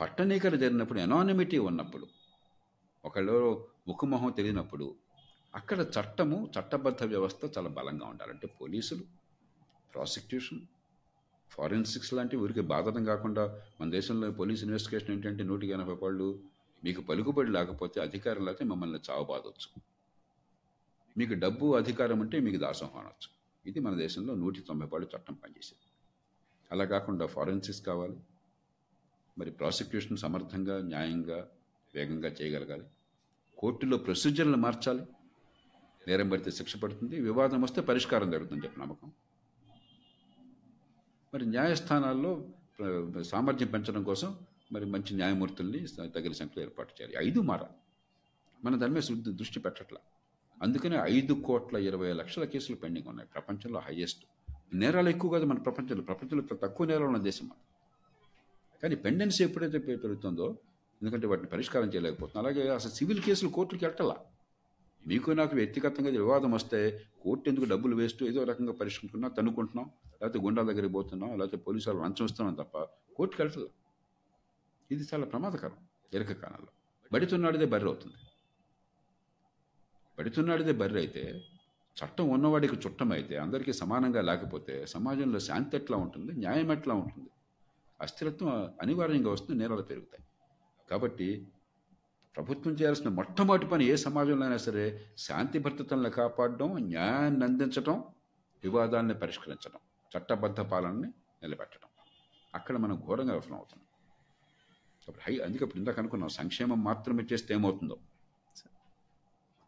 పట్టణీకరణ 0.01 0.55
జరిగినప్పుడు 0.55 0.99
ఎనానిమిటీ 0.99 1.57
ఉన్నప్పుడు 1.57 2.07
ఒకళ్ళు 3.05 3.67
ముఖమొహం 3.87 4.31
తెలియనప్పుడు 4.31 4.95
అక్కడ 5.55 5.79
చట్టము 5.79 6.49
చట్టబద్ధ 6.59 7.03
వ్యవస్థ 7.03 7.57
చాలా 7.57 7.69
బలంగా 7.69 8.07
ఉండాలంటే 8.07 8.47
పోలీసులు 8.47 9.03
ప్రాసిక్యూషన్ 9.93 10.61
ఫారెన్సిక్స్ 11.51 12.13
లాంటి 12.13 12.37
ఊరికి 12.37 12.61
బాధడం 12.61 13.05
కాకుండా 13.05 13.61
మన 13.81 13.89
దేశంలో 13.89 14.31
పోలీస్ 14.31 14.63
ఇన్వెస్టిగేషన్ 14.63 15.11
ఏంటంటే 15.11 15.43
నూటికి 15.43 15.73
ఎనభై 15.73 15.95
పళ్ళు 15.95 16.39
మీకు 16.83 17.01
పలుకుబడి 17.01 17.51
లేకపోతే 17.51 18.01
అధికారం 18.01 18.45
లేకపోతే 18.45 18.65
మమ్మల్ని 18.65 18.99
చావబాదొచ్చు. 19.09 19.96
మీకు 21.17 21.33
డబ్బు 21.33 21.75
అధికారం 21.75 22.19
ఉంటే 22.19 22.39
మీకు 22.39 22.57
దాసం 22.57 22.87
అనవచ్చు 22.87 23.37
ఇది 23.65 23.79
మన 23.79 23.95
దేశంలో 23.95 24.35
నూటి 24.35 24.61
తొంభై 24.61 24.87
పాడు 24.87 25.07
చట్టం 25.17 25.33
పనిచేసేది. 25.33 25.91
అలా 26.71 26.85
కాకుండా 26.85 27.25
ఫారెన్సిక్స్ 27.25 27.81
కావాలి. 27.81 28.17
మరి 29.37 29.51
ప్రాసిక్యూషన్ 29.51 30.17
సమర్థంగా 30.17 30.81
న్యాయంగా 30.81 31.49
వేగంగా 31.95 32.29
చేయగలగాలి. 32.29 32.83
కోర్టులో 33.57 33.97
ప్రొసీజర్లు 33.97 34.57
మార్చాలి. 34.57 35.01
నేరం 36.07 36.29
పడితే 36.29 36.51
శిక్ష 36.51 36.77
పడుతుంది. 36.77 37.21
వివాదం 37.21 37.61
వస్తే 37.61 37.81
పరిష్కారం 37.81 38.31
జరుగుతుంది 38.31 38.65
చెప్పి 38.65 38.81
నమ్మకం. 38.81 39.11
మరి 41.33 41.45
న్యాయస్థానాల్లో 41.45 42.49
సామర్థ్యం 43.21 43.69
పెంచడం 43.69 44.03
కోసం 44.03 44.39
మరి 44.71 44.85
మంచి 44.85 45.15
న్యాయమూర్తుల్ని 45.15 45.87
తగిన 45.87 46.31
సంఖ్యలో 46.31 46.63
ఏర్పాటు 46.63 46.93
చేయాలి. 47.01 47.27
ఐదు 47.27 47.41
మారాలి. 47.41 47.73
మన 48.65 48.79
దాని 48.79 48.93
మీద 48.93 49.23
దృష్టి 49.35 49.59
పెట్టట్ల. 49.59 49.95
అందుకనే 50.61 50.97
ఐదు 51.15 51.33
కోట్ల 51.47 51.77
ఇరవై 51.89 52.11
లక్షల 52.19 52.45
కేసులు 52.53 52.77
పెండింగ్ 52.83 53.09
ఉన్నాయి. 53.11 53.29
ప్రపంచంలో 53.35 53.79
హైయెస్ట్ 53.87 54.23
నేరాలు 54.73 55.09
ఎక్కువ 55.13 55.29
కాదు 55.35 55.45
మన 55.51 55.59
ప్రపంచంలో. 55.67 56.03
ప్రపంచంలో 56.09 56.43
తక్కువ 56.65 56.85
నేరాలు 56.91 57.09
ఉన్న 57.11 57.19
దేశం 57.29 57.45
మన 57.49 57.59
కానీ 58.83 58.95
పెండెన్సీ 59.03 59.41
ఎప్పుడైతే 59.43 59.79
పెరుగుతుందో 59.87 60.47
ఎందుకంటే 61.01 61.27
వాటిని 61.27 61.49
పరిష్కారం 61.53 61.89
చేయలేకపోతుంది 61.93 62.39
అలాగే 62.41 62.63
అసలు 62.77 62.91
సివిల్ 62.91 63.21
కేసులు 63.27 63.49
కోర్టుకి 63.57 63.83
వెళ్ళటలా 63.85 64.17
మీకు 65.03 65.29
నాకు 65.39 65.53
వ్యక్తిగతంగా 65.55 66.11
వివాదం 66.21 66.51
వస్తే 66.51 66.79
కోర్టు 67.23 67.45
ఎందుకు 67.49 67.67
డబ్బులు 67.73 67.95
వేస్ట్? 67.95 68.21
ఏదో 68.29 68.39
రకంగా 68.43 68.73
పరిష్కరించుకున్నా 68.81 69.27
తనుకుంటున్నాం 69.37 69.85
లేకపోతే 70.19 70.39
గుండాల 70.45 70.65
దగ్గరికి 70.71 70.93
పోతున్నాం 70.93 71.31
లేకపోతే 71.39 71.57
పోలీసు 71.67 71.87
వాళ్ళు 71.89 72.03
లంచం 72.03 72.25
ఇస్తున్నాం 72.25 72.55
తప్ప 72.61 72.77
కోర్టుకి 73.17 73.39
వెళ్ళట్లా 73.41 73.69
ఇది 74.91 75.03
చాలా 75.11 75.25
ప్రమాదకరం. 75.25 75.77
దీర్ఘకాలంలో 76.13 76.71
బడితున్నాడిదే 77.11 77.67
బర్రె 77.73 77.87
అవుతుంది. 77.87 78.17
పెడుతున్నాడిదే 80.17 80.71
బర్రె 80.71 80.99
అయితే. 80.99 81.43
చట్టం 81.97 82.29
ఉన్నవాడికి 82.29 82.75
చుట్టం 82.75 83.11
అయితే 83.11 83.37
అందరికీ 83.37 83.73
సమానంగా 83.73 84.21
లేకపోతే 84.21 84.85
సమాజంలో 84.85 85.39
శాంతి 85.39 85.77
ఎట్లా 85.77 85.97
ఉంటుంది? 85.97 86.31
న్యాయం 86.31 86.71
ఎట్లా 86.71 86.95
ఉంటుంది? 86.95 87.29
అస్థిరత్వం 88.01 88.73
అనివార్యంగా 88.81 89.31
వస్తుంది 89.31 89.59
నేరాలు 89.59 89.81
పెరుగుతాయి. 89.81 90.23
కాబట్టి 90.91 91.47
ప్రభుత్వం 92.35 92.73
చేయాల్సిన 92.73 93.09
మొట్టమొదటి 93.09 93.65
పని 93.65 93.85
ఏ 93.85 93.95
సమాజంలో 93.95 94.41
అయినా 94.41 94.57
సరే 94.57 95.05
శాంతి 95.17 95.59
భద్రతలను 95.59 96.09
కాపాడడం 96.09 96.77
న్యాయాన్ని 96.77 97.43
అందించడం 97.43 98.03
వివాదాలను 98.63 99.13
పరిష్కరించడం 99.13 99.79
చట్టబద్ధ 100.17 100.59
పాలనని 100.59 101.07
నిలబెట్టడం. 101.43 101.89
అక్కడ 102.55 102.77
మనం 102.77 103.03
ఘోరంగా 103.07 103.33
విఫలం 103.33 103.55
అవుతున్నాం. 103.55 103.87
కాబట్టి 105.07 105.31
హై 105.31 105.45
అందుకే 105.45 105.65
ఇప్పుడు 105.65 105.79
ఇందాక 105.79 105.99
అనుకున్నాం 105.99 106.29
సంక్షేమం 106.29 106.83
మాత్రమే 106.83 107.23
చేస్తే 107.33 107.53
ఏమవుతుందో. 107.53 107.97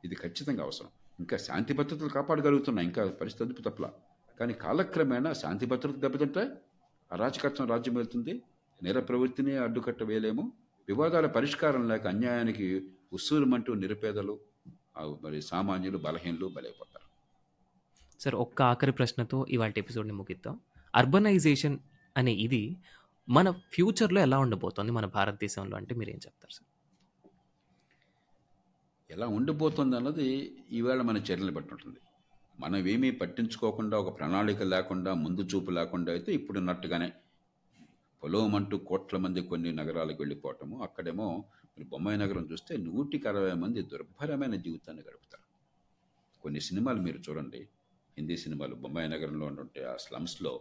ఇది 0.05 0.15
ఖచ్చితంగా 0.15 0.63
అవసరం. 0.63 0.89
ఇంకా 1.19 1.37
శాంతి 1.37 1.73
భద్రతలు 1.73 2.11
కాపాడగలుగుతున్నాయి 2.17 2.87
ఇంకా 2.87 3.03
పరిస్థితి 3.21 3.43
అదుపు 3.45 3.61
తప్పలా 3.69 3.89
కానీ 4.39 4.53
కాలక్రమేణా 4.53 5.31
శాంతి 5.33 5.65
భద్రత 5.65 5.95
దెబ్బతింటే 6.03 6.43
అరాచకత్వం 7.11 7.67
రాజ్యం 7.67 7.95
వెళ్తుంది 7.95 8.33
నేర 8.83 8.99
ప్రవృత్తిని 8.99 9.53
అడ్డుకట్ట 9.57 10.03
వేయలేము 10.03 10.43
వివాదాల 10.87 11.27
పరిష్కారం 11.37 11.83
లేక 11.89 12.07
అన్యాయానికి 12.07 12.67
ఉసూరుమంటూ 13.13 13.73
నిరుపేదలు 13.73 14.35
మరి 15.23 15.41
సామాన్యులు 15.41 15.97
బలహీనలు 15.97 16.47
బలైపోతారు. 16.55 17.07
సార్ 18.19 18.35
ఒక్క 18.35 18.61
ఆఖరి 18.71 18.91
ప్రశ్నతో 18.91 19.37
ఇవాళ 19.49 19.71
ఎపిసోడ్ని 19.77 20.13
ముగిద్దాం. 20.13 20.55
అర్బనైజేషన్ 20.95 21.77
అనే 22.17 22.33
ఇది 22.45 22.63
మన 23.29 23.49
ఫ్యూచర్లో 23.73 24.21
ఎలా 24.21 24.37
ఉండబోతోంది 24.39 24.91
మన 24.91 25.05
భారతదేశంలో 25.17 25.75
అంటే 25.77 25.95
మీరు 25.95 26.09
ఏం 26.09 26.19
చెప్తారు 26.25 26.53
సార్? 26.53 26.68
ఎలా 29.11 29.27
ఉండిపోతుంది 29.27 29.95
అన్నది 29.95 30.27
ఈవేళ 30.71 31.01
మన 31.01 31.17
చర్యలు 31.17 31.51
బట్టి 31.51 31.73
ఉంటుంది 31.73 31.99
మనం 32.59 32.87
ఏమీ 32.87 33.11
పట్టించుకోకుండా 33.11 33.95
ఒక 33.99 34.19
ప్రణాళిక 34.19 34.61
లేకుండా 34.63 35.13
ముందు 35.13 35.41
చూపు 35.41 35.71
లేకుండా 35.71 36.11
అయితే 36.11 36.33
ఇప్పుడున్నట్టుగానే 36.33 37.13
పొలోమంటూ 38.23 38.77
కోట్ల 38.77 39.17
మంది 39.17 39.41
కొన్ని 39.41 39.71
నగరాలకు 39.73 40.19
వెళ్ళిపోవటము. 40.21 40.83
అక్కడేమో 40.83 41.27
మీరు 41.77 41.89
బొమ్మాయి 41.89 42.17
నగరం 42.17 42.43
చూస్తే 42.51 42.77
నూటికి 42.77 43.27
అరవై 43.27 43.53
మంది 43.53 43.81
దుర్భరమైన 43.81 44.55
జీవితాన్ని 44.55 45.03
గడుపుతారు. 45.03 45.45
కొన్ని 46.41 46.61
సినిమాలు 46.61 47.01
మీరు 47.01 47.17
చూడండి. 47.17 47.61
హిందీ 48.17 48.37
సినిమాలు 48.37 48.75
బొమ్మాయి 48.75 49.09
నగరంలో 49.09 49.45
ఉంటే 49.45 49.83
ఆ 49.83 49.95
స్లమ్స్లో 49.95 50.53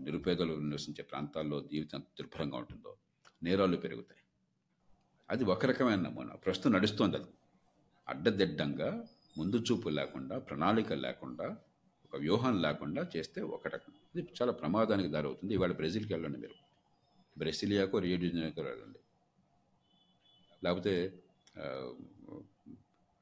నిరుపేదలు 0.00 0.54
నివసించే 0.54 1.02
ప్రాంతాల్లో 1.02 1.60
జీవితం 1.72 2.00
దుర్భరంగా 2.00 2.56
ఉంటుందో. 2.56 2.96
నేరాలు 3.42 3.76
పెరుగుతాయి. 3.76 4.21
అది 5.32 5.44
ఒక 5.44 5.66
రకమైన 5.66 6.00
నమూనా. 6.00 6.34
ప్రస్తుతం 6.34 6.72
నడుస్తోంది 6.72 7.16
అది. 7.16 7.26
అడ్డదిడ్డంగా 8.08 9.04
ముందు 9.38 9.56
చూపు 9.56 9.88
లేకుండా 9.88 10.38
ప్రణాళిక 10.38 10.92
లేకుండా 10.92 11.56
ఒక 12.04 12.16
వ్యూహం 12.16 12.62
లేకుండా 12.62 13.06
చేస్తే 13.16 13.40
ఒక 13.40 13.68
రకం. 13.68 13.92
ఇది 14.16 14.28
చాలా 14.42 14.52
ప్రమాదానికి 14.52 15.08
దారవుతుంది. 15.08 15.54
ఇవాళ 15.54 15.72
బ్రెజిల్కి 15.72 16.14
వెళ్ళండి 16.14 16.38
మీరు. 16.38 16.54
బ్రెసిలియాకో 17.38 17.98
రియో 17.98 18.18
వెళ్ళండి. 18.62 18.98
లేకపోతే 20.64 21.14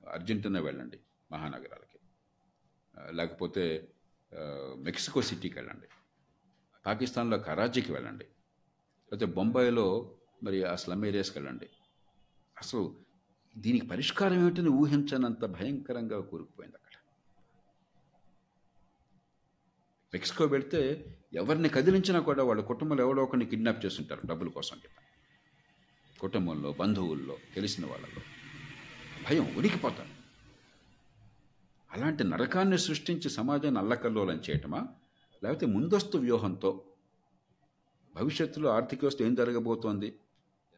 అర్జెంటీనా 0.08 0.60
వెళ్ళండి 0.60 0.98
మహానగరాలకి. 1.32 1.98
లేకపోతే 3.16 3.88
మెక్సికో 4.76 5.22
సిటీకి 5.22 5.58
వెళ్ళండి. 5.58 5.86
పాకిస్తాన్లో 6.86 7.38
కరాచీకి 7.38 7.92
వెళ్ళండి. 7.92 8.24
లేకపోతే 8.24 9.24
బొంబాయిలో 9.24 10.14
మరి 10.42 10.64
ఆ 10.64 10.74
స్లమ్ 10.74 11.04
ఏరియాస్కి 11.04 11.38
వెళ్ళండి. 11.38 11.68
అసలు 12.62 12.96
దీనికి 13.58 13.86
పరిష్కారం 13.86 14.40
ఏమిటని 14.40 14.68
ఊహించనంత 14.68 15.44
భయంకరంగా 15.44 16.20
కూరుకుపోయింది 16.20 16.76
అక్కడ. 16.76 16.96
మెక్సికో 20.14 20.48
పెడితే 20.48 20.80
ఎవరిని 21.32 21.68
కదిలించినా 21.68 22.20
కూడా 22.20 22.44
వాళ్ళ 22.44 22.60
కుటుంబంలో 22.62 23.04
ఎవడో 23.04 23.22
ఒకరిని 23.22 23.46
కిడ్నాప్ 23.46 23.86
చేస్తుంటారు 23.86 24.20
డబ్బుల 24.26 24.48
కోసం 24.48 24.76
చెప్పి. 24.76 25.02
కుటుంబంలో 26.20 26.72
బంధువుల్లో 26.72 27.36
తెలిసిన 27.54 27.86
వాళ్ళలో 27.86 28.22
భయం 29.28 29.56
ఉనికిపోతారు 29.56 30.14
అలాంటి 31.90 32.24
నరకాన్ని 32.24 32.78
సృష్టించి 32.78 33.30
సమాజాన్ని 33.30 33.80
అల్లకల్లోలం 33.80 34.40
చేయటమా? 34.50 34.88
లేకపోతే 35.44 35.66
ముందస్తు 35.66 36.18
వ్యూహంతో 36.18 36.70
భవిష్యత్తులో 38.14 38.70
ఆర్థిక 38.70 38.98
వ్యవస్థ 39.00 39.22
ఏం 39.22 39.34
జరగబోతోంది? 39.34 40.18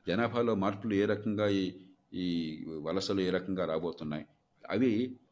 జనాభాలో 0.07 0.53
మార్పులు 0.63 0.95
ఏ 1.01 1.05
రకంగా 1.13 1.47
ఈ 1.61 1.65
ఈ 2.23 2.27
వలసలు 2.87 3.21
ఏ 3.27 3.29
రకంగా 3.31 3.65
రాబోతున్నాయి? 3.65 4.25
అవి 4.65 4.91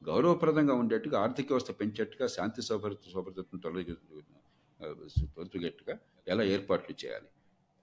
గౌరవప్రదంగా 0.08 0.74
ఉండేట్టుగా 0.82 1.16
ఆర్థిక 1.24 1.46
వ్యవస్థ 1.52 1.70
పెంచేట్టుగా 1.80 2.26
శాంతి 2.26 2.62
సౌభ్రత 2.68 3.10
సౌభ్రతను 3.14 3.60
తొలగి 3.64 3.94
తొలగేట్టుగా 5.36 5.94
ఎలా 6.28 6.44
ఏర్పాట్లు 6.54 6.94
చేయాలి? 7.02 7.28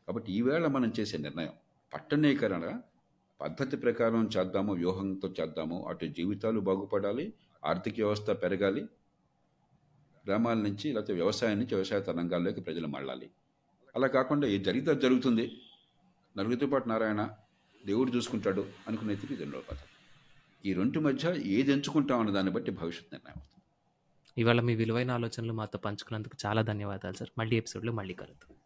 కాబట్టి 0.08 0.30
ఈవేళ 0.38 0.66
మనం 0.78 0.92
చేసే 1.00 1.18
నిర్ణయం 1.18 1.54
పట్టణీకరణ. 1.92 2.66
పద్ధతి 3.40 3.78
ప్రకారం 3.78 4.24
చేద్దాము 4.36 4.72
వ్యూహంతో 4.74 5.28
చేద్దాము. 5.40 5.78
అటు 5.90 6.06
జీవితాలు 6.18 6.60
బాగుపడాలి 6.70 7.26
ఆర్థిక 7.64 7.96
వ్యవస్థ 8.04 8.30
పెరగాలి 8.44 8.84
గ్రామాల 10.26 10.58
నుంచి 10.68 10.88
లేకపోతే 10.94 11.14
వ్యవసాయం 11.14 11.58
నుంచి 11.60 11.74
వ్యవసాయ 11.76 12.02
రంగాల్లోకి 12.20 12.62
ప్రజలు 12.62 12.88
మళ్ళాలి 12.96 13.28
అలా 13.96 14.08
కాకుండా 14.08 14.46
ఏ 14.48 14.58
జరిగితే 14.68 14.96
జరుగుతుంది. 15.06 15.46
నలుగురితో 16.38 16.68
పాటు 16.68 16.90
నారాయణ 16.90 17.30
దేవుడు 17.86 18.12
చూసుకుంటాడు 18.12 18.70
అనుకునే 18.88 19.16
తీరు 19.16 19.36
జనరల్ 19.36 19.72
కథ 19.72 19.78
ఈ 20.66 20.74
రెండు 20.74 21.00
మధ్య 21.00 21.36
ఏది 21.36 21.72
ఎంచుకుంటాం 21.72 22.20
అన్న 22.20 22.32
దాన్ని 22.32 22.52
బట్టి 22.52 22.72
భవిష్యత్ 22.72 23.14
నిర్ణయం 23.14 23.34
అవుతుంది. 23.38 23.64
ఇవాళ 24.42 24.62
మీ 24.62 24.76
విలువైన 24.76 25.12
ఆలోచనలు 25.12 25.54
మాతో 25.54 25.80
పంచుకున్నందుకు 25.80 26.38
చాలా 26.46 26.62
ధన్యవాదాలు 26.62 27.16
సార్. 27.16 27.30
మళ్ళీ 27.38 27.58
ఎపిసోడ్లో 27.58 27.94
మళ్ళీ 27.94 28.14
కలుద్దాం. 28.14 28.57